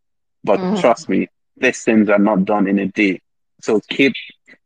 But 0.44 0.60
mm-hmm. 0.60 0.80
trust 0.80 1.08
me, 1.08 1.28
these 1.56 1.82
things 1.82 2.08
are 2.08 2.18
not 2.18 2.44
done 2.44 2.66
in 2.66 2.78
a 2.78 2.86
day. 2.86 3.20
So 3.60 3.80
keep 3.88 4.12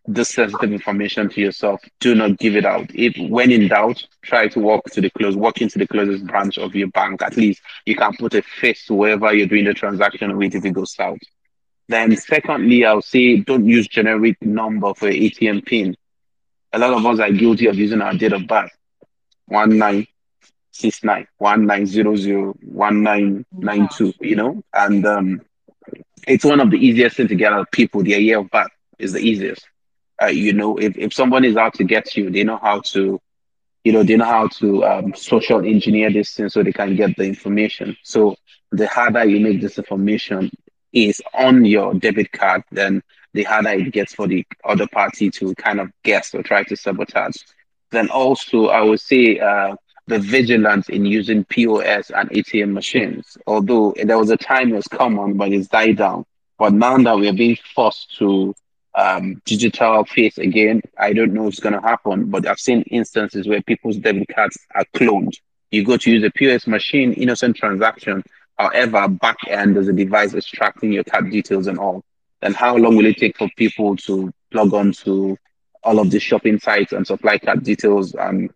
this 0.07 0.31
sensitive 0.31 0.73
information 0.73 1.29
to 1.29 1.41
yourself. 1.41 1.81
Do 2.01 2.15
not 2.15 2.39
give 2.39 2.57
it 2.57 2.65
out. 2.65 2.91
If 2.95 3.17
when 3.31 3.51
in 3.51 3.69
doubt, 3.69 4.07
try 4.23 4.49
to 4.49 4.61
walk 4.61 4.85
to 4.93 5.01
the 5.01 5.11
close, 5.11 5.37
walk 5.37 5.61
into 5.61 5.79
the 5.79 5.87
closest 5.87 6.27
branch 6.27 6.59
of 6.59 6.75
your 6.75 6.89
bank. 6.89 7.23
At 7.23 7.37
least 7.37 7.61
you 7.85 7.97
can 7.97 8.13
put 8.15 8.35
a 8.35 8.43
face 8.43 8.87
to 8.87 8.95
wherever 8.95 9.33
you're 9.35 9.47
doing 9.47 9.65
the 9.65 9.75
transaction 9.75 10.37
with 10.37 10.55
if 10.55 10.65
it 10.65 10.71
goes 10.71 10.95
south. 10.95 11.19
Then 11.89 12.17
secondly, 12.17 12.85
I'll 12.85 13.03
say 13.03 13.37
don't 13.37 13.67
use 13.67 13.87
generic 13.87 14.41
number 14.43 14.93
for 14.95 15.09
ATM 15.09 15.65
pin. 15.65 15.97
A 16.73 16.79
lot 16.79 16.93
of 16.93 17.07
us 17.07 17.21
are 17.21 17.31
guilty 17.31 17.67
of 17.67 17.77
using 17.77 18.01
our 18.03 18.15
date 18.15 18.33
of 18.33 18.47
birth. 18.47 18.73
1969, 19.47 21.27
1900, 21.39 22.45
1992, 22.63 24.13
you 24.21 24.37
know? 24.37 24.63
And 24.75 25.07
um, 25.07 25.41
it's 26.27 26.45
one 26.45 26.61
of 26.61 26.71
the 26.71 26.77
easiest 26.77 27.17
things 27.17 27.29
to 27.29 27.37
get 27.37 27.53
out 27.53 27.61
of 27.61 27.71
people. 27.71 28.03
Their 28.03 28.19
year 28.19 28.41
of 28.41 28.51
birth 28.51 28.71
is 28.99 29.13
the 29.13 29.21
easiest. 29.21 29.67
Uh, 30.21 30.27
you 30.27 30.53
know, 30.53 30.77
if, 30.79 30.97
if 30.99 31.15
someone 31.15 31.45
is 31.45 31.57
out 31.57 31.75
to 31.75 31.85
get 31.85 32.17
you, 32.17 32.31
they 32.31 32.43
know 32.43 32.59
how 32.59 32.81
to, 32.81 33.21
you 33.85 33.93
know, 33.93 34.03
they 34.03 34.17
know 34.17 34.25
how 34.25 34.49
to 34.49 34.85
um, 34.85 35.15
social 35.15 35.65
engineer 35.65 36.11
this 36.11 36.35
thing 36.35 36.49
so 36.49 36.63
they 36.63 36.73
can 36.73 36.97
get 36.97 37.17
the 37.17 37.25
information. 37.25 37.97
So 38.03 38.37
the 38.73 38.89
harder 38.89 39.25
you 39.25 39.39
make 39.41 39.61
this 39.61 39.79
information, 39.79 40.51
is 40.97 41.21
on 41.35 41.65
your 41.67 41.93
debit 41.95 42.33
card, 42.33 42.63
then 42.73 43.03
the 43.35 43.45
harder 43.45 43.69
it 43.69 43.93
gets 43.93 44.15
for 44.15 44.27
the 44.27 44.45
other 44.65 44.87
party 44.89 45.31
to 45.31 45.55
kind 45.57 45.79
of 45.79 45.91
guess 46.03 46.35
or 46.35 46.43
try 46.43 46.63
to 46.65 46.75
sabotage. 46.75 47.37
Then 47.91 48.09
also, 48.09 48.69
I 48.69 48.81
would 48.81 49.01
say 49.01 49.39
uh, 49.39 49.77
the 50.07 50.19
vigilance 50.19 50.89
in 50.89 51.05
using 51.05 51.45
POS 51.45 52.11
and 52.11 52.31
ATM 52.31 52.73
machines. 52.73 53.37
Although 53.47 53.95
there 54.03 54.19
was 54.19 54.31
a 54.31 54.39
time 54.39 54.73
it 54.73 54.77
was 54.77 54.89
common, 54.89 55.37
but 55.37 55.53
it's 55.53 55.69
died 55.69 55.99
down. 55.99 56.25
But 56.59 56.73
now 56.73 56.97
that 56.97 57.17
we're 57.17 57.35
being 57.35 57.59
forced 57.75 58.17
to 58.17 58.55
um, 58.95 59.43
digital 59.45 60.07
face 60.07 60.39
again, 60.39 60.81
I 60.99 61.13
don't 61.13 61.35
know 61.35 61.47
if 61.47 61.55
it's 61.55 61.61
going 61.61 61.75
to 61.75 61.87
happen. 61.87 62.31
But 62.31 62.47
I've 62.47 62.59
seen 62.59 62.81
instances 62.83 63.47
where 63.47 63.61
people's 63.61 63.99
debit 63.99 64.29
cards 64.35 64.57
are 64.75 64.87
cloned. 64.95 65.37
You 65.71 65.85
go 65.85 65.99
to 65.99 66.11
use 66.11 66.25
a 66.25 66.31
POS 66.31 66.67
machine, 66.67 67.13
innocent 67.13 67.57
transaction, 67.57 68.25
However, 68.59 69.09
back 69.09 69.37
end 69.49 69.77
there's 69.77 69.89
a 69.89 69.93
device 69.93 70.35
extracting 70.35 70.93
your 70.93 71.05
card 71.05 71.31
details 71.31 71.67
and 71.67 71.79
all. 71.79 72.03
Then 72.41 72.55
how 72.55 72.77
long 72.77 72.97
will 72.97 73.07
it 73.07 73.19
take 73.19 73.37
for 73.37 73.49
people 73.57 73.97
to 73.97 74.33
log 74.53 74.73
on 74.75 74.93
to 74.93 75.37
all 75.83 75.99
of 75.99 76.11
the 76.11 76.19
shopping 76.19 76.59
sites 76.59 76.93
and 76.93 77.07
supply 77.07 77.39
card 77.39 77.63
details 77.63 78.15
and 78.15 78.51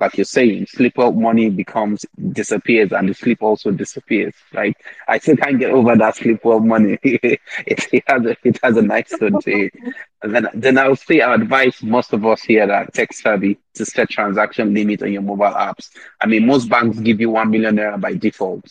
like 0.00 0.16
you're 0.16 0.24
saying, 0.24 0.66
slip 0.66 0.96
money 0.96 1.50
becomes 1.50 2.06
disappears 2.32 2.90
and 2.92 3.08
the 3.08 3.14
slip 3.14 3.42
also 3.42 3.70
disappears. 3.70 4.34
Like 4.52 4.74
I 5.06 5.18
still 5.18 5.36
can't 5.36 5.58
get 5.58 5.72
over 5.72 5.94
that 5.94 6.16
slip 6.16 6.42
money. 6.42 6.98
it, 7.02 7.40
it, 7.66 8.02
has 8.06 8.24
a 8.24 8.36
it 8.42 8.58
has 8.62 8.78
a 8.78 8.82
nice 8.82 9.10
tone 9.10 9.40
to 9.42 9.50
it. 9.50 9.74
And 10.22 10.34
then 10.34 10.48
then 10.54 10.78
i'll 10.78 10.96
say 10.96 11.20
I 11.20 11.34
advise 11.34 11.82
most 11.82 12.12
of 12.14 12.24
us 12.24 12.42
here 12.42 12.66
that 12.66 12.94
tech 12.94 13.12
savvy 13.12 13.58
to 13.74 13.84
set 13.84 14.08
transaction 14.08 14.72
limit 14.72 15.02
on 15.02 15.12
your 15.12 15.22
mobile 15.22 15.44
apps. 15.44 15.90
I 16.20 16.26
mean 16.26 16.46
most 16.46 16.68
banks 16.70 16.98
give 16.98 17.20
you 17.20 17.30
one 17.30 17.50
million 17.50 17.76
naira 17.76 18.00
by 18.00 18.14
default 18.14 18.64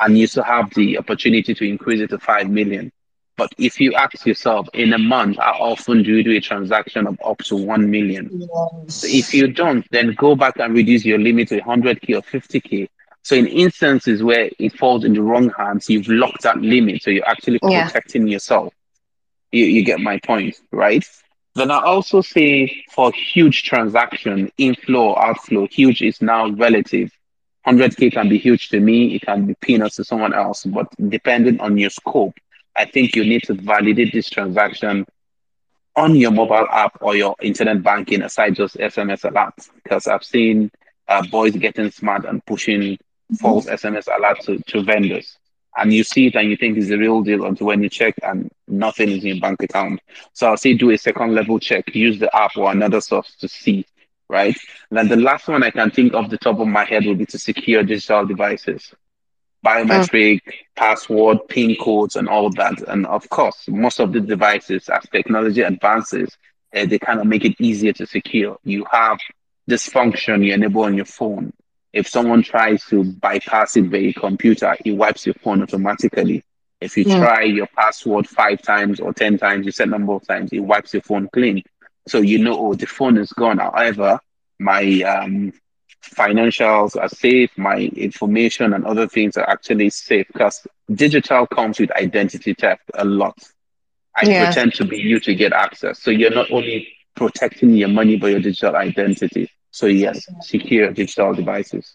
and 0.00 0.18
you 0.18 0.26
still 0.26 0.44
have 0.44 0.72
the 0.74 0.98
opportunity 0.98 1.54
to 1.54 1.68
increase 1.68 2.00
it 2.00 2.10
to 2.10 2.18
5 2.18 2.50
million. 2.50 2.92
But 3.36 3.52
if 3.56 3.80
you 3.80 3.94
ask 3.94 4.26
yourself 4.26 4.68
in 4.74 4.92
a 4.92 4.98
month, 4.98 5.36
how 5.36 5.52
often 5.60 6.02
do 6.02 6.16
you 6.16 6.24
do 6.24 6.32
a 6.32 6.40
transaction 6.40 7.06
of 7.06 7.18
up 7.24 7.38
to 7.44 7.56
1 7.56 7.88
million? 7.88 8.28
Yes. 8.32 8.94
So 8.94 9.06
if 9.08 9.32
you 9.32 9.46
don't, 9.46 9.86
then 9.92 10.14
go 10.14 10.34
back 10.34 10.58
and 10.58 10.74
reduce 10.74 11.04
your 11.04 11.18
limit 11.18 11.48
to 11.48 11.60
100K 11.60 12.16
or 12.16 12.22
50K. 12.22 12.88
So 13.22 13.36
in 13.36 13.46
instances 13.46 14.24
where 14.24 14.50
it 14.58 14.76
falls 14.76 15.04
in 15.04 15.14
the 15.14 15.22
wrong 15.22 15.50
hands, 15.50 15.88
you've 15.88 16.08
locked 16.08 16.42
that 16.42 16.58
limit. 16.58 17.02
So 17.02 17.10
you're 17.10 17.28
actually 17.28 17.60
protecting 17.60 18.26
yeah. 18.26 18.32
yourself. 18.32 18.74
You, 19.52 19.64
you 19.66 19.84
get 19.84 20.00
my 20.00 20.18
point, 20.18 20.56
right? 20.72 21.04
Then 21.54 21.70
I 21.70 21.80
also 21.80 22.22
say 22.22 22.84
for 22.90 23.12
huge 23.12 23.62
transaction, 23.62 24.50
inflow 24.58 25.10
or 25.10 25.24
outflow, 25.24 25.68
huge 25.68 26.02
is 26.02 26.20
now 26.20 26.48
relative. 26.50 27.12
100K 27.68 28.12
can 28.12 28.28
be 28.28 28.38
huge 28.38 28.70
to 28.70 28.80
me, 28.80 29.14
it 29.14 29.22
can 29.22 29.44
be 29.44 29.54
peanuts 29.60 29.96
to 29.96 30.04
someone 30.04 30.32
else, 30.32 30.64
but 30.64 30.86
depending 31.08 31.60
on 31.60 31.76
your 31.76 31.90
scope, 31.90 32.34
I 32.74 32.86
think 32.86 33.14
you 33.14 33.24
need 33.24 33.42
to 33.44 33.54
validate 33.54 34.12
this 34.12 34.30
transaction 34.30 35.04
on 35.94 36.14
your 36.16 36.30
mobile 36.30 36.66
app 36.70 36.96
or 37.02 37.14
your 37.14 37.34
internet 37.42 37.82
banking 37.82 38.22
aside 38.22 38.54
just 38.54 38.76
SMS 38.76 39.30
alerts. 39.30 39.68
Because 39.82 40.06
I've 40.06 40.24
seen 40.24 40.70
uh, 41.08 41.26
boys 41.30 41.56
getting 41.56 41.90
smart 41.90 42.24
and 42.24 42.44
pushing 42.46 42.96
false 43.38 43.66
SMS 43.66 44.06
alerts 44.06 44.44
to, 44.46 44.58
to 44.58 44.82
vendors. 44.82 45.36
And 45.76 45.92
you 45.92 46.04
see 46.04 46.28
it 46.28 46.36
and 46.36 46.48
you 46.48 46.56
think 46.56 46.78
it's 46.78 46.88
the 46.88 46.96
real 46.96 47.20
deal 47.22 47.44
until 47.44 47.66
when 47.66 47.82
you 47.82 47.88
check 47.90 48.14
and 48.22 48.50
nothing 48.66 49.10
is 49.10 49.22
in 49.24 49.28
your 49.28 49.40
bank 49.40 49.62
account. 49.62 50.00
So 50.32 50.48
I'll 50.48 50.56
say 50.56 50.74
do 50.74 50.90
a 50.90 50.98
second 50.98 51.34
level 51.34 51.58
check, 51.58 51.94
use 51.94 52.18
the 52.18 52.34
app 52.34 52.56
or 52.56 52.70
another 52.70 53.00
source 53.00 53.34
to 53.40 53.48
see 53.48 53.84
right? 54.28 54.56
And 54.90 54.98
then 54.98 55.08
the 55.08 55.16
last 55.16 55.48
one 55.48 55.62
I 55.62 55.70
can 55.70 55.90
think 55.90 56.14
of 56.14 56.30
the 56.30 56.38
top 56.38 56.58
of 56.60 56.68
my 56.68 56.84
head 56.84 57.06
would 57.06 57.18
be 57.18 57.26
to 57.26 57.38
secure 57.38 57.82
digital 57.82 58.26
devices, 58.26 58.92
biometric, 59.64 60.40
oh. 60.46 60.52
password, 60.76 61.38
PIN 61.48 61.76
codes, 61.76 62.16
and 62.16 62.28
all 62.28 62.46
of 62.46 62.54
that. 62.56 62.80
And 62.88 63.06
of 63.06 63.28
course, 63.28 63.68
most 63.68 64.00
of 64.00 64.12
the 64.12 64.20
devices, 64.20 64.88
as 64.88 65.04
technology 65.10 65.62
advances, 65.62 66.36
uh, 66.74 66.86
they 66.86 66.98
kind 66.98 67.20
of 67.20 67.26
make 67.26 67.44
it 67.44 67.60
easier 67.60 67.92
to 67.94 68.06
secure. 68.06 68.58
You 68.64 68.84
have 68.90 69.18
this 69.66 69.86
function 69.86 70.42
you 70.42 70.54
enable 70.54 70.82
on 70.82 70.94
your 70.94 71.04
phone. 71.04 71.52
If 71.92 72.08
someone 72.08 72.42
tries 72.42 72.84
to 72.86 73.04
bypass 73.04 73.76
it 73.76 73.90
by 73.90 73.98
a 73.98 74.12
computer, 74.12 74.76
it 74.84 74.92
wipes 74.92 75.26
your 75.26 75.34
phone 75.34 75.62
automatically. 75.62 76.44
If 76.80 76.96
you 76.96 77.04
yeah. 77.04 77.18
try 77.18 77.42
your 77.42 77.66
password 77.66 78.28
five 78.28 78.62
times 78.62 79.00
or 79.00 79.12
10 79.12 79.38
times, 79.38 79.66
you 79.66 79.72
set 79.72 79.88
number 79.88 80.12
of 80.12 80.26
times, 80.26 80.52
it 80.52 80.60
wipes 80.60 80.92
your 80.94 81.02
phone 81.02 81.28
clean. 81.32 81.62
So 82.08 82.20
you 82.20 82.38
know, 82.38 82.56
oh, 82.58 82.74
the 82.74 82.86
phone 82.86 83.18
is 83.18 83.32
gone. 83.32 83.58
However, 83.58 84.20
my 84.58 84.82
um, 85.02 85.52
financials 86.02 87.00
are 87.00 87.08
safe, 87.08 87.50
my 87.56 87.78
information 87.96 88.74
and 88.74 88.84
other 88.86 89.06
things 89.08 89.36
are 89.36 89.48
actually 89.48 89.90
safe 89.90 90.26
because 90.32 90.66
digital 90.92 91.46
comes 91.46 91.78
with 91.80 91.90
identity 91.92 92.54
theft 92.54 92.82
a 92.94 93.04
lot. 93.04 93.36
I 94.16 94.26
yeah. 94.26 94.44
pretend 94.44 94.74
to 94.74 94.84
be 94.84 94.98
you 94.98 95.20
to 95.20 95.34
get 95.34 95.52
access. 95.52 96.00
So 96.02 96.10
you're 96.10 96.30
not 96.34 96.50
only 96.50 96.88
protecting 97.16 97.74
your 97.74 97.88
money 97.88 98.16
but 98.16 98.28
your 98.30 98.40
digital 98.40 98.76
identity. 98.76 99.50
So 99.70 99.86
yes, 99.86 100.26
secure 100.40 100.92
digital 100.92 101.34
devices. 101.34 101.94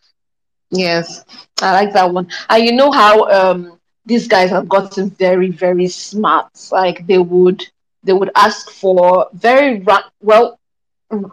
Yes, 0.72 1.24
I 1.62 1.72
like 1.74 1.94
that 1.94 2.14
one. 2.14 2.28
And 2.50 2.64
you 2.66 2.74
know 2.74 2.92
how 2.92 3.30
um 3.30 3.80
these 4.06 4.28
guys 4.28 4.50
have 4.52 4.68
gotten 4.70 5.10
very, 5.12 5.50
very 5.50 5.88
smart. 5.88 6.52
Like 6.72 7.06
they 7.08 7.18
would 7.20 7.64
they 8.04 8.14
would 8.14 8.32
ask 8.36 8.70
for 8.70 9.28
very 9.34 9.80
ra- 9.82 10.10
well 10.22 10.60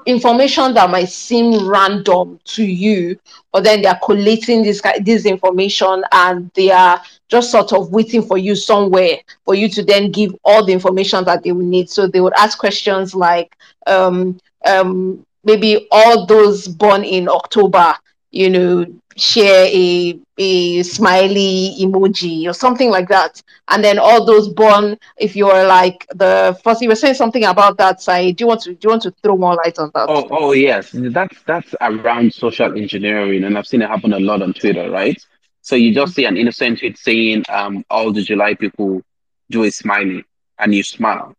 information 0.07 0.75
that 0.75 0.91
might 0.91 1.09
seem 1.09 1.67
random 1.69 2.39
to 2.45 2.65
you, 2.65 3.19
but 3.53 3.65
then 3.65 3.81
they 3.83 3.89
are 3.89 3.99
collating 4.05 4.63
this 4.63 4.83
this 5.03 5.25
information 5.25 6.03
and 6.13 6.51
they 6.55 6.71
are 6.71 7.01
just 7.29 7.51
sort 7.51 7.73
of 7.73 7.91
waiting 7.91 8.23
for 8.23 8.37
you 8.37 8.55
somewhere 8.55 9.17
for 9.45 9.55
you 9.55 9.69
to 9.71 9.83
then 9.83 10.11
give 10.11 10.35
all 10.45 10.65
the 10.65 10.73
information 10.73 11.25
that 11.25 11.43
they 11.43 11.53
will 11.53 11.65
need. 11.65 11.89
So 11.89 12.07
they 12.07 12.21
would 12.21 12.35
ask 12.35 12.59
questions 12.59 13.15
like, 13.15 13.57
um, 13.87 14.39
um, 14.67 15.25
maybe 15.45 15.89
all 15.91 16.27
those 16.27 16.69
born 16.69 17.05
in 17.05 17.29
October, 17.29 17.95
you 18.31 18.51
know, 18.51 18.87
share 19.17 19.67
a 19.67 20.19
a 20.39 20.83
smiley 20.83 21.75
emoji 21.81 22.47
or 22.49 22.53
something 22.55 22.91
like 22.91 23.09
that 23.09 23.43
and 23.69 23.85
then 23.85 23.99
all 23.99 24.25
those 24.25 24.49
born 24.49 24.97
if 25.19 25.37
you're 25.37 25.67
like 25.67 26.07
the 26.15 26.59
first 26.63 26.81
you 26.81 26.89
were 26.89 26.95
saying 26.95 27.15
something 27.15 27.45
about 27.45 27.77
that 27.77 28.01
side 28.01 28.37
do 28.37 28.45
you 28.45 28.49
want 28.49 28.61
to 28.61 28.73
do 28.75 28.79
you 28.85 28.91
want 28.91 29.03
to 29.03 29.11
throw 29.23 29.37
more 29.37 29.55
light 29.65 29.79
on 29.79 29.91
that 29.95 30.09
Oh, 30.09 30.27
oh 30.31 30.53
yes, 30.53 30.91
that's 30.95 31.43
that's 31.45 31.75
around 31.81 32.33
social 32.33 32.77
engineering, 32.77 33.45
and 33.45 33.57
I've 33.57 33.67
seen 33.67 33.83
it 33.83 33.89
happen 33.89 34.13
a 34.13 34.19
lot 34.21 34.43
on 34.43 34.53
Twitter, 34.53 34.91
right? 34.91 35.17
So 35.63 35.77
you 35.77 35.95
just 35.95 36.15
see 36.15 36.25
an 36.25 36.37
innocent 36.37 36.79
tweet 36.81 36.99
saying, 36.99 37.45
um, 37.49 37.85
all 37.91 38.13
the 38.13 38.23
July 38.23 38.55
people 38.55 39.03
do 39.51 39.65
a 39.65 39.71
smiley, 39.71 40.25
and 40.59 40.75
you 40.75 40.83
smile, 40.83 41.35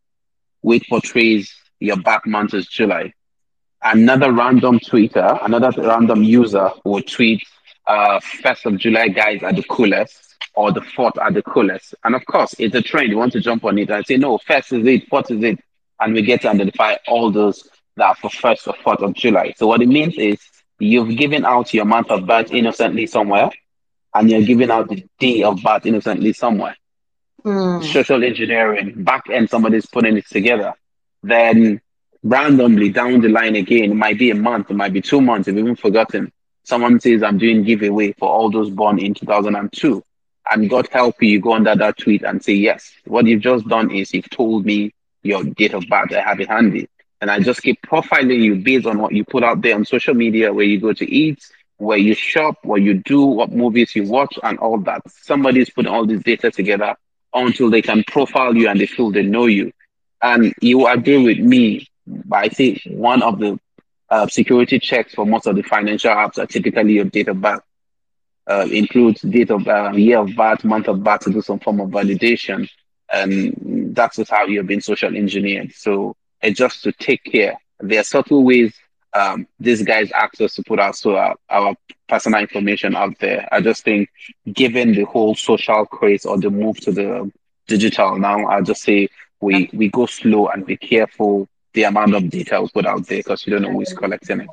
which 0.61 0.87
portrays 0.89 1.53
your 1.79 1.97
back 1.97 2.25
month 2.25 2.53
is 2.53 2.67
July. 2.67 3.13
Another 3.83 4.31
random 4.31 4.79
tweeter, 4.79 5.43
another 5.43 5.71
random 5.81 6.23
user 6.23 6.69
will 6.85 7.01
tweet, 7.01 7.41
uh, 7.91 8.19
first 8.43 8.65
of 8.65 8.77
July 8.77 9.07
guys 9.09 9.43
are 9.43 9.53
the 9.53 9.63
coolest, 9.63 10.35
or 10.55 10.71
the 10.71 10.81
fourth 10.81 11.17
are 11.17 11.31
the 11.31 11.41
coolest. 11.43 11.95
And 12.03 12.15
of 12.15 12.25
course, 12.25 12.55
it's 12.59 12.75
a 12.75 12.81
trend. 12.81 13.09
You 13.09 13.17
want 13.17 13.33
to 13.33 13.41
jump 13.41 13.63
on 13.65 13.77
it 13.77 13.89
and 13.89 14.05
say, 14.05 14.17
no, 14.17 14.37
first 14.37 14.73
is 14.73 14.85
it, 14.85 15.07
fourth 15.09 15.31
is 15.31 15.43
it. 15.43 15.59
And 15.99 16.13
we 16.13 16.21
get 16.21 16.41
to 16.41 16.49
identify 16.49 16.95
all 17.07 17.31
those 17.31 17.67
that 17.97 18.05
are 18.05 18.15
for 18.15 18.29
first 18.29 18.67
or 18.67 18.75
fourth 18.83 19.01
of 19.01 19.13
July. 19.13 19.53
So 19.57 19.67
what 19.67 19.81
it 19.81 19.87
means 19.87 20.15
is 20.17 20.39
you've 20.79 21.15
given 21.17 21.45
out 21.45 21.73
your 21.73 21.85
month 21.85 22.09
of 22.09 22.25
birth 22.25 22.51
innocently 22.51 23.07
somewhere, 23.07 23.49
and 24.13 24.29
you're 24.29 24.41
giving 24.41 24.71
out 24.71 24.89
the 24.89 25.05
day 25.19 25.43
of 25.43 25.61
birth 25.63 25.85
innocently 25.85 26.33
somewhere 26.33 26.75
Hmm. 27.43 27.81
social 27.81 28.23
engineering, 28.23 29.03
back 29.03 29.23
end, 29.31 29.49
somebody's 29.49 29.85
putting 29.87 30.17
it 30.17 30.27
together. 30.27 30.73
Then 31.23 31.81
randomly 32.23 32.89
down 32.89 33.21
the 33.21 33.29
line 33.29 33.55
again, 33.55 33.91
it 33.91 33.95
might 33.95 34.19
be 34.19 34.29
a 34.29 34.35
month, 34.35 34.69
it 34.69 34.75
might 34.75 34.93
be 34.93 35.01
two 35.01 35.21
months, 35.21 35.47
you've 35.47 35.57
even 35.57 35.75
forgotten. 35.75 36.31
Someone 36.71 37.01
says, 37.01 37.21
I'm 37.21 37.37
doing 37.37 37.65
giveaway 37.65 38.13
for 38.13 38.29
all 38.29 38.49
those 38.49 38.69
born 38.69 38.97
in 38.97 39.13
2002. 39.13 40.01
And 40.49 40.69
God 40.69 40.87
help 40.89 41.21
you, 41.21 41.27
you 41.27 41.41
go 41.41 41.51
under 41.51 41.75
that 41.75 41.97
tweet 41.97 42.23
and 42.23 42.41
say, 42.41 42.53
yes, 42.53 42.93
what 43.03 43.25
you've 43.25 43.41
just 43.41 43.67
done 43.67 43.91
is 43.91 44.13
you've 44.13 44.29
told 44.29 44.65
me 44.65 44.93
your 45.21 45.43
date 45.43 45.73
of 45.73 45.83
birth. 45.89 46.13
I 46.13 46.21
have 46.21 46.39
it 46.39 46.47
handy. 46.47 46.87
And 47.19 47.29
I 47.29 47.41
just 47.41 47.61
keep 47.61 47.81
profiling 47.81 48.41
you 48.41 48.55
based 48.55 48.85
on 48.85 48.99
what 48.99 49.11
you 49.11 49.25
put 49.25 49.43
out 49.43 49.61
there 49.61 49.75
on 49.75 49.83
social 49.83 50.13
media, 50.13 50.53
where 50.53 50.63
you 50.63 50.79
go 50.79 50.93
to 50.93 51.13
eat, 51.13 51.45
where 51.75 51.97
you 51.97 52.15
shop, 52.15 52.55
what 52.63 52.81
you 52.81 52.93
do, 52.93 53.21
what 53.21 53.51
movies 53.51 53.93
you 53.93 54.05
watch, 54.05 54.39
and 54.41 54.57
all 54.59 54.77
that. 54.77 55.01
Somebody's 55.11 55.69
putting 55.69 55.91
all 55.91 56.05
this 56.05 56.23
data 56.23 56.51
together 56.51 56.95
until 57.33 57.69
they 57.69 57.81
can 57.81 58.05
profile 58.05 58.55
you 58.55 58.69
and 58.69 58.79
they 58.79 58.85
feel 58.85 59.11
they 59.11 59.23
know 59.23 59.47
you. 59.47 59.73
And 60.21 60.53
you 60.61 60.87
agree 60.87 61.21
with 61.21 61.39
me, 61.39 61.89
but 62.07 62.45
I 62.45 62.47
think 62.47 62.81
one 62.85 63.21
of 63.23 63.39
the 63.39 63.59
uh, 64.11 64.27
security 64.27 64.77
checks 64.77 65.15
for 65.15 65.25
most 65.25 65.47
of 65.47 65.55
the 65.55 65.63
financial 65.63 66.11
apps 66.11 66.37
are 66.37 66.45
typically 66.45 66.93
your 66.93 67.05
date 67.05 67.29
of 67.29 67.41
birth. 67.41 67.61
Uh, 68.47 68.67
includes 68.71 69.21
date 69.21 69.49
of 69.49 69.67
uh, 69.67 69.91
year 69.91 70.19
of 70.19 70.35
birth, 70.35 70.63
month 70.63 70.87
of 70.87 71.03
birth 71.03 71.21
to 71.21 71.31
do 71.31 71.41
some 71.41 71.59
form 71.59 71.79
of 71.79 71.89
validation. 71.89 72.69
And 73.11 73.95
that's 73.95 74.17
just 74.17 74.29
how 74.29 74.45
you're 74.45 74.63
being 74.63 74.81
social 74.81 75.15
engineered. 75.15 75.71
So 75.73 76.15
it's 76.41 76.57
just 76.57 76.83
to 76.83 76.91
take 76.91 77.23
care. 77.23 77.55
There 77.79 77.99
are 77.99 78.03
subtle 78.03 78.43
ways 78.43 78.73
um, 79.13 79.47
these 79.59 79.83
guys 79.83 80.11
ask 80.11 80.39
us 80.41 80.55
to 80.55 80.63
put 80.63 80.79
our, 80.79 80.93
so 80.93 81.15
our, 81.15 81.35
our 81.49 81.75
personal 82.07 82.41
information 82.41 82.95
out 82.95 83.17
there. 83.19 83.47
I 83.51 83.61
just 83.61 83.83
think 83.83 84.09
given 84.53 84.93
the 84.93 85.03
whole 85.03 85.35
social 85.35 85.85
craze 85.85 86.25
or 86.25 86.37
the 86.37 86.49
move 86.49 86.79
to 86.81 86.91
the 86.91 87.31
digital 87.67 88.17
now, 88.17 88.47
I 88.47 88.61
just 88.61 88.83
say 88.83 89.09
we 89.41 89.69
we 89.73 89.89
go 89.89 90.05
slow 90.05 90.47
and 90.47 90.65
be 90.65 90.77
careful 90.77 91.47
the 91.73 91.83
amount 91.83 92.13
of 92.15 92.29
data 92.29 92.61
we 92.61 92.67
put 92.69 92.85
out 92.85 93.05
there 93.07 93.19
because 93.19 93.45
you 93.45 93.51
don't 93.53 93.61
know 93.63 93.71
who 93.71 93.81
is 93.81 93.93
collecting 93.93 94.41
it. 94.41 94.49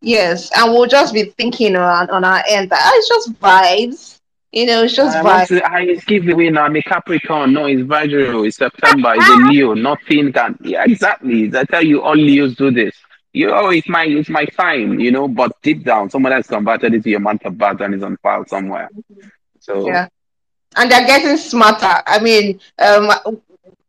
yes 0.00 0.50
and 0.56 0.72
we'll 0.72 0.86
just 0.86 1.14
be 1.14 1.24
thinking 1.38 1.76
on, 1.76 2.08
on 2.10 2.24
our 2.24 2.42
end 2.48 2.70
that 2.70 2.80
"Ah, 2.82 2.92
it's 2.94 3.08
just 3.08 3.32
vibes 3.40 4.20
you 4.52 4.66
know 4.66 4.82
it's 4.84 4.94
just 4.94 5.16
I 5.16 5.22
vibes 5.22 5.48
to 5.48 5.62
I 5.64 5.80
it's 5.82 6.04
giveaway 6.04 6.50
now. 6.50 6.64
I'm 6.64 6.76
a 6.76 6.82
Capricorn. 6.82 7.52
No, 7.52 7.66
it's 7.66 7.82
Virgo. 7.82 8.44
It's 8.44 8.56
September. 8.56 9.14
It's 9.14 9.28
a 9.28 9.36
Leo. 9.36 9.74
Nothing 9.74 10.32
can. 10.32 10.56
Yeah, 10.62 10.84
exactly. 10.84 11.50
I 11.56 11.64
tell 11.64 11.84
you, 11.84 12.02
all 12.02 12.16
Leos 12.16 12.54
do 12.56 12.70
this. 12.70 12.94
You 13.32 13.48
know, 13.48 13.68
it's 13.70 13.88
my 13.88 14.04
it's 14.04 14.28
my 14.28 14.46
fine, 14.46 14.98
you 15.00 15.10
know. 15.12 15.28
But 15.28 15.52
deep 15.62 15.84
down, 15.84 16.10
someone 16.10 16.32
has 16.32 16.46
converted 16.46 16.94
it 16.94 17.02
to 17.04 17.10
your 17.10 17.20
month 17.20 17.44
of 17.44 17.56
birth 17.58 17.80
and 17.80 17.94
is 17.94 18.02
on 18.02 18.16
file 18.18 18.44
somewhere. 18.46 18.88
So 19.60 19.86
yeah 19.86 20.08
and 20.76 20.90
they're 20.90 21.06
getting 21.06 21.36
smarter 21.36 22.02
i 22.06 22.18
mean 22.20 22.60
um 22.78 23.10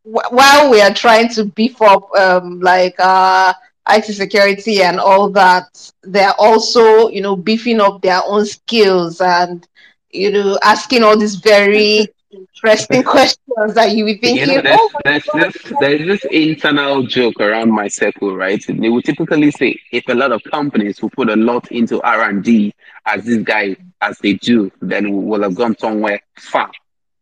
while 0.08 0.70
we 0.70 0.82
are 0.82 0.93
trying 0.93 1.30
to 1.30 1.45
beef 1.45 1.82
up 1.82 2.10
um, 2.16 2.60
like 2.62 2.95
uh, 2.99 3.53
IT 3.89 4.05
security 4.05 4.82
and 4.82 4.99
all 4.99 5.30
that, 5.32 5.91
they're 6.03 6.34
also, 6.39 7.10
you 7.10 7.22
know, 7.22 7.36
beefing 7.36 7.82
up 7.82 8.01
their 8.01 8.22
own 8.26 8.45
skills 8.45 9.20
and, 9.22 9.68
you 10.12 10.32
know, 10.32 10.58
asking 10.64 11.03
all 11.03 11.18
these 11.18 11.36
very 11.36 12.08
interesting 12.32 13.03
questions 13.03 13.74
that 13.74 13.95
you 13.95 14.05
be 14.05 14.12
You 14.22 14.45
know, 14.45 14.62
thinking, 14.62 14.64
there's 14.64 14.80
oh 14.80 14.91
there's 15.03 15.24
this 15.34 15.74
there's 15.80 16.08
this 16.08 16.26
internal 16.32 17.03
joke 17.03 17.39
around 17.39 17.72
my 17.72 17.88
circle, 17.88 18.36
right? 18.36 18.64
They 18.68 18.89
would 18.89 19.03
typically 19.03 19.51
say 19.51 19.80
if 19.91 20.08
a 20.08 20.14
lot 20.14 20.32
of 20.32 20.43
companies 20.43 20.99
who 20.99 21.10
put 21.10 21.30
a 21.30 21.36
lot 21.36 21.72
into 21.72 22.01
R 22.01 22.30
and 22.30 22.43
D 22.43 22.74
as 23.05 23.26
this 23.26 23.43
guy 23.43 23.76
as 24.01 24.18
they 24.20 24.34
do, 24.34 24.72
then 24.82 25.12
we 25.12 25.24
will 25.24 25.43
have 25.43 25.55
gone 25.55 25.78
somewhere 25.78 26.22
far. 26.38 26.72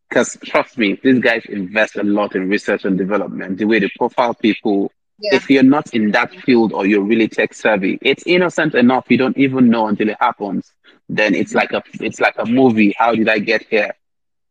Because 0.10 0.38
trust 0.46 0.78
me, 0.78 1.00
these 1.04 1.20
guys 1.20 1.44
invest 1.48 1.96
a 1.98 2.04
lot 2.04 2.36
in 2.36 2.50
research 2.50 2.86
and 2.86 2.98
development. 2.98 3.58
The 3.58 3.66
way 3.66 3.80
they 3.80 3.90
profile 3.98 4.34
people, 4.34 4.92
Yeah. 5.20 5.36
if 5.36 5.50
you're 5.50 5.64
not 5.64 5.94
in 5.94 6.12
that 6.12 6.32
field 6.42 6.74
or 6.74 6.86
you're 6.86 7.02
really 7.04 7.28
tech 7.28 7.54
savvy, 7.54 7.98
it's 8.02 8.24
innocent 8.26 8.76
enough 8.76 9.06
you 9.10 9.18
don't 9.18 9.38
even 9.38 9.70
know 9.70 9.88
until 9.88 10.10
it 10.10 10.18
happens. 10.20 10.72
Then 11.10 11.36
it's 11.36 11.54
like 11.54 11.72
a 11.74 11.82
it's 12.02 12.20
like 12.20 12.36
a 12.38 12.46
movie. 12.46 12.94
How 12.98 13.14
did 13.16 13.30
I 13.30 13.40
get 13.40 13.66
here? 13.70 13.92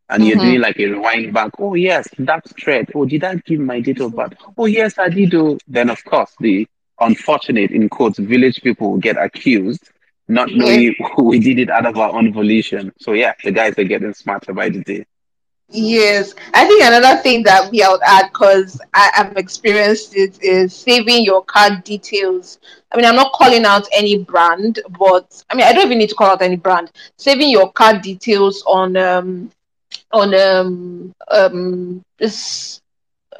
and 0.09 0.23
you're 0.25 0.37
Mm-hmm. 0.37 0.45
doing 0.45 0.61
like 0.61 0.79
a 0.79 0.85
rewind 0.85 1.33
back. 1.33 1.51
Oh 1.59 1.73
yes, 1.73 2.07
that 2.19 2.43
thread. 2.59 2.91
Oh, 2.93 3.05
did 3.05 3.23
I 3.23 3.35
give 3.37 3.59
my 3.59 3.79
date 3.81 3.99
of 4.01 4.15
birth? 4.15 4.33
Oh 4.57 4.65
yes, 4.67 4.99
I 4.99 5.09
did. 5.09 5.33
Oh, 5.33 5.57
then 5.67 5.89
of 5.89 6.03
course 6.05 6.31
the 6.39 6.67
unfortunate 6.99 7.71
in 7.71 7.89
quotes 7.89 8.19
village 8.19 8.61
people 8.61 8.97
get 8.97 9.17
accused, 9.17 9.89
not 10.27 10.49
knowing 10.51 10.93
we 11.17 11.39
did 11.39 11.57
it 11.59 11.69
out 11.71 11.87
of 11.87 11.97
our 11.97 12.11
own 12.13 12.31
volition. 12.31 12.93
So 12.99 13.13
yeah, 13.13 13.33
the 13.43 13.51
guys 13.51 13.77
are 13.79 13.83
getting 13.83 14.13
smarter 14.13 14.53
by 14.53 14.69
the 14.69 14.81
day. 14.83 15.05
Yes, 15.69 16.33
I 16.53 16.65
think 16.65 16.83
another 16.83 17.21
thing 17.21 17.43
that 17.43 17.71
we 17.71 17.83
would 17.87 17.99
add 18.05 18.27
because 18.31 18.79
I've 18.93 19.35
experienced 19.37 20.15
it 20.15 20.37
is 20.41 20.73
saving 20.75 21.23
your 21.25 21.43
card 21.43 21.83
details. 21.83 22.59
I 22.91 22.97
mean, 22.97 23.05
I'm 23.05 23.15
not 23.15 23.33
calling 23.33 23.65
out 23.65 23.87
any 23.91 24.17
brand, 24.19 24.79
but 24.97 25.43
I 25.49 25.55
mean, 25.55 25.65
I 25.65 25.73
don't 25.73 25.85
even 25.85 25.97
need 25.97 26.09
to 26.09 26.15
call 26.15 26.29
out 26.29 26.41
any 26.41 26.55
brand. 26.55 26.91
Saving 27.17 27.49
your 27.49 27.71
card 27.71 28.01
details 28.01 28.63
on 28.67 28.95
um 28.97 29.49
on 30.11 30.33
um 30.35 31.13
um 31.31 32.01
this 32.19 32.81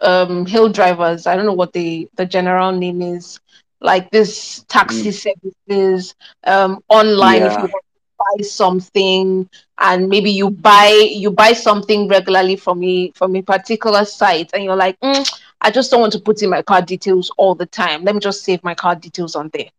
um 0.02 0.46
hill 0.46 0.70
drivers. 0.70 1.28
I 1.28 1.36
don't 1.36 1.46
know 1.46 1.54
what 1.54 1.74
the 1.74 2.08
the 2.16 2.26
general 2.26 2.72
name 2.72 3.02
is. 3.02 3.40
Like 3.82 4.10
this 4.12 4.64
taxi 4.70 5.12
Mm, 5.12 5.14
services, 5.14 6.16
um, 6.46 6.82
online 6.90 7.46
if 7.46 7.58
you 7.58 7.68
want 7.72 7.84
buy 8.26 8.44
something 8.44 9.50
and 9.80 10.10
maybe 10.10 10.32
you 10.32 10.50
buy 10.50 10.88
you 11.12 11.32
buy 11.32 11.54
something 11.54 12.08
regularly 12.08 12.56
from 12.56 12.84
a 12.84 13.12
from 13.16 13.36
a 13.36 13.42
particular 13.42 14.06
site 14.06 14.50
and 14.54 14.64
you're 14.64 14.76
like 14.76 15.00
"Mm, 15.02 15.26
i 15.62 15.72
just 15.72 15.92
don't 15.92 16.02
want 16.02 16.14
to 16.14 16.20
put 16.20 16.42
in 16.42 16.50
my 16.50 16.62
card 16.62 16.86
details 16.86 17.32
all 17.38 17.56
the 17.56 17.66
time. 17.66 18.04
Let 18.04 18.16
me 18.16 18.22
just 18.22 18.44
save 18.44 18.64
my 18.64 18.76
card 18.76 19.02
details 19.02 19.36
on 19.36 19.50
there. 19.54 19.70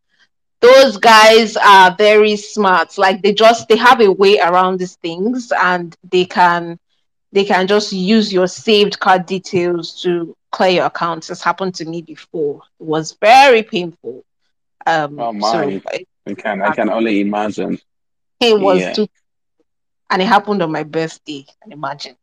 Those 0.60 0.96
guys 0.96 1.56
are 1.56 1.94
very 1.96 2.36
smart. 2.36 2.98
Like 2.98 3.22
they 3.22 3.32
just 3.32 3.68
they 3.68 3.76
have 3.76 4.00
a 4.00 4.10
way 4.10 4.38
around 4.38 4.78
these 4.78 4.96
things 4.96 5.52
and 5.60 5.94
they 6.10 6.24
can 6.24 6.78
they 7.32 7.44
can 7.44 7.66
just 7.66 7.92
use 7.92 8.32
your 8.32 8.46
saved 8.46 8.98
card 9.00 9.26
details 9.26 10.00
to 10.02 10.34
clear 10.52 10.70
your 10.70 10.86
accounts 10.86 11.30
it's 11.30 11.42
happened 11.42 11.74
to 11.76 11.84
me 11.86 12.02
before. 12.02 12.62
It 12.80 12.86
was 12.86 13.16
very 13.20 13.62
painful. 13.62 14.24
Um 14.86 15.28
oh 15.28 15.32
so 15.38 15.70
my, 15.84 16.04
I 16.26 16.34
can 16.34 16.62
I 16.62 16.70
can 16.70 16.88
only 16.90 17.20
imagine. 17.20 17.78
It 18.40 18.58
was 18.60 18.80
Yeah. 18.80 18.92
too 18.92 19.08
and 20.10 20.22
it 20.22 20.26
happened 20.26 20.62
on 20.62 20.70
my 20.72 20.84
birthday. 20.84 21.44
You 21.66 21.72
imagine? 21.72 22.16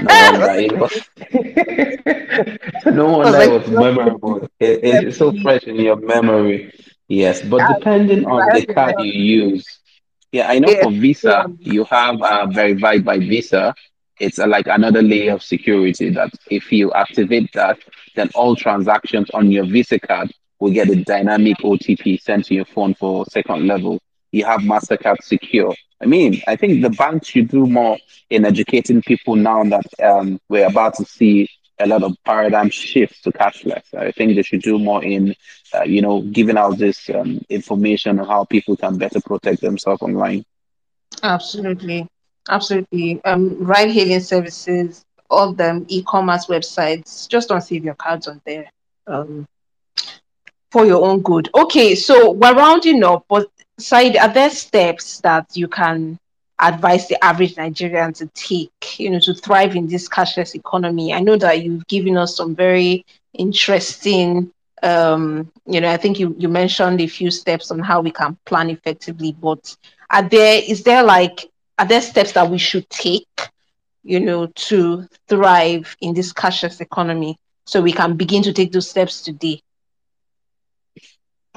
No 0.00 0.30
wonder 0.32 0.50
it 0.50 0.78
was. 0.78 1.10
no 2.86 3.06
wonder 3.18 3.38
it 3.40 3.50
like, 3.50 3.50
was 3.50 3.68
memorable. 3.68 4.48
It, 4.58 4.80
it's 4.82 5.18
so 5.18 5.32
fresh 5.42 5.64
in 5.64 5.76
your 5.76 5.96
memory. 5.96 6.72
Yes, 7.08 7.42
but 7.42 7.66
depending 7.74 8.26
on 8.26 8.48
the 8.54 8.66
card 8.66 8.96
you 8.98 9.12
use, 9.12 9.80
yeah, 10.32 10.48
I 10.48 10.58
know 10.58 10.70
yeah. 10.70 10.82
for 10.82 10.90
Visa, 10.90 11.46
you 11.58 11.84
have 11.84 12.20
uh, 12.20 12.46
Verified 12.46 13.04
by 13.04 13.18
Visa. 13.18 13.74
It's 14.20 14.38
uh, 14.38 14.46
like 14.46 14.66
another 14.66 15.00
layer 15.00 15.32
of 15.32 15.42
security 15.42 16.10
that 16.10 16.30
if 16.50 16.70
you 16.72 16.92
activate 16.92 17.52
that, 17.54 17.78
then 18.16 18.28
all 18.34 18.56
transactions 18.56 19.30
on 19.30 19.50
your 19.50 19.64
Visa 19.64 19.98
card 19.98 20.30
will 20.60 20.72
get 20.72 20.90
a 20.90 20.96
dynamic 21.04 21.56
OTP 21.58 22.20
sent 22.20 22.46
to 22.46 22.54
your 22.54 22.64
phone 22.66 22.94
for 22.94 23.24
second 23.26 23.66
level. 23.66 24.00
You 24.38 24.44
have 24.44 24.60
MasterCard 24.60 25.20
Secure. 25.22 25.74
I 26.00 26.06
mean, 26.06 26.40
I 26.46 26.54
think 26.54 26.80
the 26.80 26.90
banks 26.90 27.26
should 27.26 27.48
do 27.48 27.66
more 27.66 27.98
in 28.30 28.44
educating 28.44 29.02
people 29.02 29.34
now 29.34 29.64
that 29.64 29.86
um, 30.00 30.40
we're 30.48 30.68
about 30.68 30.94
to 30.98 31.04
see 31.04 31.48
a 31.80 31.86
lot 31.88 32.04
of 32.04 32.14
paradigm 32.24 32.70
shifts 32.70 33.20
to 33.22 33.32
cashless. 33.32 33.92
I 33.94 34.12
think 34.12 34.36
they 34.36 34.42
should 34.42 34.62
do 34.62 34.78
more 34.78 35.02
in, 35.02 35.34
uh, 35.74 35.82
you 35.82 36.02
know, 36.02 36.22
giving 36.22 36.56
out 36.56 36.78
this 36.78 37.10
um, 37.10 37.40
information 37.48 38.20
on 38.20 38.28
how 38.28 38.44
people 38.44 38.76
can 38.76 38.96
better 38.96 39.20
protect 39.20 39.60
themselves 39.60 40.02
online. 40.02 40.44
Absolutely. 41.24 42.06
Absolutely. 42.48 43.20
Um, 43.24 43.64
ride 43.64 43.90
hailing 43.90 44.20
services, 44.20 45.04
all 45.28 45.52
them 45.52 45.84
e-commerce 45.88 46.46
websites, 46.46 47.28
just 47.28 47.48
don't 47.48 47.60
save 47.60 47.84
your 47.84 47.96
cards 47.96 48.28
on 48.28 48.40
there. 48.46 48.70
Um, 49.08 49.48
for 50.70 50.84
your 50.86 51.04
own 51.04 51.22
good. 51.22 51.48
Okay, 51.54 51.94
so 51.94 52.32
we're 52.32 52.54
rounding 52.54 53.02
up, 53.02 53.24
but 53.28 53.48
Sa'id, 53.78 54.16
are 54.16 54.32
there 54.32 54.50
steps 54.50 55.20
that 55.20 55.56
you 55.56 55.68
can 55.68 56.18
advise 56.60 57.06
the 57.06 57.22
average 57.24 57.56
Nigerian 57.56 58.12
to 58.14 58.26
take, 58.34 58.98
you 58.98 59.10
know, 59.10 59.20
to 59.20 59.34
thrive 59.34 59.76
in 59.76 59.86
this 59.86 60.08
cashless 60.08 60.54
economy? 60.56 61.14
I 61.14 61.20
know 61.20 61.36
that 61.36 61.62
you've 61.62 61.86
given 61.86 62.16
us 62.16 62.36
some 62.36 62.56
very 62.56 63.06
interesting, 63.34 64.52
um, 64.82 65.50
you 65.64 65.80
know, 65.80 65.88
I 65.90 65.96
think 65.96 66.18
you, 66.18 66.34
you 66.38 66.48
mentioned 66.48 67.00
a 67.00 67.06
few 67.06 67.30
steps 67.30 67.70
on 67.70 67.78
how 67.78 68.00
we 68.00 68.10
can 68.10 68.36
plan 68.44 68.68
effectively, 68.70 69.32
but 69.32 69.76
are 70.10 70.28
there, 70.28 70.60
is 70.66 70.82
there 70.82 71.04
like, 71.04 71.48
are 71.78 71.86
there 71.86 72.02
steps 72.02 72.32
that 72.32 72.50
we 72.50 72.58
should 72.58 72.90
take, 72.90 73.48
you 74.02 74.18
know, 74.18 74.46
to 74.46 75.06
thrive 75.28 75.96
in 76.00 76.14
this 76.14 76.32
cashless 76.32 76.80
economy 76.80 77.38
so 77.64 77.80
we 77.80 77.92
can 77.92 78.16
begin 78.16 78.42
to 78.42 78.52
take 78.52 78.72
those 78.72 78.90
steps 78.90 79.22
today? 79.22 79.62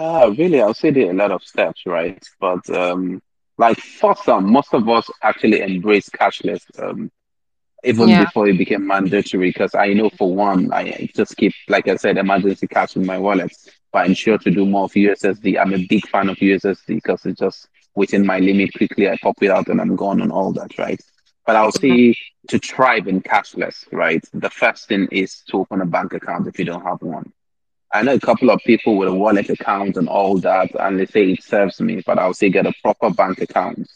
Uh, 0.02 0.34
really, 0.38 0.62
I'll 0.62 0.74
say 0.74 0.92
there 0.92 1.08
are 1.08 1.12
a 1.12 1.16
lot 1.16 1.32
of 1.32 1.44
steps, 1.44 1.84
right? 1.86 2.20
But 2.40 2.70
um, 2.70 3.22
like 3.58 3.80
for 3.80 4.16
some, 4.16 4.52
most 4.52 4.74
of 4.74 4.88
us 4.90 5.10
actually 5.24 5.62
embrace 5.62 6.10
cashless. 6.10 6.64
Um, 6.82 7.12
even 7.84 8.16
Yeah. 8.16 8.18
before 8.18 8.48
it 8.48 8.58
became 8.58 8.88
mandatory. 8.88 9.50
Because 9.50 9.76
I 9.76 9.94
know 9.94 10.10
for 10.10 10.34
one, 10.36 10.72
I 10.74 11.10
just 11.16 11.38
keep, 11.38 11.54
like 11.70 11.88
I 11.88 11.96
said, 11.96 12.18
emergency 12.18 12.68
cash 12.68 12.96
in 12.96 13.06
my 13.06 13.18
wallet, 13.18 13.52
but 13.92 14.06
I'm 14.06 14.14
sure 14.14 14.38
to 14.40 14.52
do 14.52 14.66
more 14.66 14.86
of 14.86 14.96
USSD. 14.96 15.58
I'm 15.58 15.74
a 15.74 15.86
big 15.88 16.08
fan 16.08 16.30
of 16.30 16.42
USSD 16.42 16.96
because 16.96 17.26
it's 17.26 17.40
just 17.40 17.68
within 17.96 18.26
my 18.26 18.40
limit 18.40 18.74
quickly. 18.76 19.10
I 19.10 19.18
pop 19.22 19.42
it 19.42 19.52
out 19.52 19.68
and 19.70 19.82
I'm 19.82 19.96
gone 19.96 20.22
and 20.22 20.32
all 20.32 20.54
that, 20.54 20.78
right? 20.80 21.02
But 21.46 21.56
I'll 21.56 21.72
say 21.72 22.16
to 22.50 22.60
thrive 22.60 23.08
in 23.08 23.22
cashless, 23.22 23.86
right? 23.92 24.24
The 24.34 24.50
first 24.50 24.88
thing 24.88 25.08
is 25.12 25.44
to 25.50 25.60
open 25.60 25.82
a 25.82 25.86
bank 25.86 26.14
account 26.14 26.48
if 26.48 26.60
you 26.60 26.66
don't 26.66 26.84
have 26.84 27.02
one. 27.02 27.32
I 27.94 28.04
know 28.04 28.14
a 28.14 28.20
couple 28.20 28.50
of 28.50 28.62
people 28.66 28.98
with 28.98 29.10
a 29.10 29.14
wallet 29.14 29.50
account 29.50 29.98
and 29.98 30.08
all 30.10 30.38
that, 30.40 30.70
and 30.80 31.00
they 31.00 31.06
say 31.06 31.32
it 31.32 31.44
serves 31.44 31.82
me, 31.82 32.02
but 32.06 32.20
I'll 32.20 32.34
say 32.34 32.50
get 32.50 32.66
a 32.68 32.74
proper 32.82 33.10
bank 33.10 33.42
account. 33.42 33.90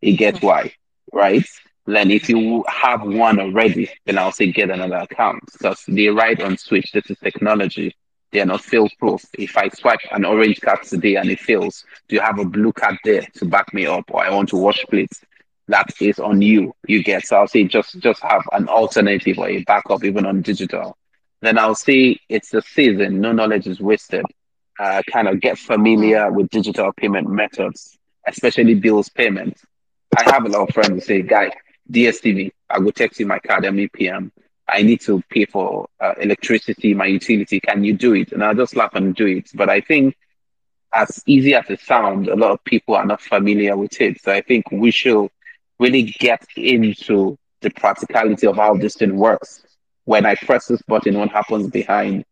You 0.00 0.16
get 0.16 0.42
why, 0.42 0.72
right? 1.12 1.44
Then 1.86 2.10
if 2.10 2.28
you 2.28 2.64
have 2.68 3.02
one 3.02 3.40
already, 3.40 3.90
then 4.06 4.18
I'll 4.18 4.32
say 4.32 4.52
get 4.52 4.70
another 4.70 4.96
account 4.96 5.42
because 5.52 5.82
they 5.88 6.08
ride 6.08 6.42
on 6.42 6.58
Switch. 6.58 6.92
This 6.92 7.10
is 7.10 7.18
technology. 7.18 7.96
They 8.32 8.40
are 8.40 8.46
not 8.46 8.62
fail 8.62 8.88
proof. 8.98 9.24
If 9.38 9.56
I 9.56 9.70
swipe 9.70 10.00
an 10.12 10.26
orange 10.26 10.60
card 10.60 10.82
today 10.82 11.16
and 11.16 11.30
it 11.30 11.40
fails, 11.40 11.84
do 12.08 12.16
you 12.16 12.20
have 12.20 12.38
a 12.38 12.44
blue 12.44 12.72
card 12.74 12.98
there 13.04 13.22
to 13.36 13.46
back 13.46 13.72
me 13.72 13.86
up? 13.86 14.04
Or 14.10 14.22
I 14.22 14.30
want 14.30 14.50
to 14.50 14.56
wash 14.58 14.84
plates. 14.90 15.24
That 15.68 15.88
is 16.00 16.18
on 16.18 16.42
you. 16.42 16.74
You 16.86 17.02
get 17.02 17.24
so 17.24 17.38
I'll 17.38 17.48
say 17.48 17.64
just 17.64 17.98
just 18.00 18.22
have 18.22 18.42
an 18.52 18.68
alternative 18.68 19.38
or 19.38 19.48
a 19.48 19.62
backup 19.64 20.04
even 20.04 20.26
on 20.26 20.42
digital. 20.42 20.97
Then 21.40 21.58
I'll 21.58 21.74
see 21.74 22.20
it's 22.28 22.50
the 22.50 22.62
season. 22.62 23.20
No 23.20 23.32
knowledge 23.32 23.66
is 23.66 23.80
wasted. 23.80 24.24
Uh, 24.78 25.02
kind 25.10 25.28
of 25.28 25.40
get 25.40 25.58
familiar 25.58 26.30
with 26.30 26.48
digital 26.50 26.92
payment 26.92 27.28
methods, 27.28 27.98
especially 28.26 28.74
bills 28.74 29.08
payments. 29.08 29.64
I 30.16 30.30
have 30.30 30.44
a 30.44 30.48
lot 30.48 30.68
of 30.68 30.74
friends 30.74 30.90
who 30.90 31.00
say, 31.00 31.22
"Guy, 31.22 31.50
DSTV, 31.90 32.52
I 32.70 32.78
will 32.78 32.92
text 32.92 33.20
you 33.20 33.26
my 33.26 33.38
card 33.38 33.64
every 33.64 33.88
PM. 33.88 34.32
I 34.68 34.82
need 34.82 35.00
to 35.02 35.22
pay 35.30 35.46
for 35.46 35.88
uh, 36.00 36.14
electricity, 36.20 36.94
my 36.94 37.06
utility. 37.06 37.60
Can 37.60 37.84
you 37.84 37.94
do 37.94 38.14
it?" 38.14 38.32
And 38.32 38.42
I'll 38.42 38.54
just 38.54 38.76
laugh 38.76 38.94
and 38.94 39.14
do 39.14 39.26
it. 39.26 39.50
But 39.54 39.68
I 39.68 39.80
think, 39.80 40.16
as 40.92 41.22
easy 41.26 41.54
as 41.54 41.68
it 41.70 41.80
sounds, 41.80 42.28
a 42.28 42.36
lot 42.36 42.52
of 42.52 42.62
people 42.64 42.94
are 42.94 43.06
not 43.06 43.20
familiar 43.20 43.76
with 43.76 44.00
it. 44.00 44.20
So 44.22 44.32
I 44.32 44.40
think 44.40 44.70
we 44.70 44.90
should 44.90 45.28
really 45.78 46.02
get 46.02 46.44
into 46.56 47.36
the 47.60 47.70
practicality 47.70 48.46
of 48.46 48.56
how 48.56 48.74
this 48.76 48.94
thing 48.96 49.16
works. 49.16 49.64
When 50.08 50.24
I 50.24 50.36
press 50.36 50.64
this 50.68 50.80
button, 50.82 51.18
what 51.18 51.28
happens 51.30 51.68
behind? 51.70 52.24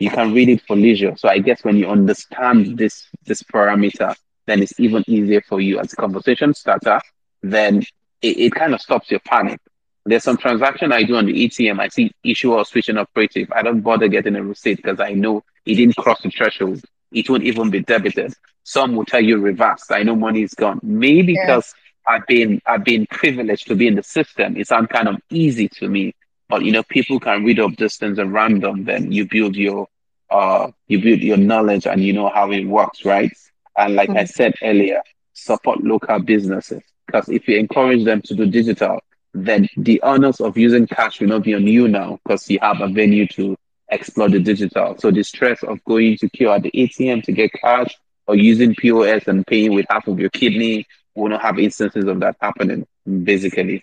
You 0.00 0.10
can 0.10 0.32
read 0.34 0.48
it 0.48 0.62
for 0.66 0.74
leisure. 0.74 1.14
So 1.16 1.28
I 1.28 1.38
guess 1.38 1.62
when 1.62 1.76
you 1.76 1.86
understand 1.88 2.76
this 2.76 3.06
this 3.24 3.44
parameter, 3.44 4.12
then 4.46 4.60
it's 4.60 4.78
even 4.80 5.04
easier 5.06 5.40
for 5.48 5.60
you 5.60 5.78
as 5.78 5.92
a 5.92 5.96
conversation 5.96 6.52
starter. 6.52 7.00
Then 7.44 7.84
it, 8.22 8.34
it 8.46 8.52
kind 8.56 8.74
of 8.74 8.80
stops 8.80 9.08
your 9.12 9.20
panic. 9.20 9.60
There's 10.04 10.24
some 10.24 10.36
transaction 10.36 10.90
I 10.90 11.04
do 11.04 11.14
on 11.14 11.26
the 11.26 11.46
ATM. 11.46 11.78
I 11.78 11.86
see 11.88 12.10
issuer 12.24 12.56
or 12.56 12.64
switching 12.64 12.98
operative. 12.98 13.52
I 13.54 13.62
don't 13.62 13.82
bother 13.82 14.08
getting 14.08 14.34
a 14.34 14.42
receipt 14.42 14.78
because 14.78 14.98
I 14.98 15.12
know 15.12 15.44
it 15.64 15.76
didn't 15.76 15.96
cross 15.96 16.20
the 16.22 16.30
threshold. 16.30 16.82
It 17.12 17.30
won't 17.30 17.44
even 17.44 17.70
be 17.70 17.82
debited. 17.84 18.34
Some 18.64 18.96
will 18.96 19.04
tell 19.04 19.20
you 19.22 19.38
reverse. 19.38 19.84
I 19.92 20.02
know 20.02 20.16
money 20.16 20.42
is 20.42 20.54
gone. 20.54 20.80
Maybe 20.82 21.34
Yeah. 21.34 21.46
because 21.46 21.72
I've 22.04 22.26
been 22.26 22.60
I've 22.66 22.82
been 22.82 23.06
privileged 23.06 23.68
to 23.68 23.76
be 23.76 23.86
in 23.86 23.94
the 23.94 24.02
system. 24.02 24.56
It's 24.56 24.72
un- 24.72 24.88
kind 24.88 25.06
of 25.06 25.16
easy 25.30 25.68
to 25.78 25.88
me. 25.88 26.12
But 26.48 26.62
you 26.64 26.72
know, 26.72 26.82
people 26.82 27.18
can 27.20 27.44
read 27.44 27.60
up 27.60 27.76
these 27.76 27.96
things 27.96 28.18
at 28.18 28.26
random. 28.28 28.84
Then 28.84 29.12
you 29.12 29.26
build 29.28 29.56
your 29.56 29.86
uh 30.30 30.68
you 30.88 31.00
build 31.00 31.20
your 31.20 31.36
knowledge 31.36 31.86
and 31.86 32.02
you 32.02 32.12
know 32.12 32.28
how 32.28 32.50
it 32.52 32.64
works, 32.64 33.04
right? 33.04 33.30
And 33.76 33.94
like 33.94 34.14
I 34.14 34.24
Mm. 34.24 34.26
said 34.26 34.54
earlier, 34.62 35.00
support 35.32 35.82
local 35.84 36.18
businesses 36.20 36.82
because 37.06 37.28
if 37.28 37.46
you 37.48 37.58
encourage 37.58 38.04
them 38.04 38.22
to 38.22 38.34
do 38.34 38.46
digital, 38.46 39.00
then 39.34 39.68
the 39.76 40.00
honors 40.02 40.40
of 40.40 40.56
using 40.56 40.86
cash 40.86 41.20
will 41.20 41.28
not 41.28 41.42
be 41.44 41.54
on 41.54 41.66
you 41.66 41.88
now 41.88 42.18
because 42.24 42.48
you 42.50 42.58
have 42.60 42.80
a 42.80 42.88
venue 42.88 43.26
to 43.28 43.56
explore 43.90 44.28
the 44.28 44.40
digital. 44.40 44.96
So 44.98 45.10
the 45.10 45.22
stress 45.22 45.62
of 45.62 45.82
going 45.84 46.16
to 46.18 46.28
queue 46.30 46.50
at 46.50 46.62
the 46.62 46.70
ATM 46.74 47.22
to 47.22 47.32
get 47.32 47.50
cash 47.52 47.94
or 48.26 48.34
using 48.36 48.74
POS 48.74 49.26
and 49.26 49.46
paying 49.46 49.74
with 49.74 49.86
half 49.88 50.06
of 50.08 50.18
your 50.18 50.30
kidney 50.30 50.86
will 51.14 51.28
not 51.28 51.42
have 51.42 51.58
instances 51.58 52.04
of 52.06 52.20
that 52.20 52.36
happening, 52.40 52.86
basically. 53.24 53.82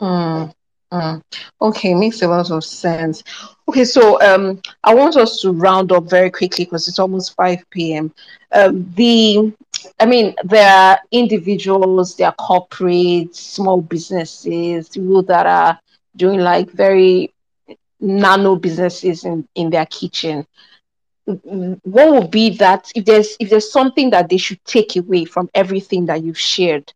Mm, 0.00 0.50
mm. 0.92 1.22
Okay, 1.60 1.94
makes 1.94 2.22
a 2.22 2.28
lot 2.28 2.50
of 2.50 2.64
sense. 2.64 3.22
Okay, 3.68 3.84
so 3.84 4.20
um, 4.22 4.60
I 4.84 4.94
want 4.94 5.16
us 5.16 5.40
to 5.42 5.52
round 5.52 5.92
up 5.92 6.08
very 6.08 6.30
quickly 6.30 6.64
because 6.64 6.88
it's 6.88 6.98
almost 6.98 7.34
5 7.36 7.94
p.m. 7.94 8.12
Um, 8.52 8.90
the, 8.96 9.52
I 10.00 10.06
mean, 10.06 10.34
there 10.44 10.68
are 10.70 11.00
individuals, 11.12 12.16
there 12.16 12.28
are 12.28 12.34
corporates, 12.36 13.36
small 13.36 13.80
businesses, 13.80 14.88
people 14.88 15.22
that 15.24 15.46
are 15.46 15.78
doing 16.16 16.40
like 16.40 16.70
very 16.70 17.32
nano 18.00 18.56
businesses 18.56 19.24
in, 19.24 19.46
in 19.54 19.70
their 19.70 19.86
kitchen. 19.86 20.46
What 21.26 22.12
would 22.12 22.30
be 22.30 22.50
that 22.56 22.90
if 22.94 23.04
there's 23.04 23.36
if 23.40 23.50
there's 23.50 23.70
something 23.72 24.10
that 24.10 24.28
they 24.28 24.36
should 24.38 24.64
take 24.64 24.96
away 24.96 25.24
from 25.24 25.48
everything 25.54 26.06
that 26.06 26.22
you've 26.24 26.38
shared? 26.38 26.92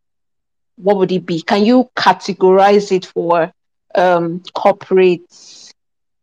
what 0.76 0.96
would 0.98 1.12
it 1.12 1.26
be? 1.26 1.42
Can 1.42 1.64
you 1.64 1.88
categorize 1.96 2.92
it 2.92 3.06
for 3.06 3.53
um, 3.94 4.40
corporates, 4.56 5.72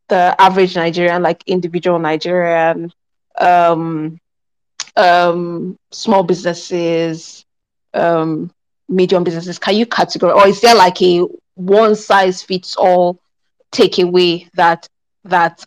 the 0.09 0.35
average 0.39 0.75
Nigerian, 0.75 1.21
like 1.21 1.43
individual 1.47 1.99
Nigerian, 1.99 2.91
um, 3.39 4.19
um, 4.95 5.77
small 5.91 6.23
businesses, 6.23 7.45
um, 7.93 8.51
medium 8.89 9.23
businesses? 9.23 9.59
Can 9.59 9.75
you 9.75 9.85
categorize, 9.85 10.35
or 10.35 10.47
is 10.47 10.61
there 10.61 10.75
like 10.75 11.01
a 11.01 11.21
one 11.55 11.95
size 11.95 12.41
fits 12.43 12.75
all 12.75 13.19
takeaway 13.71 14.49
that 14.53 14.87
that 15.25 15.63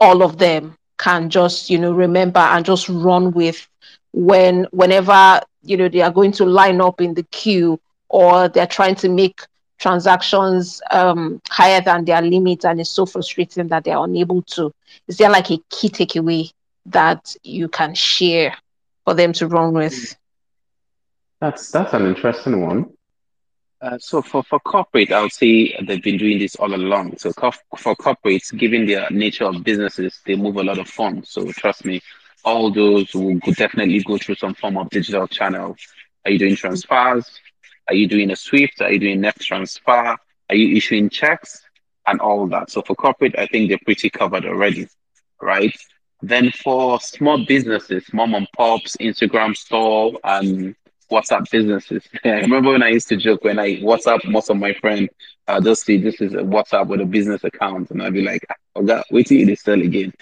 all 0.00 0.22
of 0.22 0.38
them 0.38 0.76
can 0.98 1.30
just 1.30 1.70
you 1.70 1.78
know 1.78 1.92
remember 1.92 2.40
and 2.40 2.64
just 2.64 2.88
run 2.88 3.32
with 3.32 3.68
when 4.12 4.66
whenever 4.72 5.40
you 5.62 5.76
know 5.76 5.88
they 5.88 6.00
are 6.02 6.10
going 6.10 6.32
to 6.32 6.44
line 6.44 6.80
up 6.80 7.00
in 7.00 7.14
the 7.14 7.22
queue 7.24 7.78
or 8.08 8.48
they're 8.48 8.66
trying 8.66 8.94
to 8.94 9.08
make 9.08 9.40
transactions 9.80 10.80
um, 10.90 11.40
higher 11.50 11.80
than 11.80 12.04
their 12.04 12.22
limit 12.22 12.64
and 12.64 12.80
it's 12.80 12.90
so 12.90 13.06
frustrating 13.06 13.68
that 13.68 13.84
they're 13.84 13.98
unable 14.02 14.42
to 14.42 14.72
is 15.08 15.16
there 15.18 15.30
like 15.30 15.50
a 15.50 15.58
key 15.70 15.88
takeaway 15.88 16.50
that 16.86 17.34
you 17.42 17.68
can 17.68 17.94
share 17.94 18.54
for 19.04 19.14
them 19.14 19.32
to 19.32 19.48
run 19.48 19.72
with 19.72 20.16
That's 21.40 21.70
that's 21.70 21.94
an 21.94 22.06
interesting 22.06 22.60
one. 22.62 22.86
Uh, 23.80 23.98
so 23.98 24.22
for, 24.22 24.42
for 24.42 24.58
corporate, 24.60 25.10
I 25.12 25.22
would 25.22 25.32
say 25.32 25.74
they've 25.86 26.02
been 26.02 26.18
doing 26.18 26.38
this 26.38 26.54
all 26.56 26.74
along. 26.74 27.16
So 27.18 27.32
co 27.32 27.50
for 27.78 27.96
corporates, 27.96 28.56
given 28.56 28.86
their 28.86 29.08
nature 29.10 29.44
of 29.46 29.64
businesses, 29.64 30.20
they 30.26 30.36
move 30.36 30.56
a 30.56 30.62
lot 30.62 30.78
of 30.78 30.88
funds. 30.88 31.30
So 31.30 31.50
trust 31.52 31.84
me, 31.84 32.00
all 32.44 32.70
those 32.70 33.14
will 33.14 33.38
definitely 33.56 34.02
go 34.02 34.18
through 34.18 34.36
some 34.36 34.54
form 34.54 34.76
of 34.78 34.90
digital 34.90 35.26
channel. 35.28 35.76
Are 36.24 36.30
you 36.30 36.38
doing 36.38 36.56
transfers? 36.56 37.40
Are 37.90 37.94
you 37.94 38.06
doing 38.06 38.30
a 38.30 38.36
Swift? 38.36 38.80
Are 38.80 38.92
you 38.92 39.00
doing 39.00 39.20
net 39.20 39.38
transfer? 39.40 40.16
Are 40.48 40.54
you 40.54 40.76
issuing 40.76 41.10
checks? 41.10 41.60
And 42.06 42.20
all 42.20 42.46
that. 42.46 42.70
So 42.70 42.82
for 42.82 42.94
corporate, 42.94 43.36
I 43.36 43.46
think 43.46 43.68
they're 43.68 43.78
pretty 43.84 44.10
covered 44.10 44.44
already, 44.46 44.86
right? 45.42 45.76
Then 46.22 46.52
for 46.52 47.00
small 47.00 47.44
businesses, 47.44 48.04
mom 48.12 48.34
and 48.34 48.46
pops, 48.56 48.96
Instagram 48.98 49.56
store, 49.56 50.18
and 50.22 50.76
WhatsApp 51.10 51.50
businesses. 51.50 52.04
I 52.24 52.40
remember 52.40 52.70
when 52.70 52.82
I 52.84 52.90
used 52.90 53.08
to 53.08 53.16
joke 53.16 53.42
when 53.42 53.58
I 53.58 53.76
WhatsApp 53.78 54.24
most 54.24 54.50
of 54.50 54.56
my 54.56 54.72
friends, 54.74 55.08
uh, 55.48 55.60
just 55.60 55.84
see 55.84 55.98
this 55.98 56.20
is 56.20 56.34
a 56.34 56.38
WhatsApp 56.38 56.86
with 56.86 57.00
a 57.00 57.06
business 57.06 57.42
account, 57.42 57.90
and 57.90 58.02
I'd 58.02 58.14
be 58.14 58.22
like, 58.22 58.46
"Oh 58.76 58.82
God, 58.82 59.02
wait 59.10 59.26
till 59.26 59.38
you 59.38 59.56
sell 59.56 59.80
again." 59.80 60.12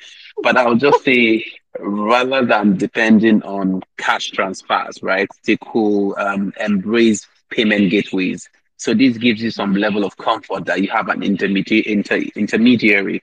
But 0.42 0.56
I'll 0.56 0.74
just 0.74 1.04
say, 1.04 1.44
rather 1.78 2.46
than 2.46 2.78
depending 2.78 3.42
on 3.42 3.82
cash 3.98 4.30
transfers, 4.30 5.02
right? 5.02 5.28
They 5.44 5.58
could 5.58 6.14
um, 6.14 6.54
embrace 6.58 7.26
payment 7.50 7.90
gateways. 7.90 8.48
So 8.76 8.94
this 8.94 9.16
gives 9.18 9.42
you 9.42 9.50
some 9.50 9.74
level 9.74 10.04
of 10.04 10.16
comfort 10.16 10.64
that 10.66 10.80
you 10.82 10.88
have 10.90 11.08
an 11.08 11.22
intermediate 11.22 11.86
inter, 11.86 12.16
intermediary 12.36 13.22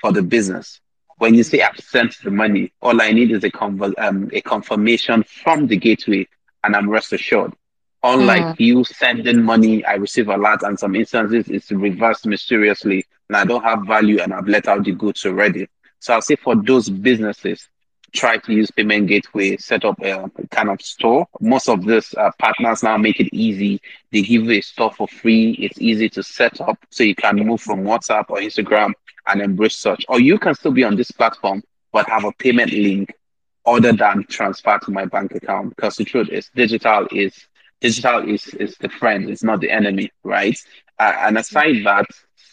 for 0.00 0.12
the 0.12 0.22
business. 0.22 0.80
When 1.18 1.34
you 1.34 1.42
say 1.42 1.60
I've 1.62 1.78
sent 1.78 2.16
the 2.22 2.30
money, 2.30 2.72
all 2.80 3.00
I 3.00 3.12
need 3.12 3.30
is 3.30 3.44
a 3.44 3.50
conver- 3.50 3.94
um, 3.98 4.30
a 4.32 4.40
confirmation 4.40 5.22
from 5.24 5.66
the 5.66 5.76
gateway, 5.76 6.26
and 6.64 6.74
I'm 6.76 6.88
rest 6.90 7.12
assured. 7.12 7.54
Unlike 8.02 8.46
Mm, 8.46 8.58
you 8.58 8.84
sending 8.84 9.42
money, 9.42 9.84
I 9.84 9.94
receive 9.94 10.28
a 10.28 10.36
lot, 10.36 10.62
and 10.62 10.78
some 10.78 10.94
instances 10.94 11.48
it's 11.48 11.70
reversed 11.70 12.26
mysteriously, 12.26 13.04
and 13.28 13.36
I 13.36 13.44
don't 13.44 13.62
have 13.64 13.86
value, 13.86 14.20
and 14.20 14.32
I've 14.32 14.48
let 14.48 14.68
out 14.68 14.84
the 14.84 14.92
goods 14.92 15.24
already. 15.26 15.66
So 16.00 16.14
I'll 16.14 16.22
say 16.22 16.36
for 16.36 16.54
those 16.56 16.88
businesses, 16.88 17.68
try 18.12 18.38
to 18.38 18.52
use 18.52 18.70
payment 18.70 19.08
gateway, 19.08 19.56
set 19.56 19.84
up 19.84 20.00
a 20.02 20.28
kind 20.50 20.70
of 20.70 20.80
store. 20.80 21.26
Most 21.40 21.68
of 21.68 21.84
these 21.84 22.14
uh, 22.14 22.30
partners 22.38 22.82
now 22.82 22.96
make 22.96 23.20
it 23.20 23.32
easy. 23.32 23.80
They 24.12 24.22
give 24.22 24.44
you 24.44 24.52
a 24.52 24.60
store 24.60 24.92
for 24.92 25.08
free. 25.08 25.52
It's 25.52 25.80
easy 25.80 26.08
to 26.10 26.22
set 26.22 26.60
up, 26.60 26.78
so 26.90 27.04
you 27.04 27.14
can 27.14 27.36
move 27.36 27.60
from 27.60 27.84
WhatsApp 27.84 28.26
or 28.28 28.38
Instagram 28.38 28.92
and 29.26 29.42
embrace 29.42 29.76
such. 29.76 30.04
Or 30.08 30.20
you 30.20 30.38
can 30.38 30.54
still 30.54 30.72
be 30.72 30.84
on 30.84 30.96
this 30.96 31.10
platform, 31.10 31.62
but 31.92 32.08
have 32.08 32.24
a 32.24 32.32
payment 32.32 32.72
link 32.72 33.12
other 33.64 33.92
than 33.92 34.24
transfer 34.28 34.78
to 34.78 34.90
my 34.90 35.04
bank 35.04 35.34
account. 35.34 35.74
Because 35.74 35.96
the 35.96 36.04
truth 36.04 36.28
is, 36.28 36.50
digital 36.54 37.06
is 37.12 37.46
digital 37.80 38.28
is 38.28 38.46
is 38.54 38.76
the 38.78 38.88
friend, 38.88 39.28
it's 39.28 39.42
not 39.42 39.60
the 39.60 39.70
enemy, 39.70 40.10
right? 40.22 40.58
Uh, 40.98 41.12
and 41.20 41.38
aside 41.38 41.84
that, 41.84 42.06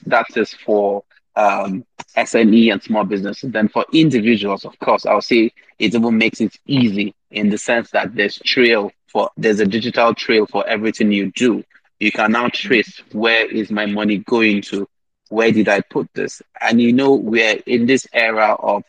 that 0.05 0.25
is 0.35 0.53
for 0.53 1.03
um, 1.35 1.85
SME 2.15 2.71
and 2.71 2.81
small 2.81 3.03
businesses. 3.03 3.51
Then 3.51 3.67
for 3.67 3.85
individuals, 3.93 4.65
of 4.65 4.77
course, 4.79 5.05
I'll 5.05 5.21
say 5.21 5.51
it 5.79 5.95
even 5.95 6.17
makes 6.17 6.41
it 6.41 6.55
easy 6.65 7.13
in 7.31 7.49
the 7.49 7.57
sense 7.57 7.91
that 7.91 8.15
there's 8.15 8.39
trail 8.39 8.91
for 9.07 9.29
there's 9.37 9.59
a 9.59 9.65
digital 9.65 10.13
trail 10.13 10.45
for 10.47 10.67
everything 10.67 11.11
you 11.11 11.31
do. 11.31 11.63
You 11.99 12.11
can 12.11 12.31
now 12.31 12.49
trace 12.49 13.01
where 13.11 13.49
is 13.49 13.71
my 13.71 13.85
money 13.85 14.17
going 14.17 14.61
to, 14.63 14.87
where 15.29 15.51
did 15.51 15.69
I 15.69 15.81
put 15.81 16.09
this, 16.13 16.41
and 16.59 16.81
you 16.81 16.91
know 16.91 17.13
we're 17.15 17.59
in 17.65 17.85
this 17.85 18.07
era 18.13 18.53
of 18.55 18.83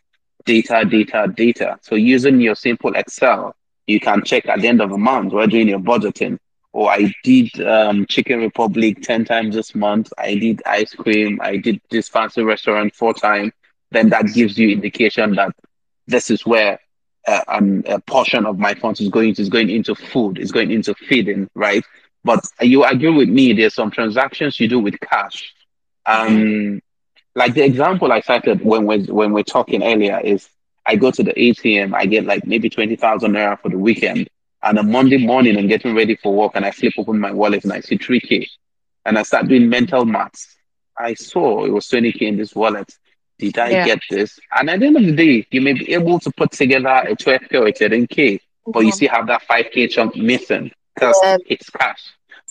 data, 0.45 0.84
data, 0.84 1.32
data. 1.34 1.78
So 1.82 1.95
using 1.95 2.40
your 2.40 2.55
simple 2.55 2.95
Excel, 2.95 3.55
you 3.86 4.01
can 4.01 4.22
check 4.24 4.47
at 4.49 4.61
the 4.61 4.68
end 4.68 4.80
of 4.80 4.90
the 4.90 4.99
month, 4.99 5.32
we're 5.32 5.47
doing 5.47 5.68
your 5.68 5.78
budgeting. 5.78 6.38
Or 6.75 6.91
I 6.91 7.14
did 7.22 7.61
um, 7.62 8.05
Chicken 8.07 8.41
Republic 8.41 9.01
10 9.01 9.25
times 9.25 9.55
this 9.55 9.77
month. 9.77 10.12
I 10.18 10.35
did 10.35 10.61
ice 10.66 10.93
cream. 10.93 11.39
I 11.41 11.57
did 11.57 11.81
this 11.89 12.09
fancy 12.09 12.43
restaurant 12.43 12.97
four 12.97 13.14
times. 13.14 13.53
Then 13.93 14.09
that 14.09 14.27
gives 14.35 14.59
you 14.59 14.70
indication 14.70 15.37
that 15.37 15.55
this 16.09 16.31
is 16.31 16.45
where 16.45 16.81
uh, 17.29 17.43
um, 17.47 17.85
a 17.87 18.01
portion 18.01 18.45
of 18.45 18.59
my 18.59 18.75
funds 18.75 19.01
is 19.01 19.09
going 19.09 19.37
is 19.37 19.49
going 19.49 19.70
into 19.70 19.95
food, 19.95 20.37
is 20.37 20.51
going 20.51 20.72
into 20.72 20.95
feeding, 20.95 21.49
right? 21.55 21.85
But 22.25 22.45
you 22.61 22.83
agree 22.85 23.11
with 23.11 23.29
me, 23.29 23.53
there's 23.53 23.75
some 23.75 23.93
transactions 23.93 24.59
you 24.59 24.66
do 24.66 24.81
with 24.81 24.99
cash. 24.99 25.55
Um, 26.07 26.83
like 27.37 27.55
the 27.55 27.64
example 27.64 28.11
I 28.11 28.20
cited 28.20 28.64
when 28.64 28.85
we're, 28.85 29.05
when 29.05 29.33
we're 29.33 29.45
talking 29.45 29.85
earlier 29.85 30.18
is 30.25 30.49
I 30.85 30.97
go 30.97 31.12
to 31.12 31.22
the 31.22 31.35
ATM, 31.35 31.95
I 31.95 32.07
get 32.07 32.25
like 32.25 32.45
maybe 32.47 32.68
20,000 32.68 33.31
naira 33.33 33.61
for 33.61 33.68
the 33.68 33.79
weekend, 33.79 34.29
and 34.64 34.78
a 34.78 34.82
Monday 34.82 35.18
morning 35.18 35.58
I'm 35.58 35.68
getting 35.68 35.94
ready 35.94 36.16
for 36.16 36.34
work 36.34 36.52
and 36.54 36.64
I 36.64 36.70
flip 36.70 36.94
open 36.98 37.20
my 37.20 37.32
wallet 37.32 37.64
and 37.64 37.72
I 37.72 37.80
see 37.80 37.96
3K 37.98 38.46
and 39.06 39.18
I 39.18 39.22
start 39.22 39.48
doing 39.48 39.68
mental 39.68 40.04
maths. 40.04 40.56
I 40.98 41.14
saw 41.14 41.64
it 41.64 41.70
was 41.70 41.88
20K 41.88 42.26
in 42.26 42.36
this 42.36 42.54
wallet. 42.54 42.90
Did 43.38 43.58
I 43.58 43.70
yeah. 43.70 43.84
get 43.84 44.00
this? 44.10 44.38
And 44.56 44.70
at 44.70 44.80
the 44.80 44.86
end 44.86 44.96
of 44.96 45.04
the 45.04 45.12
day, 45.12 45.46
you 45.50 45.60
may 45.60 45.74
be 45.74 45.92
able 45.94 46.18
to 46.20 46.30
put 46.32 46.52
together 46.52 46.88
a 47.08 47.14
12K 47.16 47.58
or 47.58 47.68
a 47.68 47.72
13K, 47.72 48.40
but 48.72 48.84
you 48.84 48.92
Mhm. 48.92 48.92
still 48.92 49.10
have 49.10 49.26
that 49.28 49.42
5K 49.42 49.86
chunk 49.88 50.16
missing 50.16 50.70
because 50.94 51.20
Yeah. 51.22 51.38
it's 51.46 51.70
cash. 51.70 52.02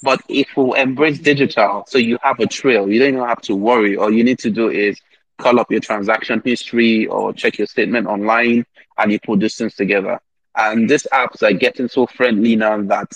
But 0.01 0.21
if 0.29 0.47
we 0.57 0.77
embrace 0.79 1.19
digital, 1.19 1.83
so 1.87 1.97
you 1.97 2.17
have 2.21 2.39
a 2.39 2.47
trail, 2.47 2.89
you 2.89 2.99
don't 2.99 3.15
even 3.15 3.27
have 3.27 3.41
to 3.43 3.55
worry. 3.55 3.95
All 3.97 4.13
you 4.13 4.23
need 4.23 4.39
to 4.39 4.49
do 4.51 4.69
is 4.69 4.99
call 5.37 5.59
up 5.59 5.71
your 5.71 5.79
transaction 5.81 6.41
history 6.43 7.07
or 7.07 7.33
check 7.33 7.57
your 7.57 7.67
statement 7.67 8.07
online 8.07 8.65
and 8.97 9.11
you 9.11 9.19
put 9.19 9.39
these 9.39 9.55
things 9.55 9.75
together. 9.75 10.19
And 10.55 10.89
these 10.89 11.07
apps 11.11 11.41
are 11.43 11.53
getting 11.53 11.87
so 11.87 12.05
friendly 12.05 12.55
now 12.55 12.81
that 12.83 13.11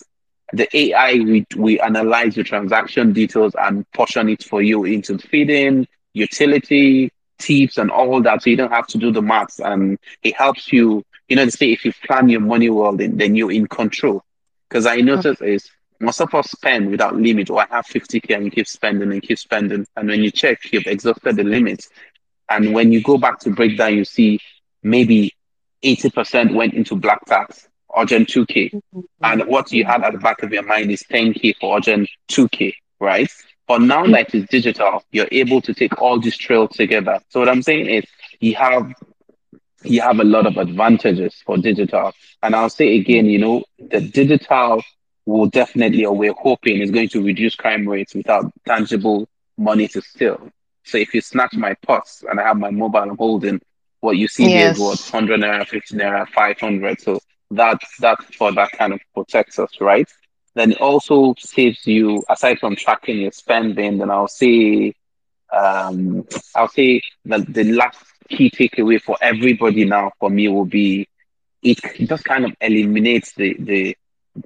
the 0.54 0.68
AI 0.76 1.14
we 1.16 1.46
we 1.56 1.80
analyze 1.80 2.36
your 2.36 2.46
transaction 2.46 3.14
details 3.14 3.54
and 3.60 3.90
portion 3.92 4.30
it 4.30 4.44
for 4.44 4.62
you 4.62 4.86
into 4.86 5.18
feeding, 5.18 5.88
utility, 6.14 7.12
tips, 7.38 7.78
and 7.78 7.92
all 7.92 8.22
that. 8.22 8.42
So 8.42 8.50
you 8.50 8.56
don't 8.56 8.72
have 8.72 8.88
to 8.88 8.98
do 8.98 9.12
the 9.12 9.22
maths, 9.22 9.60
and 9.60 9.98
it 10.24 10.36
helps 10.36 10.72
you. 10.72 11.04
You 11.28 11.36
know, 11.36 11.46
to 11.46 11.52
say 11.52 11.74
if 11.74 11.84
you 11.84 11.92
plan 12.06 12.30
your 12.30 12.40
money 12.40 12.70
well, 12.70 12.96
then 12.96 13.18
then 13.18 13.36
you're 13.36 13.52
in 13.52 13.68
control. 13.68 14.24
Because 14.70 14.86
I 14.86 14.98
notice 14.98 15.42
is 15.42 15.70
most 16.00 16.22
of 16.22 16.34
us 16.34 16.50
spend 16.52 16.90
without 16.90 17.16
limit. 17.16 17.50
Or 17.50 17.62
I 17.62 17.68
have 17.70 17.86
50k 17.86 18.36
and 18.36 18.46
you 18.46 18.52
keep 18.52 18.68
spending 18.68 19.12
and 19.12 19.22
keep 19.22 19.38
spending, 19.38 19.86
and 19.98 20.08
when 20.08 20.24
you 20.24 20.32
check, 20.32 20.60
you've 20.72 20.88
exhausted 20.88 21.36
the 21.36 21.44
limit. 21.44 21.86
And 22.50 22.74
when 22.74 22.94
you 22.94 23.02
go 23.04 23.18
back 23.18 23.40
to 23.40 23.50
breakdown, 23.50 23.96
you 23.96 24.06
see 24.06 24.40
maybe 24.82 25.34
80% 25.96 26.54
went 26.54 26.74
into 26.74 26.96
black 26.96 27.24
tax, 27.26 27.68
urgent 27.98 28.30
2K. 28.30 28.74
Mm-hmm. 28.74 29.00
And 29.24 29.48
what 29.48 29.72
you 29.72 29.86
had 29.86 30.04
at 30.04 30.14
the 30.14 30.20
back 30.20 30.44
of 30.44 30.52
your 30.52 30.64
mind 30.64 30.92
is 30.92 31.04
10K 31.04 31.56
for 31.60 31.78
urgent 31.78 32.10
2K, 32.30 32.74
right? 33.00 33.32
But 33.68 33.82
now 33.82 34.04
mm-hmm. 34.04 34.14
that 34.14 34.36
it's 34.36 34.50
digital, 34.50 35.04
you're 35.12 35.28
able 35.32 35.62
to 35.62 35.74
take 35.74 36.02
all 36.02 36.20
these 36.20 36.38
trails 36.38 36.76
together. 36.76 37.20
So 37.30 37.40
what 37.40 37.50
I'm 37.50 37.62
saying 37.62 37.88
is 37.88 38.04
you 38.40 38.56
have 38.56 38.94
you 39.84 40.02
have 40.02 40.20
a 40.20 40.24
lot 40.24 40.46
of 40.46 40.58
advantages 40.58 41.36
for 41.46 41.58
digital. 41.58 42.14
And 42.44 42.56
I'll 42.56 42.70
say 42.70 42.98
again, 42.98 43.26
you 43.28 43.40
know, 43.40 43.64
the 43.78 44.02
digital 44.02 44.82
will 45.26 45.48
definitely, 45.48 46.06
or 46.06 46.16
we're 46.16 46.34
hoping, 46.34 46.82
is 46.82 46.92
going 46.92 47.10
to 47.10 47.24
reduce 47.24 47.56
crime 47.56 47.88
rates 47.88 48.16
without 48.16 48.52
tangible 48.66 49.28
money 49.58 49.88
to 49.90 50.02
steal. 50.02 50.50
So 50.84 50.98
if 50.98 51.14
you 51.14 51.22
snatch 51.22 51.54
my 51.54 51.76
purse 51.86 52.24
and 52.30 52.40
I 52.40 52.44
have 52.44 52.58
my 52.58 52.72
mobile 52.72 53.00
I'm 53.00 53.18
holding, 53.18 53.62
what 54.02 54.18
you 54.18 54.28
see 54.28 54.50
there 54.50 54.70
is 54.70 54.78
what 54.78 55.00
Yes. 55.00 55.12
100 55.12 55.40
naira, 55.42 55.68
50 55.68 55.96
naira, 55.98 56.28
500. 56.30 57.00
So 57.02 57.20
that 57.52 57.80
that 58.00 58.24
for 58.36 58.52
that 58.54 58.72
kind 58.72 58.94
of 58.94 59.00
protects 59.14 59.60
us, 59.60 59.72
right? 59.82 60.08
Then 60.56 60.72
it 60.72 60.82
also 60.82 61.36
saves 61.38 61.86
you, 61.86 62.24
aside 62.30 62.60
from 62.60 62.76
tracking 62.76 63.20
your 63.22 63.32
spending, 63.32 63.98
then 63.98 64.10
I'll 64.10 64.28
say 64.28 64.94
um, 65.54 66.26
I'll 66.56 66.68
say 66.68 67.02
that 67.26 67.52
the 67.54 67.64
last 67.74 68.04
key 68.30 68.50
takeaway 68.50 69.02
for 69.02 69.18
everybody 69.22 69.86
now 69.86 70.12
for 70.20 70.30
me 70.30 70.48
will 70.48 70.66
be 70.66 71.08
it 71.62 71.80
just 72.08 72.24
kind 72.26 72.46
of 72.46 72.52
eliminates 72.62 73.34
the 73.36 73.56
the 73.60 73.96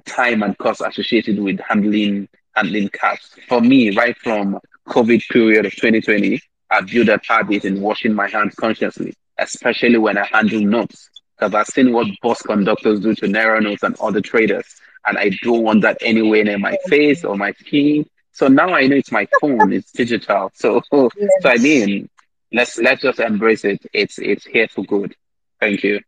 time 0.06 0.42
and 0.42 0.56
cost 0.58 0.82
associated 0.84 1.38
with 1.38 1.60
handling 1.68 2.28
handling 2.54 2.88
cash. 2.88 3.20
For 3.48 3.60
me, 3.60 3.94
right 3.96 4.16
from 4.18 4.58
COVID 4.88 5.22
period 5.28 5.66
of 5.66 5.74
2020, 5.74 6.40
I 6.70 6.80
built 6.82 7.08
a 7.08 7.20
habit 7.26 7.64
in 7.64 7.80
washing 7.80 8.14
my 8.14 8.28
hands 8.28 8.54
consciously, 8.54 9.14
especially 9.42 9.98
when 9.98 10.18
I 10.18 10.26
handle 10.26 10.60
notes. 10.60 11.08
Because 11.36 11.54
I've 11.54 11.66
seen 11.66 11.92
what 11.92 12.06
bus 12.22 12.42
conductors 12.42 13.00
do 13.00 13.14
to 13.14 13.26
Naira 13.26 13.62
notes 13.62 13.82
and 13.82 13.96
other 14.00 14.20
traders, 14.20 14.66
and 15.06 15.18
I 15.18 15.30
don't 15.42 15.62
want 15.62 15.82
that 15.82 15.98
anywhere 16.00 16.44
near 16.44 16.58
my 16.58 16.76
face 16.86 17.24
or 17.24 17.36
my 17.36 17.52
skin. 17.52 18.06
So 18.32 18.48
now 18.48 18.72
I 18.74 18.86
know 18.86 18.96
it's 18.96 19.12
my 19.12 19.26
phone, 19.40 19.72
it's 19.72 19.92
digital. 19.92 20.50
So 20.54 20.80
so 20.92 21.10
I 21.44 21.56
mean, 21.56 22.08
let's 22.52 22.78
let's 22.78 23.02
just 23.02 23.20
embrace 23.20 23.64
it. 23.64 23.84
It's 23.92 24.18
it's 24.18 24.44
here 24.44 24.68
for 24.68 24.84
good. 24.84 25.14
Thank 25.60 25.82
you. 25.82 26.00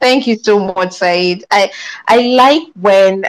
Thank 0.00 0.26
you 0.26 0.36
so 0.36 0.58
much, 0.58 0.92
Sa'id. 0.92 1.44
I 1.50 1.72
I 2.06 2.18
like 2.28 2.62
when 2.74 3.24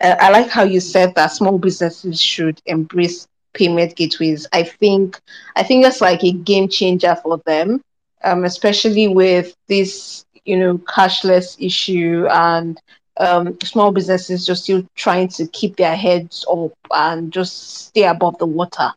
uh, 0.00 0.16
I 0.18 0.30
like 0.30 0.48
how 0.48 0.64
you 0.64 0.80
said 0.80 1.14
that 1.14 1.28
small 1.28 1.58
businesses 1.58 2.20
should 2.20 2.60
embrace 2.66 3.26
payment 3.54 3.96
gateways. 3.96 4.46
I 4.52 4.62
think 4.62 5.20
I 5.56 5.62
think 5.62 5.84
that's 5.84 6.00
like 6.00 6.22
a 6.24 6.32
game 6.32 6.68
changer 6.68 7.16
for 7.22 7.38
them, 7.46 7.82
um, 8.26 8.44
especially 8.44 9.08
with 9.08 9.54
this 9.68 10.24
you 10.44 10.56
know 10.58 10.78
cashless 10.78 11.56
issue 11.64 12.26
and 12.30 12.80
um, 13.18 13.56
small 13.64 13.92
businesses 13.92 14.46
just 14.46 14.64
still 14.64 14.84
trying 14.96 15.28
to 15.28 15.46
keep 15.48 15.76
their 15.76 15.96
heads 15.96 16.44
up 16.50 16.72
and 16.92 17.32
just 17.32 17.86
stay 17.88 18.04
above 18.04 18.38
the 18.38 18.46
water. 18.46 18.90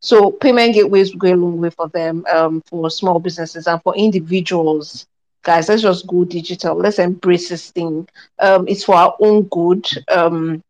So 0.00 0.32
payment 0.32 0.74
gateways 0.74 1.14
go 1.14 1.32
a 1.32 1.36
long 1.36 1.60
way 1.60 1.70
for 1.70 1.88
them, 1.88 2.24
um, 2.32 2.62
for 2.68 2.90
small 2.90 3.18
businesses 3.20 3.66
and 3.66 3.82
for 3.82 3.94
individuals. 3.96 5.06
Guys, 5.42 5.68
let's 5.68 5.82
just 5.82 6.06
go 6.06 6.24
digital. 6.24 6.76
Let's 6.76 6.98
embrace 6.98 7.48
this 7.48 7.70
thing. 7.70 8.08
Um, 8.40 8.66
it's 8.68 8.84
for 8.84 8.94
our 8.96 9.16
own 9.20 9.44
good. 9.44 9.86
Um, 10.10 10.62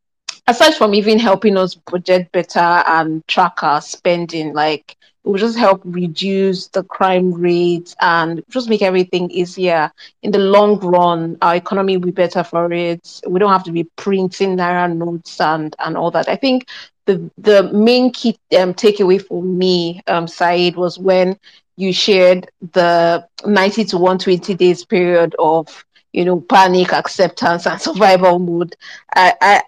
aside 0.47 0.75
from 0.75 0.95
even 0.95 1.19
helping 1.19 1.57
us 1.57 1.75
budget 1.75 2.31
better 2.33 2.59
and 2.59 3.27
track 3.27 3.63
our 3.63 3.81
spending, 3.81 4.53
like 4.55 4.97
it 5.25 5.29
will 5.29 5.39
just 5.39 5.59
help 5.59 5.81
reduce 5.85 6.69
the 6.69 6.83
crime 6.85 7.33
rate 7.33 7.95
and 8.01 8.43
just 8.51 8.69
make 8.69 8.83
everything 8.83 9.31
easier. 9.31 9.91
In 10.23 10.31
the 10.33 10.39
long 10.39 10.79
run, 10.81 11.37
our 11.43 11.55
economy 11.57 11.97
will 11.97 12.07
be 12.07 12.11
better 12.13 12.43
for 12.43 12.73
it. 12.73 13.21
We 13.27 13.39
don't 13.39 13.53
have 13.53 13.65
to 13.65 13.73
be 13.73 13.85
printing 13.97 14.57
naira 14.57 14.95
notes 14.95 15.41
and 15.41 15.75
and 15.79 15.97
all 15.97 16.11
that. 16.13 16.29
I 16.29 16.37
think 16.37 16.67
the 17.07 17.31
the 17.39 17.65
main 17.73 18.13
key 18.13 18.37
um, 18.59 18.75
takeaway 18.75 19.21
for 19.25 19.43
me, 19.43 20.01
um, 20.07 20.27
Sa'id, 20.27 20.77
was 20.77 20.99
when 20.99 21.37
you 21.77 21.93
shared 21.93 22.51
the 22.73 23.25
90 23.45 23.85
to 23.87 23.99
120 23.99 24.55
days 24.55 24.85
period 24.85 25.35
of 25.39 25.85
you 26.13 26.25
know 26.25 26.41
panic 26.41 26.93
acceptance 26.93 27.67
and 27.67 27.81
survival 27.89 28.39
mode 28.39 28.77
i 29.15 29.33
i 29.41 29.63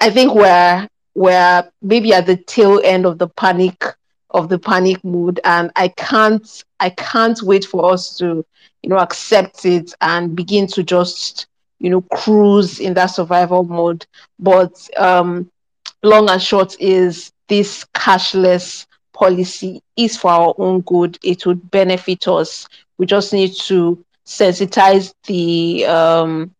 i 0.00 0.10
think 0.10 0.34
we're 0.34 0.88
we're 1.14 1.64
maybe 1.82 2.12
at 2.12 2.26
the 2.26 2.36
tail 2.36 2.80
end 2.84 3.06
of 3.06 3.18
the 3.18 3.28
panic 3.28 3.82
of 4.30 4.48
the 4.48 4.58
panic 4.58 5.02
mood 5.04 5.40
and 5.44 5.70
i 5.76 5.88
can't 5.88 6.64
i 6.80 6.90
can't 6.90 7.42
wait 7.42 7.64
for 7.64 7.92
us 7.92 8.16
to 8.18 8.44
you 8.82 8.90
know 8.90 8.98
accept 8.98 9.64
it 9.64 9.92
and 10.00 10.34
begin 10.36 10.66
to 10.66 10.82
just 10.82 11.46
you 11.78 11.90
know 11.90 12.02
cruise 12.12 12.80
in 12.80 12.94
that 12.94 13.06
survival 13.06 13.64
mode. 13.64 14.06
But 14.38 14.88
um 14.96 15.50
long 16.02 16.28
and 16.30 16.42
short 16.42 16.76
is 16.80 17.32
this 17.48 17.84
cashless 17.94 18.86
policy 19.12 19.82
is 19.96 20.16
for 20.16 20.30
our 20.30 20.54
own 20.58 20.80
good. 20.82 21.18
It 21.24 21.46
would 21.46 21.70
benefit 21.70 22.26
us. 22.28 22.66
We 22.98 23.06
just 23.06 23.32
need 23.32 23.52
to 23.66 23.98
sensitize 24.26 25.12
the 25.26 25.86
um 25.86 26.50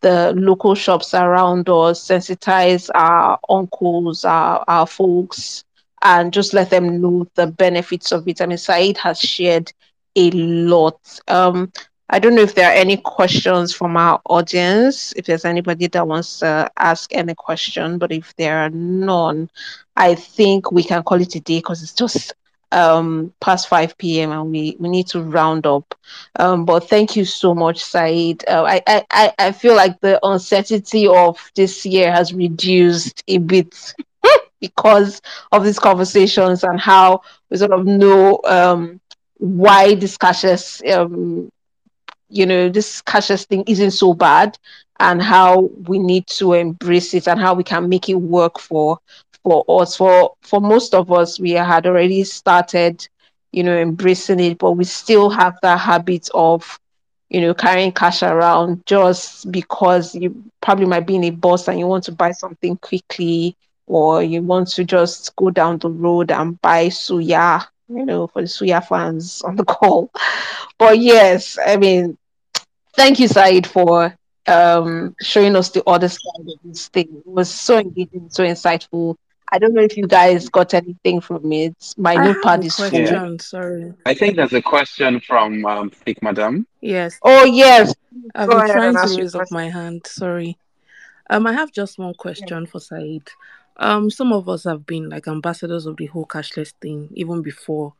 the 0.00 0.32
local 0.36 0.74
shops 0.74 1.14
around 1.14 1.68
us 1.68 2.06
sensitize 2.06 2.88
our 2.94 3.38
uncles 3.48 4.24
our, 4.24 4.64
our 4.68 4.86
folks 4.86 5.64
and 6.02 6.32
just 6.32 6.52
let 6.54 6.70
them 6.70 7.00
know 7.00 7.26
the 7.34 7.46
benefits 7.46 8.12
of 8.12 8.26
it. 8.28 8.40
I 8.40 8.46
mean, 8.46 8.58
Sa'id 8.58 8.98
has 8.98 9.18
shared 9.18 9.72
a 10.16 10.30
lot. 10.30 10.98
Um, 11.28 11.72
I 12.08 12.18
don't 12.18 12.34
know 12.34 12.42
if 12.42 12.54
there 12.54 12.68
are 12.68 12.74
any 12.74 12.96
questions 12.96 13.74
from 13.74 13.96
our 13.96 14.20
audience, 14.26 15.12
if 15.16 15.26
there's 15.26 15.44
anybody 15.44 15.86
that 15.88 16.06
wants 16.06 16.38
to 16.40 16.70
ask 16.76 17.12
any 17.14 17.34
question, 17.34 17.98
but 17.98 18.12
if 18.12 18.34
there 18.36 18.58
are 18.58 18.70
none, 18.70 19.50
I 19.96 20.14
think 20.14 20.70
we 20.70 20.84
can 20.84 21.02
call 21.02 21.20
it 21.20 21.34
a 21.34 21.40
day 21.40 21.58
because 21.58 21.82
it's 21.82 21.92
just 21.94 22.34
um, 22.72 23.32
past 23.40 23.68
5 23.68 24.20
p.m. 24.20 24.32
and 24.32 24.50
we, 24.50 24.76
we 24.78 24.88
need 24.88 25.06
to 25.08 25.22
round 25.22 25.66
up. 25.66 25.94
Um, 26.38 26.64
but 26.64 26.88
thank 26.88 27.16
you 27.16 27.24
so 27.24 27.54
much, 27.54 27.82
Sa'id. 27.84 28.44
Uh, 28.48 28.64
I, 28.86 29.04
I, 29.10 29.32
I 29.38 29.52
feel 29.52 29.74
like 29.74 30.00
the 30.00 30.18
uncertainty 30.24 31.06
of 31.06 31.38
this 31.54 31.84
year 31.86 32.12
has 32.12 32.32
reduced 32.34 33.22
a 33.28 33.38
bit 33.38 33.94
because 34.60 35.20
of 35.52 35.64
these 35.64 35.78
conversations 35.78 36.64
and 36.64 36.80
how 36.80 37.20
we 37.50 37.56
sort 37.56 37.72
of 37.72 37.86
know 37.86 38.40
um, 38.44 39.00
why 39.38 39.94
cashless, 39.94 40.82
um, 40.92 41.50
you 42.28 42.46
know, 42.46 42.68
this 42.68 43.02
cashless 43.02 43.46
thing 43.46 43.64
isn't 43.66 43.92
so 43.92 44.14
bad, 44.14 44.56
and 44.98 45.22
how 45.22 45.62
we 45.86 45.98
need 45.98 46.26
to 46.26 46.54
embrace 46.54 47.14
it 47.14 47.28
and 47.28 47.38
how 47.40 47.54
we 47.54 47.62
can 47.62 47.88
make 47.88 48.08
it 48.08 48.14
work 48.14 48.58
for 48.58 48.98
for 49.46 49.64
us. 49.82 49.96
For 49.96 50.34
for 50.42 50.60
most 50.60 50.94
of 50.94 51.12
us, 51.12 51.40
we 51.40 51.52
had 51.52 51.86
already 51.86 52.24
started, 52.24 53.06
you 53.52 53.62
know, 53.62 53.76
embracing 53.76 54.40
it, 54.40 54.58
but 54.58 54.72
we 54.72 54.84
still 54.84 55.30
have 55.30 55.58
that 55.62 55.78
habit 55.80 56.28
of 56.34 56.78
you 57.30 57.40
know, 57.40 57.54
carrying 57.54 57.92
cash 57.92 58.22
around 58.22 58.82
just 58.86 59.50
because 59.52 60.14
you 60.14 60.44
probably 60.62 60.86
might 60.86 61.06
be 61.06 61.16
in 61.16 61.24
a 61.24 61.30
bus 61.30 61.68
and 61.68 61.78
you 61.78 61.86
want 61.86 62.04
to 62.04 62.12
buy 62.12 62.30
something 62.32 62.76
quickly 62.78 63.56
or 63.86 64.22
you 64.22 64.42
want 64.42 64.68
to 64.68 64.84
just 64.84 65.34
go 65.36 65.50
down 65.50 65.78
the 65.78 65.90
road 65.90 66.30
and 66.30 66.60
buy 66.62 66.86
suya, 66.88 67.66
you 67.88 68.04
know, 68.04 68.28
for 68.28 68.42
the 68.42 68.48
suya 68.48 68.86
fans 68.86 69.42
on 69.42 69.56
the 69.56 69.64
call. 69.66 70.10
But 70.78 70.98
yes, 70.98 71.58
I 71.64 71.76
mean, 71.76 72.16
thank 72.96 73.18
you, 73.20 73.28
Sa'id, 73.28 73.66
for 73.66 74.14
um, 74.46 75.14
showing 75.20 75.56
us 75.56 75.70
the 75.70 75.82
other 75.86 76.08
side 76.08 76.46
of 76.48 76.58
this 76.64 76.88
thing. 76.88 77.08
It 77.24 77.28
was 77.28 77.50
so 77.50 77.78
engaging, 77.78 78.28
so 78.30 78.44
insightful. 78.44 79.16
I 79.52 79.58
don't 79.58 79.74
know 79.74 79.82
if 79.82 79.96
you 79.96 80.06
guys 80.06 80.48
got 80.48 80.74
anything 80.74 81.20
from 81.20 81.52
it. 81.52 81.94
My 81.96 82.14
new 82.14 82.32
notepad 82.32 82.64
is 82.64 82.76
full. 82.76 82.92
Yeah. 82.92 83.36
Sorry. 83.40 83.92
I 84.04 84.14
think 84.14 84.36
there's 84.36 84.52
a 84.52 84.62
question 84.62 85.20
from 85.20 85.64
um, 85.64 85.90
Thick 85.90 86.22
Madam. 86.22 86.66
Yes. 86.80 87.18
Oh 87.22 87.44
yes. 87.44 87.94
I've 88.34 88.48
been 88.48 88.58
trying 88.58 88.94
to 88.94 89.16
raise 89.16 89.34
up 89.34 89.50
my 89.50 89.68
hand. 89.70 90.06
Sorry. 90.06 90.58
Um, 91.30 91.46
I 91.46 91.52
have 91.52 91.72
just 91.72 91.98
one 91.98 92.14
question 92.14 92.66
for 92.66 92.80
Sa'id. 92.80 93.28
Um, 93.78 94.10
some 94.10 94.32
of 94.32 94.48
us 94.48 94.64
have 94.64 94.86
been 94.86 95.10
like 95.10 95.28
ambassadors 95.28 95.86
of 95.86 95.96
the 95.96 96.06
whole 96.06 96.26
cashless 96.26 96.72
thing 96.80 97.08
even 97.12 97.42
before 97.42 97.94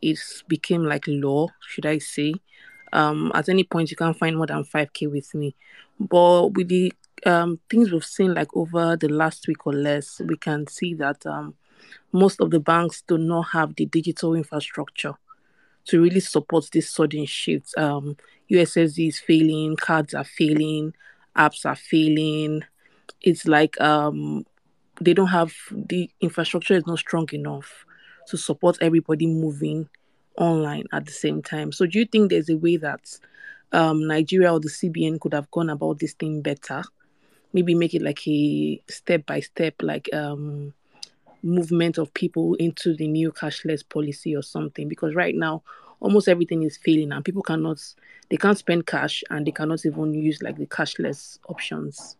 it 0.00 0.18
became 0.48 0.84
like 0.84 1.04
law, 1.06 1.48
should 1.60 1.86
I 1.86 1.98
say. 1.98 2.34
Um, 2.92 3.32
at 3.34 3.48
any 3.48 3.64
point 3.64 3.90
you 3.90 3.96
can't 3.96 4.18
find 4.18 4.36
more 4.36 4.46
than 4.46 4.64
5k 4.64 5.10
with 5.10 5.34
me. 5.34 5.54
But 5.98 6.48
with 6.48 6.68
the 6.68 6.92
um 7.26 7.60
things 7.70 7.92
we've 7.92 8.04
seen 8.04 8.34
like 8.34 8.54
over 8.56 8.96
the 8.96 9.08
last 9.08 9.46
week 9.48 9.66
or 9.66 9.72
less, 9.72 10.20
we 10.24 10.36
can 10.36 10.66
see 10.66 10.94
that 10.94 11.24
um 11.26 11.54
most 12.12 12.40
of 12.40 12.50
the 12.50 12.60
banks 12.60 13.02
do 13.06 13.18
not 13.18 13.42
have 13.52 13.74
the 13.76 13.86
digital 13.86 14.34
infrastructure 14.34 15.14
to 15.86 16.02
really 16.02 16.20
support 16.20 16.68
this 16.72 16.90
sudden 16.90 17.26
shift. 17.26 17.76
Um, 17.76 18.16
USSD 18.48 19.08
is 19.08 19.18
failing, 19.18 19.76
cards 19.76 20.14
are 20.14 20.24
failing, 20.24 20.94
apps 21.36 21.66
are 21.66 21.76
failing. 21.76 22.62
It's 23.22 23.46
like 23.46 23.80
um 23.80 24.44
they 25.00 25.14
don't 25.14 25.28
have 25.28 25.52
the 25.72 26.10
infrastructure 26.20 26.74
is 26.74 26.86
not 26.86 26.98
strong 26.98 27.28
enough 27.32 27.84
to 28.28 28.36
support 28.36 28.78
everybody 28.80 29.26
moving 29.26 29.88
online 30.38 30.84
at 30.92 31.06
the 31.06 31.12
same 31.12 31.42
time. 31.42 31.72
So 31.72 31.86
do 31.86 31.98
you 31.98 32.06
think 32.06 32.30
there's 32.30 32.48
a 32.48 32.56
way 32.56 32.76
that 32.78 33.18
um, 33.72 34.06
Nigeria 34.06 34.52
or 34.52 34.60
the 34.60 34.68
CBN 34.68 35.18
could 35.20 35.34
have 35.34 35.50
gone 35.50 35.70
about 35.70 35.98
this 35.98 36.12
thing 36.14 36.40
better? 36.42 36.82
Maybe 37.52 37.74
make 37.74 37.94
it 37.94 38.02
like 38.02 38.26
a 38.26 38.82
step 38.88 39.26
by 39.26 39.40
step, 39.40 39.74
like 39.82 40.08
um, 40.14 40.72
movement 41.42 41.98
of 41.98 42.12
people 42.14 42.54
into 42.54 42.94
the 42.94 43.08
new 43.08 43.32
cashless 43.32 43.82
policy 43.88 44.34
or 44.36 44.42
something. 44.42 44.88
Because 44.88 45.14
right 45.14 45.34
now, 45.34 45.62
almost 46.00 46.28
everything 46.28 46.62
is 46.62 46.76
failing, 46.76 47.12
and 47.12 47.24
people 47.24 47.42
cannot, 47.42 47.82
they 48.30 48.36
can't 48.36 48.58
spend 48.58 48.86
cash, 48.86 49.22
and 49.30 49.46
they 49.46 49.52
cannot 49.52 49.84
even 49.84 50.14
use 50.14 50.42
like 50.42 50.56
the 50.56 50.66
cashless 50.66 51.38
options. 51.48 52.16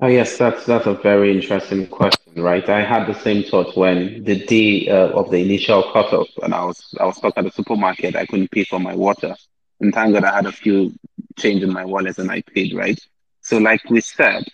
Oh 0.00 0.08
yes, 0.08 0.36
that's 0.36 0.66
that's 0.66 0.86
a 0.86 0.94
very 0.94 1.30
interesting 1.32 1.86
question, 1.86 2.34
right? 2.42 2.68
I 2.68 2.82
had 2.82 3.06
the 3.06 3.14
same 3.14 3.44
thought 3.44 3.76
when 3.76 4.24
the 4.24 4.44
day 4.46 4.88
uh, 4.88 5.10
of 5.10 5.30
the 5.30 5.36
initial 5.38 5.84
cutoff, 5.92 6.28
and 6.42 6.52
I 6.52 6.64
was 6.64 6.94
I 6.98 7.04
was 7.06 7.16
stuck 7.18 7.34
at 7.36 7.44
the 7.44 7.52
supermarket. 7.52 8.16
I 8.16 8.26
couldn't 8.26 8.50
pay 8.50 8.64
for 8.64 8.80
my 8.80 8.96
water, 8.96 9.36
and 9.80 9.94
thank 9.94 10.12
God 10.14 10.24
I 10.24 10.34
had 10.34 10.46
a 10.46 10.52
few 10.52 10.92
change 11.38 11.62
in 11.62 11.72
my 11.72 11.84
wallet 11.84 12.18
and 12.18 12.30
I 12.30 12.42
paid, 12.42 12.74
right? 12.74 12.98
So, 13.40 13.58
like 13.58 13.88
we 13.90 14.00
said, 14.00 14.44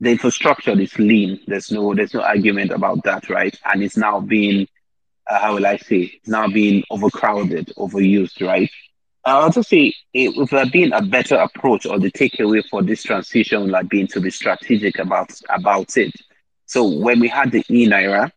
the 0.00 0.10
infrastructure 0.10 0.78
is 0.78 0.98
lean. 0.98 1.40
There's 1.46 1.70
no 1.70 1.94
there's 1.94 2.14
no 2.14 2.22
argument 2.22 2.70
about 2.70 3.02
that, 3.04 3.28
right? 3.30 3.56
And 3.64 3.82
it's 3.82 3.96
now 3.96 4.20
being 4.20 4.68
uh, 5.28 5.40
how 5.40 5.54
will 5.54 5.66
I 5.66 5.76
say? 5.76 6.12
It's 6.14 6.28
now 6.28 6.48
being 6.48 6.84
overcrowded, 6.90 7.72
overused, 7.76 8.46
right? 8.46 8.70
I 9.24 9.32
also 9.32 9.62
say 9.62 9.92
it 10.14 10.36
would 10.36 10.50
have 10.50 10.70
been 10.70 10.92
a 10.92 11.02
better 11.02 11.34
approach 11.36 11.84
or 11.84 11.98
the 11.98 12.12
takeaway 12.12 12.62
for 12.68 12.82
this 12.82 13.02
transition 13.02 13.72
have 13.72 13.88
been 13.88 14.06
to 14.08 14.20
be 14.20 14.30
strategic 14.30 14.98
about 15.00 15.32
about 15.48 15.96
it. 15.96 16.12
So 16.66 16.86
when 16.88 17.18
we 17.20 17.28
had 17.28 17.50
the 17.50 17.64
e 17.68 17.88
naira, 17.88 18.30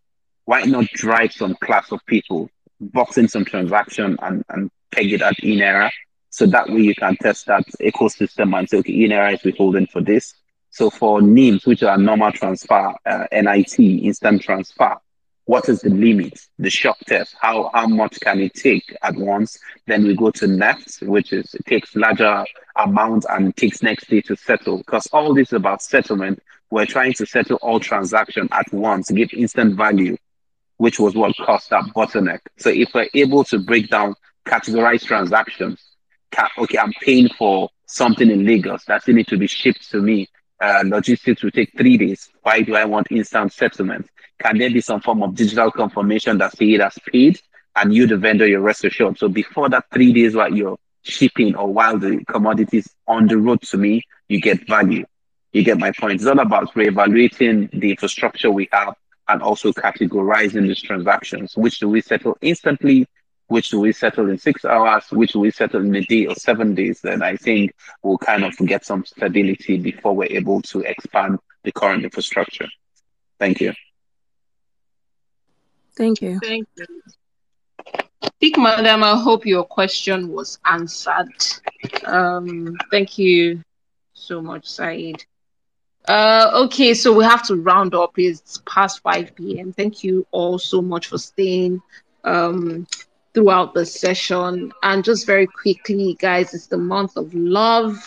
why 0.45 0.64
not 0.64 0.86
drive 0.88 1.32
some 1.34 1.55
class 1.64 1.91
of 1.91 2.03
people, 2.07 2.49
box 2.80 3.18
in 3.20 3.28
some 3.28 3.45
transaction 3.45 4.18
and, 4.22 4.43
and 4.49 4.72
peg 4.91 5.14
it 5.14 5.22
at 5.22 5.43
e 5.43 5.60
naira? 5.60 5.91
So 6.39 6.45
that 6.45 6.69
way 6.69 6.79
you 6.79 6.95
can 6.95 7.17
test 7.17 7.47
that 7.47 7.65
ecosystem 7.81 8.57
and 8.57 8.69
say, 8.69 8.77
okay, 8.77 8.93
e 8.93 9.09
naira 9.09 9.33
is 9.33 9.43
withholding 9.43 9.87
for 9.87 9.99
this. 9.99 10.35
So 10.69 10.89
for 10.89 11.19
NIMs, 11.19 11.67
which 11.67 11.83
are 11.83 11.97
normal 11.97 12.31
transfer, 12.31 12.95
uh, 13.05 13.25
NIT, 13.29 13.77
instant 13.77 14.41
transfer, 14.41 14.95
what 15.43 15.67
is 15.67 15.81
the 15.81 15.89
limit, 15.89 16.39
the 16.57 16.69
shock 16.69 16.97
test, 16.99 17.35
how 17.41 17.69
how 17.73 17.87
much 17.87 18.21
can 18.21 18.39
it 18.39 18.53
take 18.53 18.95
at 19.03 19.17
once? 19.17 19.59
Then 19.85 20.05
we 20.05 20.15
go 20.15 20.31
to 20.31 20.47
NEFT, 20.47 21.05
which 21.09 21.33
is 21.33 21.53
it 21.55 21.65
takes 21.65 21.93
larger 21.93 22.45
amount 22.77 23.25
and 23.29 23.53
takes 23.57 23.83
next 23.83 24.09
day 24.09 24.21
to 24.21 24.37
settle. 24.37 24.77
Because 24.77 25.07
all 25.07 25.33
this 25.33 25.49
is 25.49 25.53
about 25.57 25.81
settlement. 25.81 26.41
We're 26.71 26.85
trying 26.85 27.15
to 27.15 27.25
settle 27.25 27.57
all 27.61 27.81
transaction 27.81 28.47
at 28.53 28.71
once, 28.71 29.11
give 29.11 29.33
instant 29.33 29.75
value, 29.75 30.15
which 30.77 31.01
was 31.01 31.15
what 31.15 31.35
caused 31.35 31.69
that 31.71 31.83
bottleneck. 31.93 32.39
So 32.59 32.69
if 32.69 32.93
we're 32.93 33.09
able 33.13 33.43
to 33.43 33.59
break 33.59 33.89
down 33.89 34.15
categorized 34.47 35.03
transactions, 35.03 35.83
okay, 36.57 36.77
I'm 36.77 36.93
paying 37.01 37.30
for 37.30 37.69
something 37.86 38.30
in 38.30 38.45
Lagos 38.45 38.86
that 38.86 39.01
still 39.01 39.15
need 39.15 39.27
to 39.27 39.38
be 39.38 39.47
shipped 39.47 39.89
to 39.91 40.01
me. 40.01 40.27
Uh, 40.61 40.84
logistics 40.86 41.41
will 41.43 41.51
take 41.51 41.71
three 41.77 41.97
days. 41.97 42.30
Why 42.43 42.61
do 42.61 42.75
I 42.75 42.86
want 42.86 43.11
instant 43.11 43.53
settlement? 43.53 44.09
Can 44.39 44.57
there 44.57 44.69
be 44.69 44.82
some 44.82 45.01
form 45.01 45.23
of 45.23 45.36
digital 45.36 45.71
confirmation 45.71 46.38
that 46.39 46.55
say 46.55 46.73
it 46.73 46.82
has 46.82 46.97
paid 47.11 47.39
and 47.75 47.93
you, 47.93 48.07
the 48.07 48.17
vendor, 48.17 48.47
you're 48.47 48.61
rest 48.61 48.84
assured? 48.84 49.17
So 49.17 49.30
before 49.30 49.69
that 49.69 49.86
three 49.93 50.13
days 50.13 50.36
while 50.36 50.53
you're 50.53 50.77
shipping 51.03 51.55
or 51.55 51.71
while 51.71 51.97
the 51.97 52.23
commodity 52.25 52.80
is 52.80 52.89
on 53.07 53.27
the 53.27 53.38
road 53.38 53.61
to 53.63 53.77
me, 53.77 54.03
you 54.27 54.39
get 54.41 54.67
value. 54.67 55.05
You 55.53 55.63
get 55.63 55.80
my 55.80 55.91
point. 55.91 56.15
It's 56.15 56.25
all 56.25 56.39
about 56.39 56.73
reevaluating 56.73 57.71
the 57.80 57.91
infrastructure 57.91 58.51
we 58.51 58.69
have 58.71 58.95
and 59.27 59.41
also 59.41 59.71
categorizing 59.71 60.63
these 60.63 60.82
transactions. 60.82 61.55
Which 61.55 61.80
do 61.80 61.89
we 61.89 62.01
settle 62.01 62.38
instantly? 62.41 63.07
Which 63.49 63.69
do 63.69 63.79
we 63.79 63.91
settle 63.91 64.29
in 64.29 64.37
six 64.37 64.63
hours? 64.63 65.05
Which 65.11 65.33
do 65.33 65.39
we 65.39 65.51
settle 65.51 65.81
in 65.81 65.95
a 65.95 66.03
day 66.03 66.27
or 66.27 66.35
seven 66.35 66.75
days? 66.75 67.01
Then 67.01 67.21
I 67.21 67.35
think 67.35 67.73
we'll 68.03 68.19
kind 68.19 68.45
of 68.45 68.55
get 68.57 68.85
some 68.85 69.03
stability 69.05 69.77
before 69.77 70.15
we're 70.15 70.31
able 70.31 70.61
to 70.63 70.81
expand 70.81 71.39
the 71.63 71.71
current 71.71 72.03
infrastructure. 72.03 72.67
Thank 73.39 73.59
you. 73.59 73.73
Thank 75.97 76.21
you. 76.21 76.39
Thank 76.39 76.67
you. 76.77 76.85
Big 78.39 78.57
madam, 78.57 79.03
I 79.03 79.17
hope 79.17 79.45
your 79.45 79.63
question 79.65 80.31
was 80.31 80.59
answered. 80.65 81.33
Um, 82.05 82.77
thank 82.91 83.17
you 83.17 83.63
so 84.13 84.41
much, 84.41 84.65
Sa'id. 84.67 85.25
Uh, 86.07 86.51
okay, 86.65 86.93
so 86.93 87.13
we 87.13 87.23
have 87.23 87.43
to 87.47 87.55
round 87.55 87.95
up. 87.95 88.11
It's 88.17 88.61
past 88.65 89.01
5 89.01 89.35
p.m. 89.35 89.73
Thank 89.73 90.03
you 90.03 90.25
all 90.31 90.57
so 90.59 90.81
much 90.81 91.07
for 91.07 91.17
staying 91.17 91.81
um, 92.23 92.87
throughout 93.34 93.73
the 93.73 93.86
session. 93.86 94.71
And 94.84 95.03
just 95.03 95.25
very 95.25 95.47
quickly, 95.47 96.15
guys, 96.19 96.53
it's 96.53 96.67
the 96.67 96.77
month 96.77 97.17
of 97.17 97.34
love. 97.34 97.97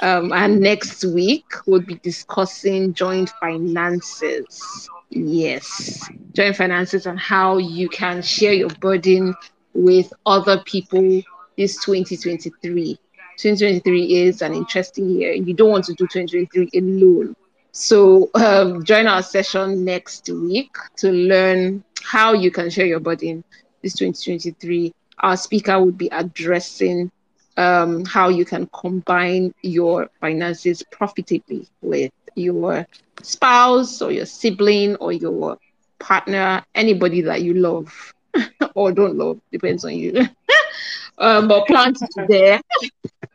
Um, 0.00 0.32
and 0.32 0.60
next 0.60 1.04
week, 1.04 1.44
we'll 1.66 1.80
be 1.80 1.96
discussing 1.96 2.94
joint 2.94 3.30
finances. 3.40 4.88
Yes, 5.10 6.08
joint 6.32 6.56
finances 6.56 7.06
and 7.06 7.18
how 7.18 7.58
you 7.58 7.88
can 7.88 8.20
share 8.20 8.52
your 8.52 8.70
burden 8.70 9.34
with 9.72 10.12
other 10.26 10.60
people 10.64 11.22
this 11.56 11.76
2023. 11.84 12.98
2023 13.38 14.14
is 14.14 14.42
an 14.42 14.54
interesting 14.54 15.10
year. 15.10 15.32
You 15.32 15.54
don't 15.54 15.70
want 15.70 15.84
to 15.86 15.94
do 15.94 16.06
2023 16.06 16.70
alone. 16.80 17.36
So 17.72 18.30
um, 18.34 18.84
join 18.84 19.06
our 19.06 19.22
session 19.22 19.84
next 19.84 20.28
week 20.28 20.74
to 20.96 21.10
learn 21.10 21.84
how 22.02 22.32
you 22.32 22.50
can 22.50 22.70
share 22.70 22.86
your 22.86 23.00
burden 23.00 23.42
this 23.84 23.94
2023. 23.94 24.92
Our 25.20 25.36
speaker 25.36 25.82
would 25.82 25.96
be 25.96 26.08
addressing 26.10 27.10
um, 27.56 28.04
how 28.04 28.30
you 28.30 28.44
can 28.44 28.66
combine 28.72 29.54
your 29.62 30.10
finances 30.20 30.82
profitably 30.90 31.68
with 31.82 32.10
your 32.34 32.86
spouse 33.22 34.02
or 34.02 34.10
your 34.10 34.26
sibling 34.26 34.96
or 34.96 35.12
your 35.12 35.58
partner, 35.98 36.64
anybody 36.74 37.20
that 37.20 37.42
you 37.42 37.54
love 37.54 38.12
or 38.74 38.90
don't 38.90 39.16
love, 39.16 39.40
depends 39.52 39.84
on 39.84 39.94
you. 39.94 40.26
um, 41.18 41.46
but 41.46 41.66
plant 41.66 41.98
it 42.02 42.28
there 42.28 42.60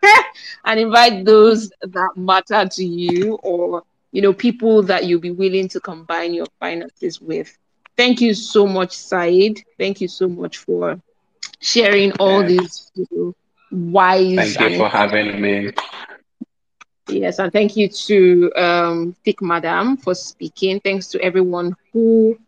and 0.66 0.80
invite 0.80 1.26
those 1.26 1.70
that 1.82 2.12
matter 2.16 2.68
to 2.68 2.84
you 2.84 3.36
or 3.44 3.84
you 4.12 4.22
know 4.22 4.34
people 4.34 4.82
that 4.84 5.06
you'll 5.06 5.20
be 5.20 5.32
willing 5.32 5.68
to 5.70 5.80
combine 5.80 6.34
your 6.34 6.48
finances 6.60 7.22
with. 7.22 7.56
Thank 8.00 8.22
you 8.22 8.34
so 8.34 8.66
much, 8.66 8.96
Sa'id. 8.96 9.60
Thank 9.78 10.00
you 10.00 10.08
so 10.08 10.30
much 10.30 10.60
for 10.60 11.02
sharing 11.60 12.14
all 12.14 12.42
these 12.46 12.90
you 12.96 13.06
know, 13.12 13.36
wise. 13.72 14.56
Thank 14.56 14.72
you 14.72 14.78
for 14.78 14.88
having 14.88 15.42
me. 15.42 15.74
Yes, 17.10 17.40
and 17.40 17.52
thank 17.52 17.76
you 17.76 17.90
to 17.90 18.54
um, 18.56 19.16
Thick 19.26 19.42
Madam 19.42 19.98
for 19.98 20.16
speaking. 20.16 20.80
Thanks 20.80 21.08
to 21.10 21.22
everyone 21.22 21.76
who 21.92 22.40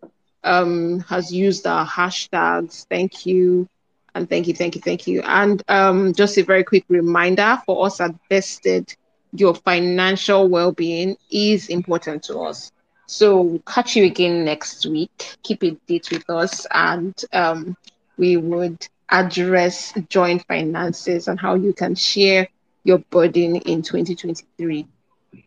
um, 0.45 1.01
has 1.01 1.33
used 1.33 1.67
our 1.67 1.85
hashtags. 1.85 2.85
Thank 2.87 3.25
you. 3.25 3.67
And 4.15 4.29
thank 4.29 4.47
you, 4.47 4.53
thank 4.53 4.75
you, 4.75 4.81
thank 4.81 5.05
you. 5.05 5.21
And 5.25 5.61
um, 5.67 6.13
just 6.13 6.37
a 6.37 6.43
very 6.43 6.63
quick 6.63 6.85
reminder 6.87 7.61
for 7.65 7.85
us 7.85 7.99
at 7.99 8.15
Vested, 8.29 8.95
your 9.33 9.53
financial 9.55 10.47
well 10.47 10.71
being 10.71 11.17
is 11.29 11.67
important 11.67 12.23
to 12.23 12.39
us. 12.39 12.71
So 13.07 13.59
catch 13.65 13.95
you 13.95 14.05
again 14.05 14.43
next 14.45 14.85
week. 14.85 15.37
Keep 15.43 15.63
a 15.63 15.71
date 15.87 16.09
with 16.11 16.29
us, 16.29 16.65
and 16.71 17.13
um, 17.33 17.75
we 18.17 18.37
would 18.37 18.87
address 19.09 19.93
joint 20.09 20.43
finances 20.47 21.27
and 21.27 21.39
how 21.39 21.55
you 21.55 21.73
can 21.73 21.95
share 21.95 22.47
your 22.83 22.99
burden 22.99 23.55
in 23.57 23.81
2023. 23.81 24.87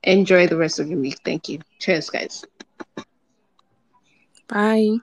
Enjoy 0.04 0.46
the 0.46 0.56
rest 0.56 0.78
of 0.80 0.88
your 0.88 0.98
week. 1.00 1.18
Thank 1.24 1.48
you. 1.48 1.60
Cheers, 1.78 2.10
guys. 2.10 2.44
Bye. 4.48 4.98